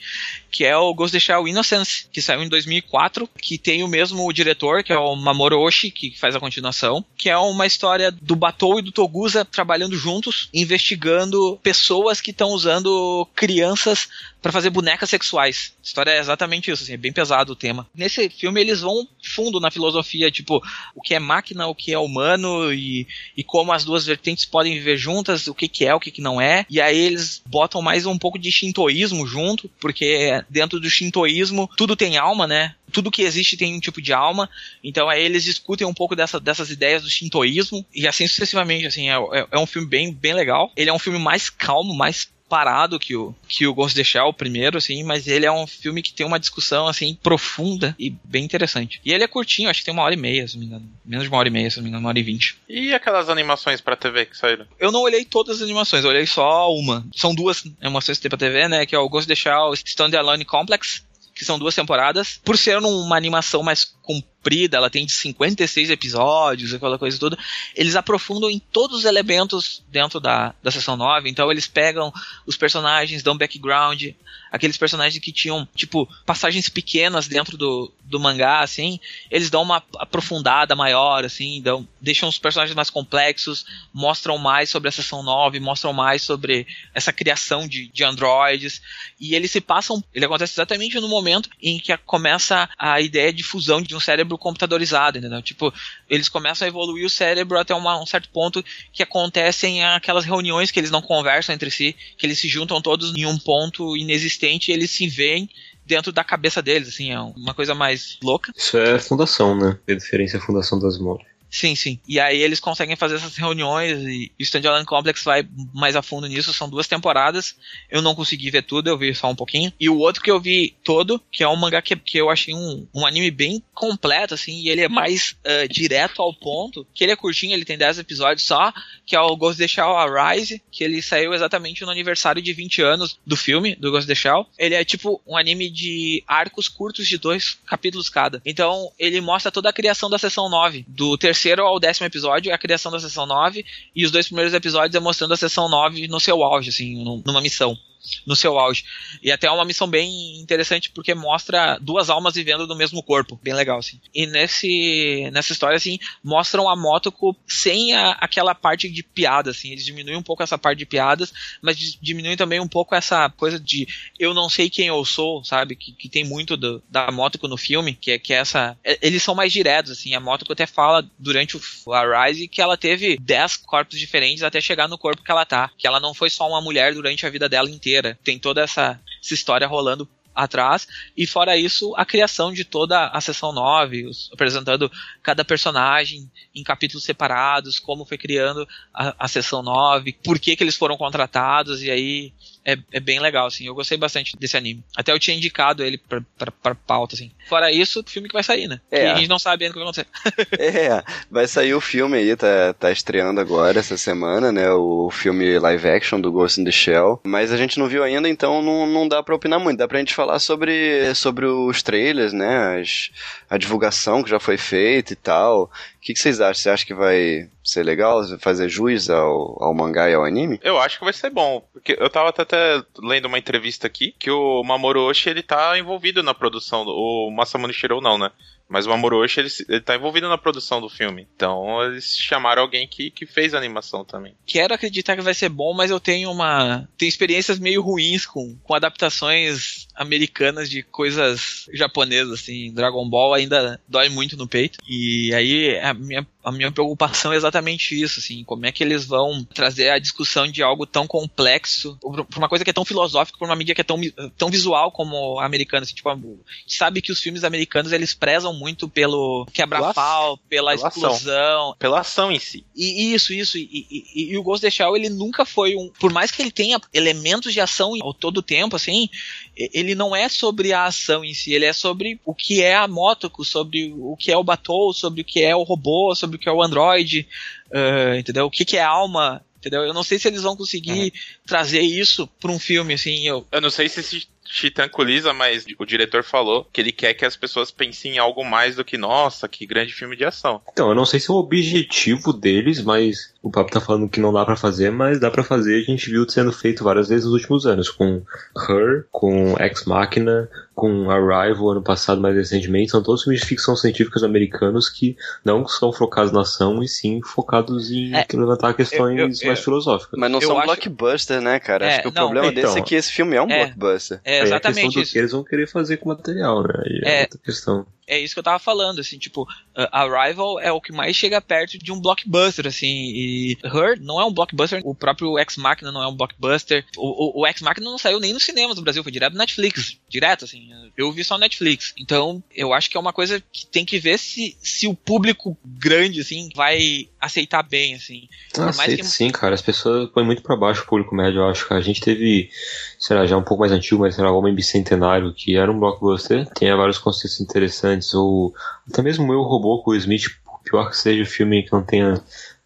[0.56, 4.32] que é o Ghost deixar o Innocence, que saiu em 2004, que tem o mesmo
[4.32, 8.34] diretor, que é o Mamoru Oshii, que faz a continuação, que é uma história do
[8.34, 14.08] Batou e do Togusa trabalhando juntos, investigando pessoas que estão usando crianças
[14.46, 15.72] para fazer bonecas sexuais.
[15.80, 17.84] A história é exatamente isso, assim, é bem pesado o tema.
[17.92, 20.62] Nesse filme eles vão fundo na filosofia, tipo,
[20.94, 24.74] o que é máquina, o que é humano e, e como as duas vertentes podem
[24.74, 26.64] viver juntas, o que, que é, o que, que não é.
[26.70, 31.96] E aí eles botam mais um pouco de shintoísmo junto, porque dentro do shintoísmo tudo
[31.96, 32.74] tem alma, né?
[32.92, 34.48] tudo que existe tem um tipo de alma,
[34.82, 39.10] então aí eles discutem um pouco dessa, dessas ideias do shintoísmo, e assim sucessivamente, assim,
[39.10, 40.72] é, é, é, um filme bem, bem legal.
[40.74, 44.26] Ele é um filme mais calmo, mais parado que o, que o Ghost the Shell,
[44.26, 48.10] o primeiro, assim, mas ele é um filme que tem uma discussão, assim, profunda e
[48.24, 49.00] bem interessante.
[49.04, 50.90] E ele é curtinho, acho que tem uma hora e meia, se não me engano.
[51.04, 52.56] Menos de uma hora e meia, se não me engano, uma hora e vinte.
[52.68, 54.66] E aquelas animações pra TV que saíram?
[54.78, 57.06] Eu não olhei todas as animações, eu olhei só uma.
[57.14, 60.44] São duas animações que tem pra TV, né, que é o Ghost the Shell Standalone
[60.44, 61.04] Complex,
[61.34, 62.40] que são duas temporadas.
[62.42, 67.36] Por ser uma animação mais comprida, ela tem de 56 episódios, aquela coisa toda,
[67.74, 72.12] eles aprofundam em todos os elementos dentro da, da sessão 9, então eles pegam
[72.46, 74.04] os personagens, dão background,
[74.50, 79.00] aqueles personagens que tinham, tipo, passagens pequenas dentro do, do mangá, assim,
[79.30, 84.88] eles dão uma aprofundada maior, assim, dão, deixam os personagens mais complexos, mostram mais sobre
[84.88, 88.80] a sessão 9, mostram mais sobre essa criação de, de androides,
[89.20, 93.42] e eles se passam, ele acontece exatamente no momento em que começa a ideia de
[93.42, 95.42] fusão de um cérebro computadorizado, entendeu?
[95.42, 95.72] Tipo,
[96.08, 100.70] eles começam a evoluir o cérebro até uma, um certo ponto que acontecem aquelas reuniões
[100.70, 104.70] que eles não conversam entre si, que eles se juntam todos em um ponto inexistente
[104.70, 105.48] e eles se veem
[105.84, 108.52] dentro da cabeça deles, assim, é uma coisa mais louca.
[108.56, 109.78] Isso é fundação, né?
[109.88, 111.22] A diferença é a fundação das mãos.
[111.50, 111.98] Sim, sim.
[112.06, 116.26] E aí eles conseguem fazer essas reuniões e o Stand Complex vai mais a fundo
[116.26, 116.52] nisso.
[116.52, 117.56] São duas temporadas.
[117.90, 119.72] Eu não consegui ver tudo, eu vi só um pouquinho.
[119.78, 122.54] E o outro que eu vi todo, que é um mangá que, que eu achei
[122.54, 126.86] um, um anime bem completo, assim, e ele é mais uh, direto ao ponto.
[126.92, 128.72] Que ele é curtinho, ele tem 10 episódios só,
[129.04, 132.82] que é o Ghost the Shell Arise, que ele saiu exatamente no aniversário de 20
[132.82, 134.46] anos do filme, do Ghost the Shell.
[134.58, 138.42] Ele é tipo um anime de arcos curtos de dois capítulos cada.
[138.44, 142.50] Então, ele mostra toda a criação da sessão 9, do terceiro terceiro ao décimo episódio
[142.50, 143.64] é a criação da sessão 9,
[143.94, 147.42] e os dois primeiros episódios é mostrando a sessão 9 no seu auge, assim, numa
[147.42, 147.78] missão
[148.26, 148.84] no seu auge.
[149.22, 153.38] E até é uma missão bem interessante porque mostra duas almas vivendo no mesmo corpo,
[153.42, 154.00] bem legal assim.
[154.14, 159.70] E nesse nessa história assim, mostram a Motoko sem a, aquela parte de piada assim,
[159.70, 163.58] eles diminuem um pouco essa parte de piadas, mas diminuem também um pouco essa coisa
[163.58, 163.86] de
[164.18, 165.76] eu não sei quem eu sou, sabe?
[165.76, 168.98] Que, que tem muito do, da Motoko no filme, que é que é essa, é,
[169.02, 170.14] eles são mais diretos assim.
[170.14, 174.60] A Motoko até fala durante o a Rise que ela teve 10 corpos diferentes até
[174.60, 177.30] chegar no corpo que ela tá, que ela não foi só uma mulher durante a
[177.30, 178.18] vida dela inteira inteira.
[178.24, 180.86] Tem toda essa, essa história rolando atrás,
[181.16, 184.92] e fora isso, a criação de toda a sessão 9, apresentando
[185.22, 190.62] cada personagem em capítulos separados, como foi criando a, a sessão 9, por que, que
[190.62, 192.34] eles foram contratados, e aí
[192.66, 193.64] é, é bem legal, assim.
[193.64, 194.82] Eu gostei bastante desse anime.
[194.96, 197.30] Até eu tinha indicado ele pra, pra, pra pauta, assim.
[197.48, 198.80] Fora isso, o filme que vai sair, né?
[198.90, 199.02] É.
[199.02, 200.58] Que a gente não sabe ainda o que vai acontecer.
[200.58, 204.68] é, vai sair o filme aí, tá, tá estreando agora essa semana, né?
[204.72, 207.20] O filme live action do Ghost in the Shell.
[207.24, 209.78] Mas a gente não viu ainda, então não, não dá pra opinar muito.
[209.78, 212.80] Dá pra gente falar sobre, sobre os trailers, né?
[212.80, 213.10] As,
[213.48, 215.70] a divulgação que já foi feita e tal
[216.06, 216.54] que, que vocês acham?
[216.54, 220.60] Você acha que vai ser legal fazer juiz ao, ao mangá e ao anime?
[220.62, 221.60] Eu acho que vai ser bom.
[221.72, 226.22] Porque eu tava até lendo uma entrevista aqui que o Mamoru Oshii ele tá envolvido
[226.22, 226.84] na produção.
[226.86, 228.30] O Masamune Shirou não, né?
[228.68, 231.26] Mas o Mamoru Oshii, ele, ele tá envolvido na produção do filme.
[231.34, 234.34] Então, eles chamaram alguém que, que fez a animação também.
[234.46, 236.88] Quero acreditar que vai ser bom, mas eu tenho uma...
[236.96, 242.72] Tenho experiências meio ruins com, com adaptações americanas de coisas japonesas, assim.
[242.72, 244.78] Dragon Ball ainda dói muito no peito.
[244.86, 249.04] E aí, a minha a minha preocupação é exatamente isso, assim, como é que eles
[249.04, 251.98] vão trazer a discussão de algo tão complexo,
[252.30, 254.00] para uma coisa que é tão filosófica, para uma mídia que é tão,
[254.38, 258.14] tão visual como a americana, assim, tipo, a gente sabe que os filmes americanos eles
[258.14, 261.76] prezam muito pelo quebra-pau, pela, pela explosão, ação.
[261.80, 262.64] pela ação em si.
[262.76, 265.90] E isso, isso, e, e, e, o Ghost of the Shell, ele nunca foi um,
[265.98, 269.08] por mais que ele tenha elementos de ação ao todo tempo, assim,
[269.56, 272.86] ele não é sobre a ação em si, ele é sobre o que é a
[272.86, 276.36] Motoko, sobre o que é o Batou, sobre o que é o robô, sobre sobre
[276.36, 277.26] o que é o Android,
[277.70, 278.46] uh, entendeu?
[278.46, 279.82] O que, que é alma, entendeu?
[279.82, 281.10] Eu não sei se eles vão conseguir uhum.
[281.46, 283.26] trazer isso para um filme, assim.
[283.26, 287.14] Eu, eu não sei se esse te tranquiliza, mas o diretor falou que ele quer
[287.14, 290.62] que as pessoas pensem em algo mais do que, nossa, que grande filme de ação.
[290.72, 294.18] Então, eu não sei se é o objetivo deles, mas o papo tá falando que
[294.18, 295.76] não dá para fazer, mas dá para fazer.
[295.76, 298.20] A gente viu sendo feito várias vezes nos últimos anos, com
[298.68, 302.90] Her, com Ex Machina, com Arrival ano passado, mais recentemente.
[302.90, 307.20] São todos filmes de ficção científica americanos que não são focados na ação, e sim
[307.22, 310.18] focados em é, levantar questões eu, eu, mais filosóficas.
[310.18, 310.66] Mas não eu são acho...
[310.66, 311.86] blockbuster, né, cara?
[311.86, 313.66] É, acho que o não, problema então, desse é que esse filme é um é,
[313.66, 314.20] blockbuster.
[314.24, 316.74] É exatamente é a questão do que eles vão querer fazer com o material, né?
[316.84, 319.48] Aí é, é outra questão é isso que eu tava falando, assim, tipo,
[319.92, 324.24] Arrival é o que mais chega perto de um blockbuster, assim, e Her não é
[324.24, 327.90] um blockbuster, o próprio Ex Machina não é um blockbuster, o, o, o Ex Machina
[327.90, 331.36] não saiu nem nos cinemas do Brasil, foi direto Netflix, direto, assim, eu vi só
[331.36, 334.94] Netflix, então eu acho que é uma coisa que tem que ver se, se o
[334.94, 338.28] público grande, assim, vai aceitar bem, assim.
[338.58, 339.08] Ah, aceita que...
[339.08, 341.80] sim, cara, as pessoas põem muito para baixo o público médio, eu acho, que a
[341.80, 342.50] gente teve,
[342.98, 345.78] sei lá, já um pouco mais antigo, mas sei lá, Homem Bicentenário, que era um
[345.78, 348.54] blockbuster, tinha vários conceitos interessantes, antes, ou
[348.90, 351.82] até mesmo Eu Robô com o Smith, por pior que seja o filme que não
[351.82, 352.22] tenha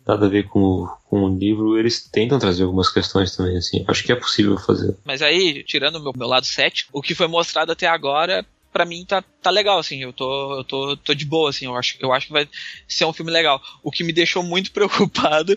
[0.07, 3.85] nada a ver com, com o livro, eles tentam trazer algumas questões também, assim.
[3.87, 4.97] Acho que é possível fazer.
[5.05, 8.85] Mas aí, tirando o meu, meu lado cético, o que foi mostrado até agora pra
[8.85, 10.03] mim tá, tá legal, assim.
[10.03, 11.67] Eu tô, eu tô, tô de boa, assim.
[11.67, 12.49] Eu acho, eu acho que vai
[12.89, 13.61] ser um filme legal.
[13.83, 15.55] O que me deixou muito preocupado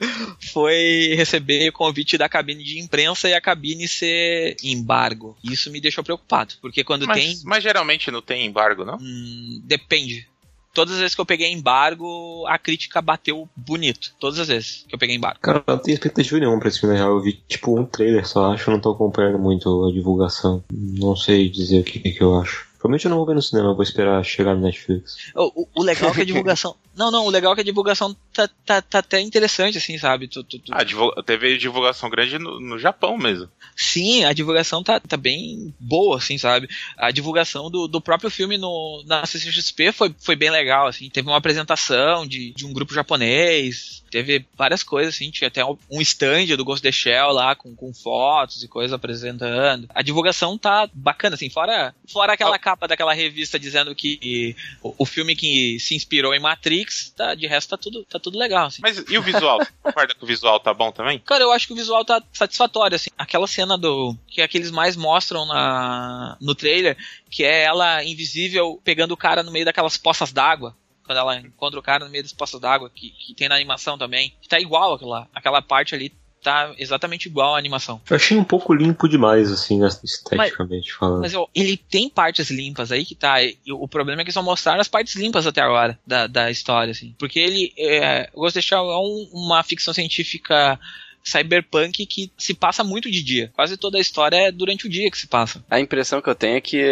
[0.52, 5.38] foi receber o convite da cabine de imprensa e a cabine ser embargo.
[5.44, 6.56] Isso me deixou preocupado.
[6.62, 7.42] Porque quando mas, tem.
[7.46, 8.98] Mas geralmente não tem embargo, não?
[8.98, 10.28] Hum, depende
[10.74, 14.14] todas as vezes que eu peguei embargo, a crítica bateu bonito.
[14.20, 15.40] Todas as vezes que eu peguei embargo.
[15.42, 17.16] Cara, eu não tenho expectativa nenhuma pra esse filme, na real.
[17.16, 18.70] Eu vi, tipo, um trailer só, acho.
[18.70, 20.64] Eu não tô acompanhando muito a divulgação.
[20.72, 22.68] Não sei dizer o que, que eu acho.
[22.84, 25.32] Provavelmente eu não vou ver no cinema, vou esperar chegar no Netflix.
[25.34, 26.76] O, o, o legal é que a divulgação.
[26.96, 30.28] Não, não, o legal é que a divulgação tá, tá, tá até interessante, assim, sabe?
[30.28, 30.72] Tu, tu, tu...
[30.72, 31.22] Ah, divulga...
[31.24, 33.50] teve divulgação grande no, no, Japão mesmo.
[33.76, 36.70] Sim, a divulgação tá, tá bem boa, assim, sabe?
[36.98, 41.10] A divulgação do, do próprio filme no, na CCXP foi, foi bem legal, assim.
[41.10, 45.32] Teve uma apresentação de, de um grupo japonês, teve várias coisas, assim.
[45.32, 48.94] Tinha até um stand do Ghost in the Shell lá, com, com fotos e coisas
[48.94, 49.90] apresentando.
[49.94, 54.94] A divulgação tá bacana, assim, fora, fora aquela ah capa daquela revista dizendo que o,
[55.00, 56.83] o, filme que se inspirou em Matrix,
[57.16, 58.68] tá, de resto tá tudo, tá tudo legal.
[58.68, 58.82] Assim.
[58.82, 59.60] Mas e o visual?
[59.82, 61.20] Concorda que o visual tá bom também?
[61.20, 63.10] Cara, eu acho que o visual tá satisfatório, assim.
[63.18, 64.16] Aquela cena do.
[64.28, 66.98] que é que eles mais mostram na, no trailer,
[67.30, 71.80] que é ela invisível pegando o cara no meio daquelas poças d'água quando ela encontra
[71.80, 74.34] o cara no meio das poças d'água, que, que tem na animação também.
[74.48, 75.28] Tá igual aquilo lá.
[75.36, 76.10] Aquela parte ali
[76.44, 78.02] tá exatamente igual à animação.
[78.10, 81.22] Eu achei um pouco limpo demais, assim, esteticamente mas, falando.
[81.22, 83.36] Mas ele tem partes limpas aí que tá.
[83.72, 87.16] o problema é que só mostraram as partes limpas até agora da, da história, assim.
[87.18, 87.74] Porque ele.
[87.78, 90.80] É, Ghost of Shell é um, uma ficção científica
[91.24, 93.52] cyberpunk que se passa muito de dia.
[93.54, 95.64] Quase toda a história é durante o dia que se passa.
[95.70, 96.84] A impressão que eu tenho é que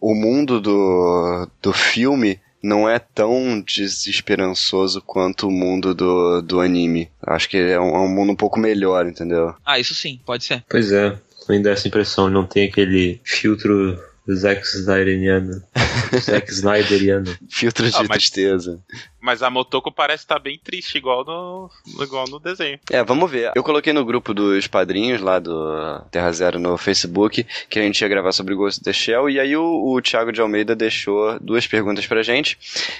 [0.00, 7.10] o mundo do, do filme não é tão desesperançoso quanto o mundo do, do anime.
[7.22, 9.54] Acho que é um, é um mundo um pouco melhor, entendeu?
[9.66, 10.64] Ah, isso sim, pode ser.
[10.66, 11.14] Pois é,
[11.46, 13.98] também dá essa impressão, não tem aquele filtro
[14.32, 15.62] Zack Snyderiano.
[16.18, 17.36] Zack Snyderiano.
[17.50, 18.80] Filtro de ah, mas, tristeza.
[19.24, 21.70] Mas a Motoko parece estar tá bem triste, igual no,
[22.02, 22.78] igual no desenho.
[22.90, 23.52] É, vamos ver.
[23.54, 28.02] Eu coloquei no grupo dos padrinhos lá do Terra Zero no Facebook que a gente
[28.02, 31.40] ia gravar sobre Ghost of the Shell e aí o, o Thiago de Almeida deixou
[31.40, 32.58] duas perguntas pra gente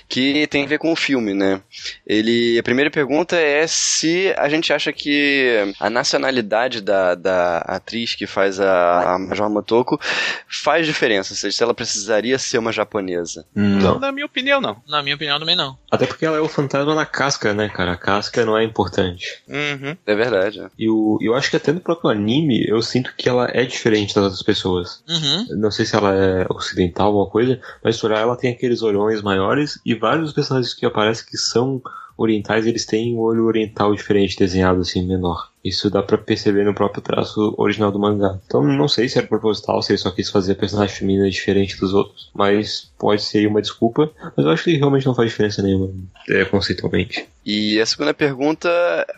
[0.09, 1.61] que tem a ver com o filme, né?
[2.07, 8.15] Ele, a primeira pergunta é se a gente acha que a nacionalidade da, da atriz
[8.15, 10.01] que faz a, a Major Motoko
[10.49, 13.47] faz diferença, ou seja, se ela precisaria ser uma japonesa.
[13.55, 13.99] Não.
[13.99, 14.83] Na minha opinião, não.
[14.89, 15.77] Na minha opinião, também não.
[15.91, 17.93] Até porque ela é o fantasma na casca, né, cara?
[17.93, 19.43] A casca não é importante.
[19.49, 19.97] Uhum.
[20.07, 20.61] É verdade.
[20.61, 20.69] É.
[20.79, 24.15] E o, eu acho que até no próprio anime, eu sinto que ela é diferente
[24.15, 25.03] das outras pessoas.
[25.09, 25.59] Uhum.
[25.59, 29.81] Não sei se ela é ocidental, alguma coisa, mas por ela tem aqueles olhões maiores
[29.85, 31.83] e vários personagens que aparecem que são
[32.17, 35.51] orientais, eles têm um olho oriental diferente, desenhado assim, menor.
[35.65, 38.39] Isso dá para perceber no próprio traço original do mangá.
[38.47, 41.79] Então não sei se era proposital, se ele só quis fazer a personagem feminina diferente
[41.79, 44.11] dos outros, mas pode ser uma desculpa.
[44.37, 45.93] Mas eu acho que realmente não faz diferença nenhuma,
[46.29, 47.27] é, conceitualmente.
[47.47, 48.69] E a segunda pergunta,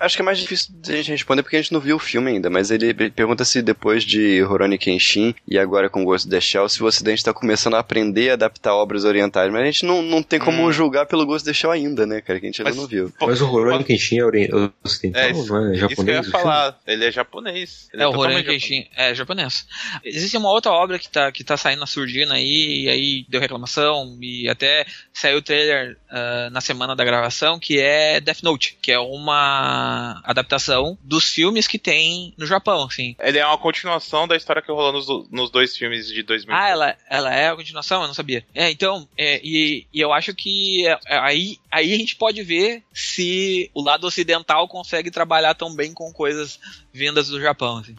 [0.01, 2.01] acho que é mais difícil de a gente responder porque a gente não viu o
[2.01, 6.35] filme ainda, mas ele pergunta se depois de Rurouni Kenshin e agora com Ghost of
[6.35, 9.65] the Shell, se o ocidente está começando a aprender a adaptar obras orientais, mas a
[9.67, 10.73] gente não, não tem como hum.
[10.73, 13.13] julgar pelo Ghost of the Shell ainda, né, cara, que a gente ainda não viu.
[13.21, 14.25] Mas o Rurouni Kenshin é
[14.83, 16.27] ocidental, é, não é japonês?
[16.43, 16.79] Falar.
[16.87, 17.89] Ele é japonês.
[17.93, 19.67] Ele é, é o Rurouni Kenshin é japonês.
[20.05, 23.41] Existe uma outra obra que tá, que tá saindo na surdina aí, e aí deu
[23.41, 28.79] reclamação, e até saiu o trailer uh, na semana da gravação, que é Death Note,
[28.81, 33.17] que é uma adaptação dos filmes que tem no Japão, assim.
[33.21, 36.55] Ele é uma continuação da história que rolou nos, nos dois filmes de 2000.
[36.55, 38.03] Ah, ela, ela é a continuação?
[38.03, 38.45] Eu não sabia.
[38.55, 42.43] É, então, é, e, e eu acho que é, é, aí, aí a gente pode
[42.43, 46.26] ver se o lado ocidental consegue trabalhar tão bem com coisas
[46.93, 47.79] vindas do Japão.
[47.79, 47.95] Assim.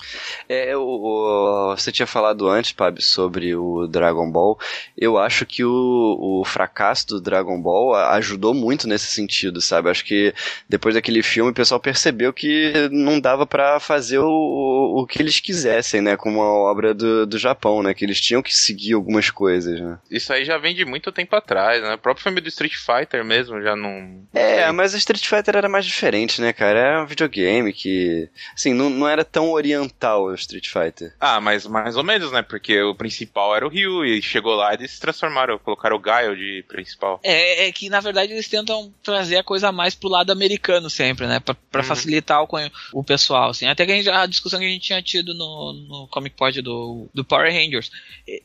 [0.50, 4.60] É, o, o, você tinha falado antes, Pab, sobre o Dragon Ball.
[4.98, 9.90] Eu acho que o, o fracasso do Dragon Ball ajudou muito nesse sentido, sabe?
[9.90, 10.34] Acho que
[10.68, 15.40] depois daquele filme o pessoal percebeu que não dava para fazer o, o que eles
[15.40, 16.18] quisessem, né?
[16.18, 17.94] Com uma obra do, do Japão, né?
[17.94, 20.00] Que eles tinham que seguir algumas coisas, né?
[20.10, 21.94] Isso aí já vem de muito tempo atrás, né?
[21.94, 24.24] O próprio filme do Street Fighter mesmo já não.
[24.34, 26.80] É, mas o Street Fighter era mais diferente, né, cara?
[26.80, 28.17] Era um videogame que.
[28.54, 31.14] Assim, não, não era tão oriental o Street Fighter.
[31.20, 32.42] Ah, mas mais ou menos, né?
[32.42, 36.00] Porque o principal era o Ryu e chegou lá e eles se transformaram, colocaram o
[36.00, 37.20] Gaio de principal.
[37.24, 41.28] É, é que na verdade eles tentam trazer a coisa mais pro lado americano sempre,
[41.28, 41.40] né?
[41.40, 41.88] Pra, pra uhum.
[41.88, 42.48] facilitar o,
[42.94, 43.66] o pessoal, assim.
[43.66, 46.62] Até que a, gente, a, discussão que a gente tinha tido no, no Comic Pod
[46.62, 47.92] do, do Power Rangers.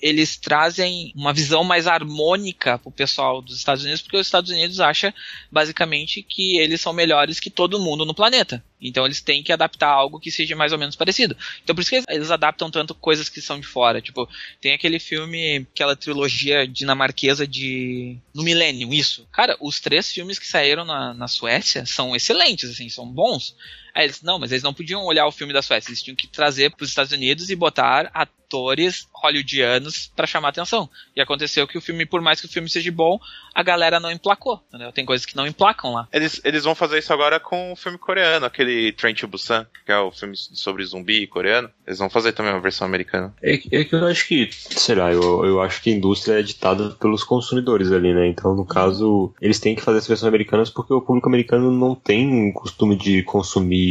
[0.01, 4.81] Eles trazem uma visão mais harmônica pro pessoal dos Estados Unidos, porque os Estados Unidos
[4.81, 5.15] acha
[5.51, 8.63] basicamente que eles são melhores que todo mundo no planeta.
[8.83, 11.37] Então eles têm que adaptar algo que seja mais ou menos parecido.
[11.63, 14.01] Então por isso que eles adaptam tanto coisas que são de fora.
[14.01, 14.29] Tipo,
[14.61, 18.17] tem aquele filme, aquela trilogia dinamarquesa de.
[18.35, 19.27] No Millennium, isso.
[19.33, 23.55] Cara, os três filmes que saíram na, na Suécia são excelentes, assim, são bons.
[23.95, 26.27] Aí eles, não, mas eles não podiam olhar o filme da Suécia, eles tinham que
[26.27, 30.89] trazer para os Estados Unidos e botar atores hollywoodianos para chamar atenção.
[31.17, 33.19] E aconteceu que o filme, por mais que o filme seja bom,
[33.55, 34.93] a galera não emplacou, entendeu?
[34.93, 36.09] Tem coisas que não emplacam lá.
[36.13, 39.93] Eles, eles vão fazer isso agora com o filme coreano, aquele Train to Busan, que
[39.93, 41.71] é o filme sobre zumbi coreano.
[41.87, 43.35] Eles vão fazer também uma versão americana.
[43.43, 46.43] É, é que eu acho que, sei lá, eu, eu acho que a indústria é
[46.43, 48.27] ditada pelos consumidores ali, né?
[48.27, 51.95] Então, no caso, eles têm que fazer as versões americanas porque o público americano não
[51.95, 53.82] tem costume de consumir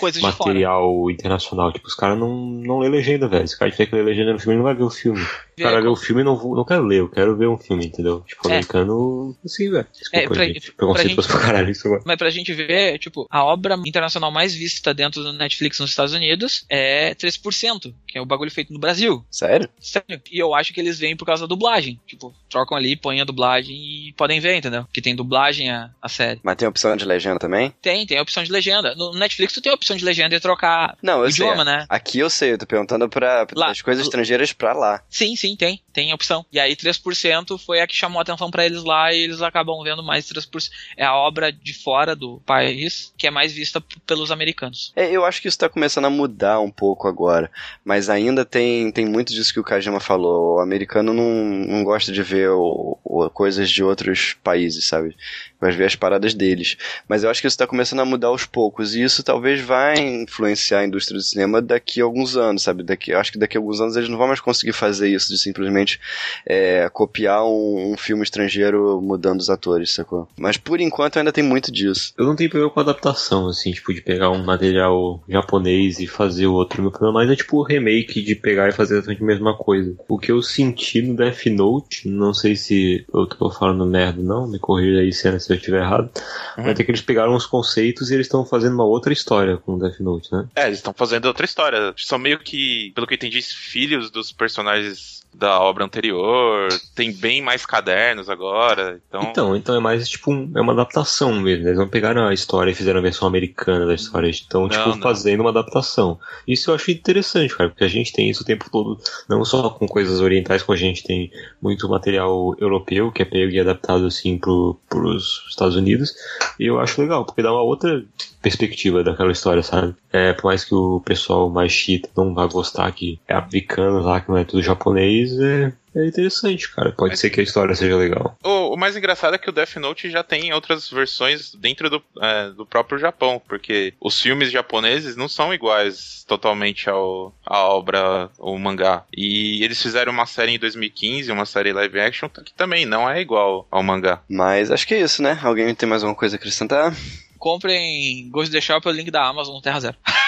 [0.00, 1.72] Coisas material internacional.
[1.72, 3.46] Tipo, os caras não, não lê legenda, velho.
[3.46, 5.20] Se o cara tiver que ler legenda no filme, ele não vai ver o filme.
[5.58, 7.58] O cara vê o filme e não, vou- não quero ler, eu quero ver um
[7.58, 8.20] filme, entendeu?
[8.26, 8.52] Tipo, É.
[8.52, 9.86] americano, assim, velho.
[9.92, 10.72] Desculpa, É, pra- gente.
[10.72, 11.88] Preconceituoso pra caralho isso.
[12.04, 16.12] Mas pra gente ver, tipo, a obra internacional mais vista dentro do Netflix nos Estados
[16.14, 19.24] Unidos é 3%, que é o bagulho feito no Brasil.
[19.30, 19.68] Sério?
[19.80, 20.20] Sério.
[20.30, 21.98] E eu acho que eles vêm por causa da dublagem.
[22.06, 24.86] Tipo, trocam ali, põem a dublagem e podem ver, entendeu?
[24.92, 26.38] Que tem dublagem a, a série.
[26.42, 27.72] Mas tem opção de legenda também?
[27.82, 28.94] Tem, tem a opção de legenda.
[28.94, 31.64] No Netflix tu tem a opção de legenda e trocar Não, eu idioma, sei.
[31.64, 31.86] né?
[31.88, 35.02] Aqui eu sei, eu tô perguntando pra, das coisas estrangeiras pra lá.
[35.08, 35.80] Sim, sim, tem.
[35.92, 36.44] Tem a opção.
[36.52, 39.82] E aí 3% foi a que chamou a atenção pra eles lá e eles acabam
[39.82, 40.70] vendo mais 3%.
[40.96, 44.92] É a obra de fora do país que é mais vista pelos americanos.
[44.96, 47.50] É, eu acho que isso tá começando a mudar um pouco agora.
[47.84, 50.56] Mas ainda tem, tem muito disso que o Kajima falou.
[50.56, 55.16] O americano não, não gosta de ver o- o- coisas de outros países, sabe?
[55.60, 56.76] Vai ver as paradas deles.
[57.08, 58.94] Mas eu acho que isso tá começando a mudar aos poucos.
[58.94, 62.82] E isso talvez vai influenciar a indústria do cinema daqui a alguns anos, sabe?
[62.82, 65.38] Daqui, acho que daqui a alguns anos eles não vão mais conseguir fazer isso de
[65.38, 66.00] simplesmente
[66.46, 70.28] é, copiar um, um filme estrangeiro mudando os atores, sacou?
[70.36, 72.12] Mas por enquanto ainda tem muito disso.
[72.16, 76.46] Eu não tenho problema com adaptação, assim, tipo, de pegar um material japonês e fazer
[76.46, 76.82] o outro.
[76.82, 79.94] Meu problema mais é, tipo, o remake de pegar e fazer exatamente a mesma coisa.
[80.08, 84.48] O que eu senti no Death Note, não sei se eu tô falando merda, não,
[84.48, 86.10] me corrija aí cena se eu estiver errado,
[86.56, 89.74] mas é que eles pegaram os conceitos e eles estão fazendo uma outra história com
[89.74, 90.46] o Death Note, né?
[90.54, 91.94] É, eles estão fazendo outra história.
[91.96, 96.68] São meio que, pelo que eu entendi, filhos dos personagens da obra anterior.
[96.96, 99.00] Tem bem mais cadernos agora.
[99.08, 101.66] Então, Então, então é mais tipo um- é uma adaptação mesmo.
[101.68, 104.28] Eles não pegaram a história e fizeram a versão americana da história.
[104.28, 104.98] Estão, Não, tipo, não.
[105.00, 106.18] fazendo uma adaptação.
[106.46, 108.98] Isso eu acho interessante, cara, porque a gente tem isso o tempo todo,
[109.28, 111.30] não só com coisas orientais, como a gente tem
[111.62, 116.12] muito material europeu que é pego e adaptado assim pro, pros Estados Unidos.
[116.58, 118.04] E eu acho legal, porque dá uma outra
[118.42, 119.94] perspectiva daquela história, sabe?
[120.12, 124.20] É, por mais que o pessoal mais chita não vá gostar que é africano lá,
[124.20, 126.92] que não é tudo japonês, é, é interessante, cara.
[126.92, 128.36] Pode ser que a história seja legal.
[128.42, 132.02] o, o mais engraçado é que o Death Note já tem outras versões dentro do,
[132.20, 138.30] é, do próprio Japão, porque os filmes japoneses não são iguais totalmente ao, à obra,
[138.38, 139.04] o mangá.
[139.16, 143.20] E eles fizeram uma série em 2015, uma série live action, que também não é
[143.20, 144.22] igual ao mangá.
[144.28, 145.38] Mas acho que é isso, né?
[145.42, 146.94] Alguém tem mais alguma coisa a acrescentar?
[147.38, 149.96] Comprem Ghost in the Shell pelo link da Amazon no Terra Zero.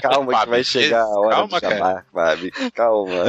[0.00, 2.52] Calma que vai chegar a hora Calma, de chamar, Fábio.
[2.74, 3.24] Calma.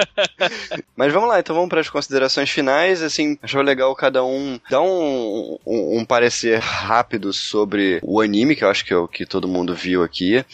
[0.96, 3.02] Mas vamos lá, então vamos para as considerações finais.
[3.02, 8.64] Assim, achou legal cada um dar um, um, um parecer rápido sobre o anime, que
[8.64, 10.44] eu acho que é o que todo mundo viu aqui,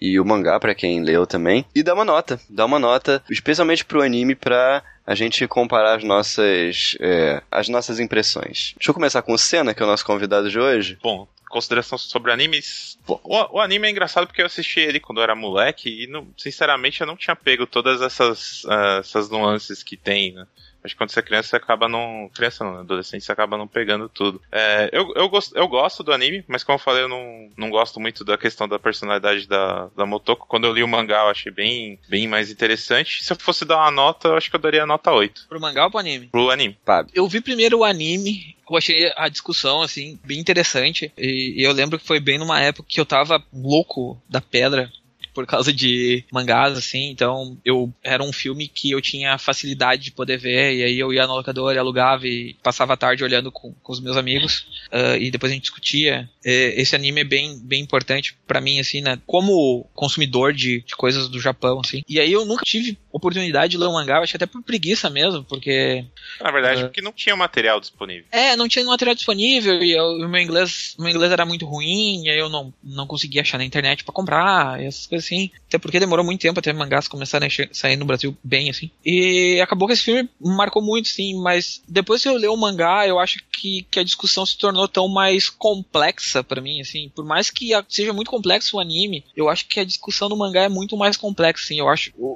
[0.00, 1.64] e o mangá para quem leu também.
[1.74, 6.04] E dar uma nota, dar uma nota, especialmente pro anime para a gente comparar as
[6.04, 8.74] nossas, é, as nossas impressões.
[8.76, 10.98] Deixa eu começar com o Senna, que é o nosso convidado de hoje.
[11.00, 12.98] Bom, consideração sobre animes.
[13.06, 16.28] O, o anime é engraçado porque eu assisti ele quando eu era moleque e, não-
[16.36, 20.46] sinceramente, eu não tinha pego todas essas, ah, essas nuances que tem, né?
[20.86, 22.30] Acho que quando você é criança, você acaba não.
[22.34, 22.80] Criança não, né?
[22.80, 24.40] adolescente, você acaba não pegando tudo.
[24.50, 27.70] É, eu, eu, gosto, eu gosto do anime, mas como eu falei, eu não, não
[27.70, 30.46] gosto muito da questão da personalidade da, da Motoko.
[30.46, 33.24] Quando eu li o mangá, eu achei bem, bem mais interessante.
[33.24, 35.84] Se eu fosse dar uma nota, eu acho que eu daria nota 8 Pro mangá
[35.84, 36.28] ou pro anime?
[36.28, 36.78] pro anime.
[36.84, 37.12] Fábio.
[37.14, 41.12] Eu vi primeiro o anime, eu achei a discussão, assim, bem interessante.
[41.16, 44.90] E, e eu lembro que foi bem numa época que eu tava louco da pedra
[45.36, 47.10] por causa de mangás, assim.
[47.10, 50.74] Então, eu era um filme que eu tinha facilidade de poder ver.
[50.74, 54.00] E aí eu ia na locadora, alugava e passava a tarde olhando com, com os
[54.00, 54.66] meus amigos.
[54.90, 56.26] ah, e depois a gente discutia.
[56.42, 59.18] Esse anime é bem, bem importante pra mim, assim, né?
[59.26, 62.00] Como consumidor de, de coisas do Japão, assim.
[62.08, 65.08] E aí eu nunca tive oportunidade de ler um mangá, acho que até por preguiça
[65.10, 66.04] mesmo, porque.
[66.40, 66.84] Na verdade, É.
[66.84, 68.24] porque não tinha material disponível.
[68.30, 71.64] É, não tinha material disponível e eu- o meu inglês, o meu inglês era muito
[71.66, 75.50] ruim, e aí eu não, não conseguia achar na internet pra comprar, essas coisas assim.
[75.68, 78.90] Até porque demorou muito tempo até mangás começarem a sair no Brasil bem, assim.
[79.04, 83.06] E acabou que esse filme marcou muito, sim, mas depois que eu ler o mangá,
[83.06, 87.10] eu acho que, que a discussão se tornou tão mais complexa pra mim, assim.
[87.14, 90.62] Por mais que seja muito complexo o anime, eu acho que a discussão do mangá
[90.62, 91.78] é muito mais complexa, assim.
[91.78, 92.26] Eu acho o,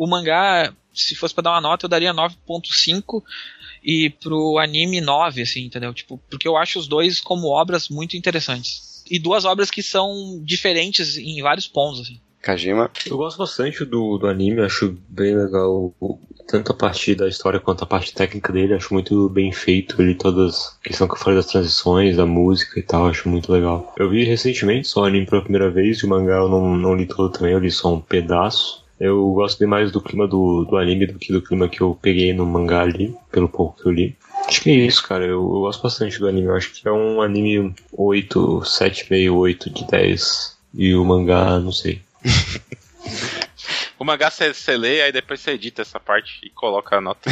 [0.00, 0.29] o, o mangá,
[0.92, 3.22] se fosse pra dar uma nota, eu daria 9.5
[3.82, 5.94] e pro anime 9, assim, entendeu?
[5.94, 9.04] Tipo, porque eu acho os dois como obras muito interessantes.
[9.10, 12.20] E duas obras que são diferentes em vários pontos, assim.
[12.42, 12.90] Kajima.
[13.04, 15.94] Eu gosto bastante do, do anime, acho bem legal
[16.50, 20.16] tanto a parte da história quanto a parte técnica dele, acho muito bem feito ele
[20.16, 23.94] todas a questão que eu falei das transições, da música e tal, acho muito legal.
[23.96, 26.96] Eu vi recentemente só o anime pela primeira vez, e o mangá eu não, não
[26.96, 28.79] li todo também, eu li só um pedaço.
[29.00, 31.98] Eu gosto bem mais do clima do, do anime do que do clima que eu
[32.00, 34.14] peguei no mangá ali, pelo pouco que eu li.
[34.46, 35.24] Acho que é isso, cara.
[35.24, 36.48] Eu, eu gosto bastante do anime.
[36.48, 40.58] Eu acho que é um anime 8, 7,5, 8 de 10.
[40.74, 42.02] E o mangá, não sei.
[43.98, 47.28] O mangá você você lê, aí depois você edita essa parte e coloca a nota.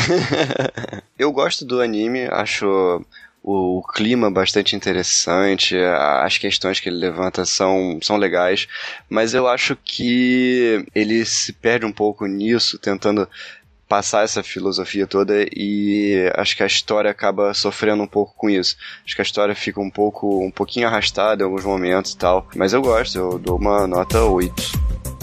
[1.19, 3.03] Eu gosto do anime, acho
[3.43, 8.67] o, o clima bastante interessante, as questões que ele levanta são, são legais,
[9.09, 13.29] mas eu acho que ele se perde um pouco nisso, tentando
[13.89, 18.77] passar essa filosofia toda e acho que a história acaba sofrendo um pouco com isso.
[19.05, 22.47] Acho que a história fica um pouco um pouquinho arrastada em alguns momentos e tal,
[22.55, 25.18] mas eu gosto, eu dou uma nota 8.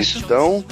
[0.00, 0.64] Então.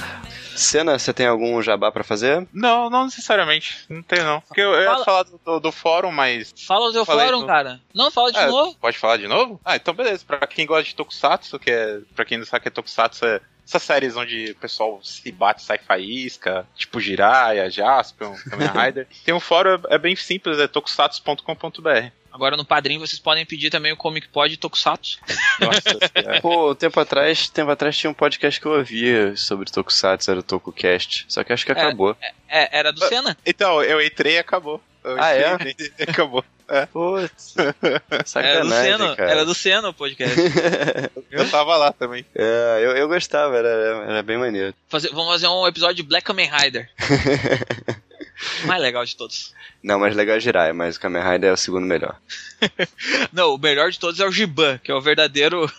[0.55, 2.47] Cena, você tem algum jabá pra fazer?
[2.51, 3.85] Não, não necessariamente.
[3.87, 4.41] Não tem não.
[4.41, 6.51] Porque eu, eu ia Fala- falar do, do- do fórum, mas.
[6.65, 7.45] Fala o teu fórum, não.
[7.47, 7.79] cara.
[7.93, 8.75] Não, fala de É, novo.
[8.81, 9.61] Pode falar de novo?
[9.63, 10.23] Ah, então beleza.
[10.25, 11.99] Pra quem gosta de Tokusatsu, que é.
[12.15, 15.29] Pra quem não sabe o que é Tokusatsu, é essas séries onde o pessoal se
[15.31, 19.07] bate, sai faísca, tipo Jiraiya, Jaspion, Kamen Rider.
[19.25, 22.11] Tem um fórum, é bem simples, é tokusatsu.com.br.
[22.37, 25.17] Agora no padrinho vocês podem pedir também o Comic Pod Tokusatsu.
[25.59, 26.39] Nossa, é.
[26.39, 30.43] Pô, tempo atrás, tempo atrás tinha um podcast que eu ouvia sobre Tokusatsu, era o
[30.43, 31.25] TokuCast.
[31.27, 32.15] Só que acho que acabou.
[32.47, 33.35] É, era do Senna?
[33.43, 34.79] Então, eu entrei e acabou.
[35.03, 35.51] Eu Ah, é?
[35.51, 36.45] entrei e acabou.
[36.91, 37.55] Putz.
[37.81, 39.31] Era do Sacanagem, Senna, cara.
[39.31, 40.35] era do Senna o podcast.
[41.31, 42.25] Eu tava lá também.
[42.35, 43.69] É, eu, eu gostava, era,
[44.05, 44.73] era bem maneiro.
[44.89, 46.89] Fazer- vamos fazer um episódio de Black Kamen Rider.
[48.65, 49.53] Mais legal de todos.
[49.81, 52.19] Não, mas legal é Jiraiya, mas o Kamen Rider é o segundo melhor.
[53.33, 55.71] Não, o melhor de todos é o Giban, que é o verdadeiro.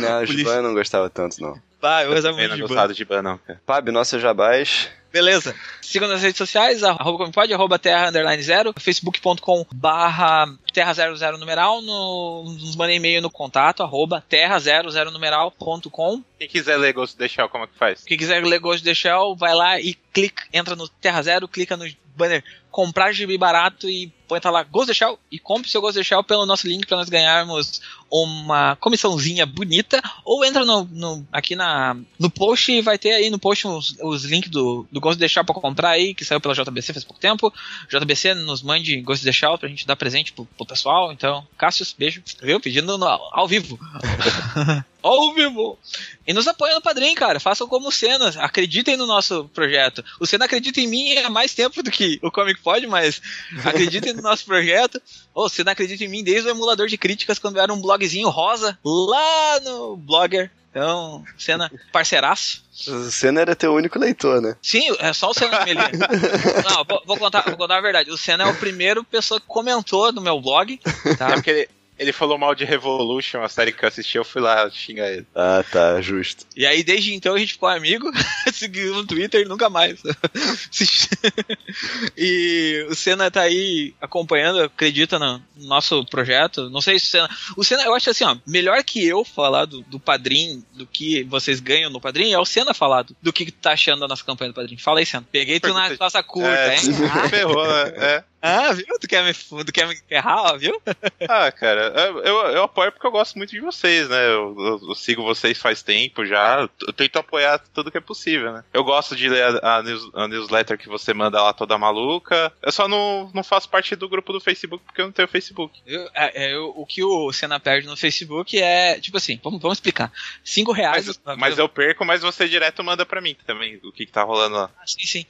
[0.00, 1.60] Não, o Giban eu não gostava tanto, não.
[1.84, 3.60] Bah, eu gostava muito não de gostava de Ban, não, cara.
[3.66, 4.88] Fábio, nossa jabás.
[5.12, 5.54] Beleza.
[5.82, 11.14] Sigam nas redes sociais, arroba como pode, arroba terra underline zero, facebook.com barra terra zero
[11.14, 16.22] zero numeral, no, nos mandem e-mail no contato, arroba terra zero zero numeral.com.
[16.38, 18.02] Quem quiser ler Ghost of the Shell, como é que faz?
[18.02, 21.46] Quem quiser ler Ghost of the Shell, vai lá e clica, entra no Terra Zero,
[21.46, 21.84] clica no
[22.16, 22.42] banner
[22.74, 25.96] comprar gibi barato e põe tá lá Ghost of the Shell e compre seu Ghost
[25.96, 27.80] of the Shell pelo nosso link para nós ganharmos
[28.10, 33.30] uma comissãozinha bonita ou entra no, no- aqui na no post e vai ter aí
[33.30, 36.24] no post os, os links do, do Ghost of the Shell para comprar aí que
[36.24, 37.52] saiu pela JBC faz pouco tempo
[37.88, 41.46] JBC nos mande Ghost of the Shell pra gente dar presente pro, pro pessoal então
[41.56, 43.78] Cássio, beijo viu pedindo no- ao vivo
[45.00, 45.78] ao vivo
[46.26, 47.38] e nos apoia no Padrim, cara.
[47.38, 48.28] Façam como o Senna.
[48.38, 50.02] Acreditem no nosso projeto.
[50.18, 53.20] O Senna acredita em mim há mais tempo do que o Comic Pod, mas
[53.64, 55.00] acreditem no nosso projeto.
[55.34, 58.28] Ô, o Senna acredita em mim desde o emulador de críticas, quando era um blogzinho
[58.30, 60.50] rosa, lá no Blogger.
[60.70, 62.64] Então, Senna, parceiraço.
[62.88, 64.56] O Senna era teu único leitor, né?
[64.60, 66.08] Sim, é só o Senna que me liga.
[66.68, 68.10] Não, vou, vou contar, vou contar a verdade.
[68.10, 71.32] O Senna é o primeiro pessoa que comentou no meu blog, É tá?
[71.34, 71.68] porque ele,
[71.98, 75.26] ele falou mal de Revolution, a série que eu assisti, eu fui lá xingar ele.
[75.34, 76.44] Ah, tá, justo.
[76.56, 78.10] E aí, desde então, a gente ficou amigo,
[78.52, 80.02] seguiu no Twitter e nunca mais.
[82.16, 86.68] e o Senna tá aí acompanhando, acredita no nosso projeto.
[86.68, 87.30] Não sei se o Senna.
[87.56, 91.22] O Senna, eu acho assim, ó, melhor que eu falar do, do padrinho, do que
[91.24, 94.24] vocês ganham no padrinho, é o Senna falar do, do que tá achando da nossa
[94.24, 94.80] campanha do padrinho.
[94.80, 95.26] Fala aí, Senna.
[95.30, 96.80] Peguei tu na calça curta, é, hein?
[97.30, 97.92] Ferrou, né?
[97.96, 98.24] É.
[98.46, 98.84] Ah, viu?
[99.00, 99.32] Tu quer me,
[99.64, 100.78] tu quer me errar, viu?
[101.26, 104.26] Ah, cara, eu, eu, eu apoio porque eu gosto muito de vocês, né?
[104.26, 106.68] Eu, eu- eu sigo vocês faz tempo já.
[106.86, 108.62] Eu tento apoiar tudo que é possível, né?
[108.74, 112.52] Eu gosto de ler a, a news- a newsletter que você manda lá toda maluca.
[112.62, 115.80] Eu só não, não faço parte do grupo do Facebook porque eu não tenho Facebook.
[115.86, 119.62] Eu- é, é, eu- o que o Senna perde no Facebook é, tipo assim, vamos,
[119.62, 120.12] vamos explicar.
[120.44, 121.06] Cinco reais.
[121.24, 124.22] Mas, mas eu perco, mas você direto manda pra mim também o que, que tá
[124.22, 124.70] rolando lá.
[124.78, 125.26] Ah, sim, sim.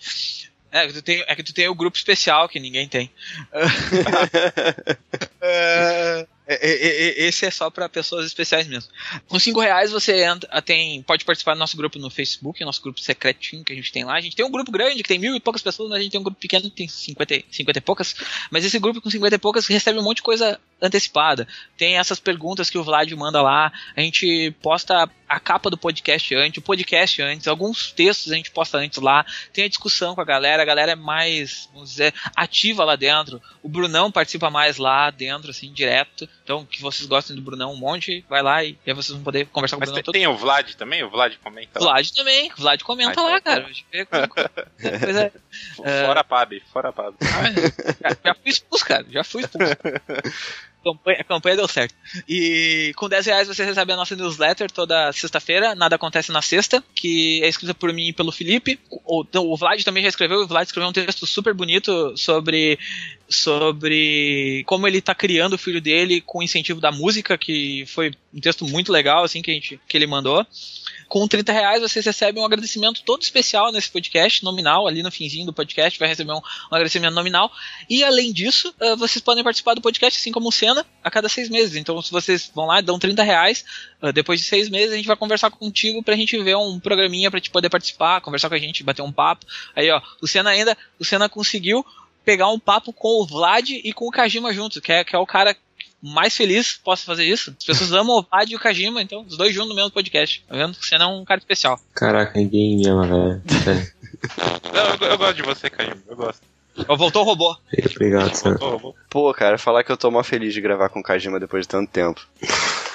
[0.74, 3.08] É, que tu tem, é que tu tem o grupo especial que ninguém tem.
[5.46, 8.90] É, esse é só pra pessoas especiais mesmo.
[9.28, 13.00] Com cinco reais você entra, tem, pode participar do nosso grupo no Facebook, nosso grupo
[13.00, 14.14] secretinho que a gente tem lá.
[14.14, 16.12] A gente tem um grupo grande que tem mil e poucas pessoas, mas a gente
[16.12, 18.14] tem um grupo pequeno que tem 50, e- 50 e poucas.
[18.50, 21.48] Mas esse grupo com 50 e poucas recebe um monte de coisa antecipada.
[21.78, 23.72] Tem essas perguntas que o Vlad manda lá.
[23.96, 28.50] A gente posta a capa do podcast antes, o podcast antes, alguns textos a gente
[28.50, 29.24] posta antes lá.
[29.52, 33.40] Tem a discussão com a galera, a galera é mais, vamos dizer, ativa lá dentro.
[33.62, 36.28] O Brunão participa mais lá dentro, assim, direto.
[36.44, 39.24] Então, que vocês gostem do Brunão um monte, vai lá e, e aí vocês vão
[39.24, 40.12] poder conversar com Mas o Brunão tem, todo.
[40.12, 41.02] tem o Vlad também?
[41.02, 41.92] O Vlad comenta O lá.
[41.92, 43.66] Vlad também, o Vlad comenta Ah, lá, cara.
[43.90, 44.28] vê como-
[45.00, 45.32] coisa-
[46.04, 47.14] Fora a Pab, fora a Pab.
[47.22, 49.06] já, já fui expulso, cara.
[49.10, 49.72] Já fui expulso.
[50.84, 51.94] Campanha, a campanha deu certo.
[52.28, 55.74] E com 10 reais você recebe a nossa newsletter toda sexta-feira.
[55.74, 58.78] Nada acontece na sexta, que é escrita por mim e pelo Felipe.
[58.90, 60.40] O, o Vlad também já escreveu.
[60.40, 62.78] O Vlad escreveu um texto super bonito sobre
[63.28, 68.40] sobre como ele tá criando o filho dele com incentivo da música, que foi um
[68.40, 70.44] texto muito legal, assim, que, a gente, que ele mandou.
[71.08, 75.46] Com 30 reais vocês recebem um agradecimento todo especial nesse podcast, nominal, ali no finzinho
[75.46, 77.52] do podcast, vai receber um, um agradecimento nominal.
[77.88, 81.28] E além disso, ah, vocês podem participar do podcast, assim como o Senna, a cada
[81.28, 81.76] seis meses.
[81.76, 83.64] Então, se vocês vão lá, dão 30 reais,
[84.02, 87.30] ah, depois de seis meses a gente vai conversar contigo pra gente ver um programinha
[87.30, 89.46] pra te poder participar, conversar com a gente, bater um papo.
[89.76, 91.86] Aí, ó, o Senna ainda, o Senna conseguiu
[92.24, 95.18] pegar um papo com o Vlad e com o Kajima junto, que é, que é
[95.18, 95.54] o cara
[96.12, 97.54] mais feliz posso fazer isso.
[97.58, 100.44] As pessoas amam o Vlad e o Kajima, então os dois juntos no mesmo podcast.
[100.46, 100.72] Tá vendo?
[100.72, 101.80] O Senna é um cara especial.
[101.94, 103.42] Caraca, ninguém me ama, velho.
[104.72, 105.96] Não, eu, eu gosto de você, Caio.
[106.08, 106.42] Eu gosto.
[106.88, 107.56] Ó, Voltou o robô.
[107.94, 108.94] Obrigado, voltou.
[109.08, 111.68] Pô, cara, falar que eu tô mó feliz de gravar com o Kajima depois de
[111.68, 112.20] tanto tempo.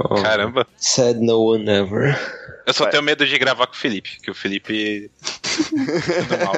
[0.00, 0.64] Oh, Caramba.
[0.76, 2.16] Said no one ever.
[2.64, 2.92] Eu só Vai.
[2.92, 5.10] tenho medo de gravar com o Felipe, que o Felipe.
[5.68, 6.54] Tudo mal.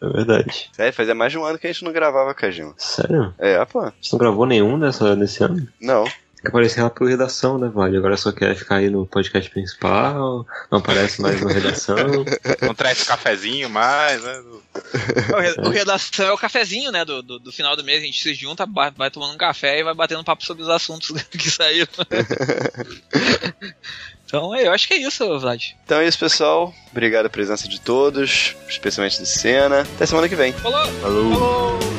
[0.00, 0.70] É verdade.
[0.72, 2.74] Sério, fazia mais de um ano que a gente não gravava Kajima.
[2.76, 3.34] Sério?
[3.38, 3.82] É, pô.
[3.82, 5.66] Você não gravou nenhum dessa, desse ano?
[5.80, 6.04] Não.
[6.40, 7.96] Que aparecia lá pela redação, né, Vale?
[7.96, 11.96] Agora só quer ficar aí no podcast principal, não aparece mais na redação.
[12.60, 14.42] Não traz cafezinho mais, né?
[15.32, 17.02] O, re- o redação é o cafezinho, né?
[17.04, 19.84] Do, do, do final do mês, a gente se junta, vai tomando um café e
[19.84, 21.88] vai batendo papo sobre os assuntos que saíram.
[24.26, 25.72] Então, eu acho que é isso, Vlad.
[25.84, 26.74] Então é isso, pessoal.
[26.90, 29.80] Obrigado a presença de todos, especialmente de Cena.
[29.80, 30.52] Até semana que vem.
[30.52, 30.86] Falou!
[31.00, 31.32] Falou!
[31.32, 31.93] Falou!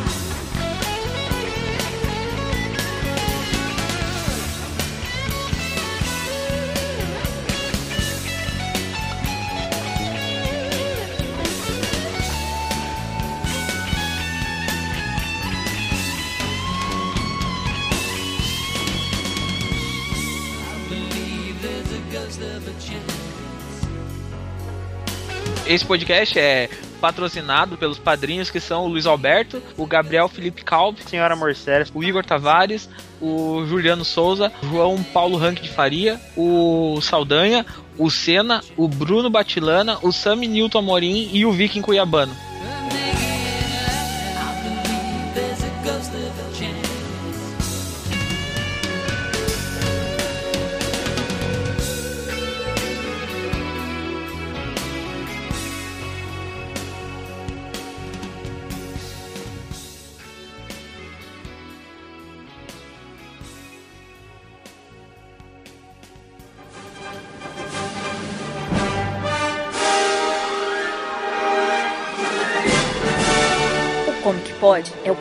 [25.76, 26.70] Esse podcast é
[27.02, 32.02] patrocinado pelos padrinhos que são o Luiz Alberto, o Gabriel Felipe Calbi, Senhora Morceres, o
[32.02, 32.90] Igor Tavares,
[33.22, 37.66] o Juliano Souza, o João Paulo Ranque de Faria, o Saldanha,
[37.98, 42.34] o Senna, o Bruno Batilana, o Sami Newton Amorim e o Viking Cuiabano.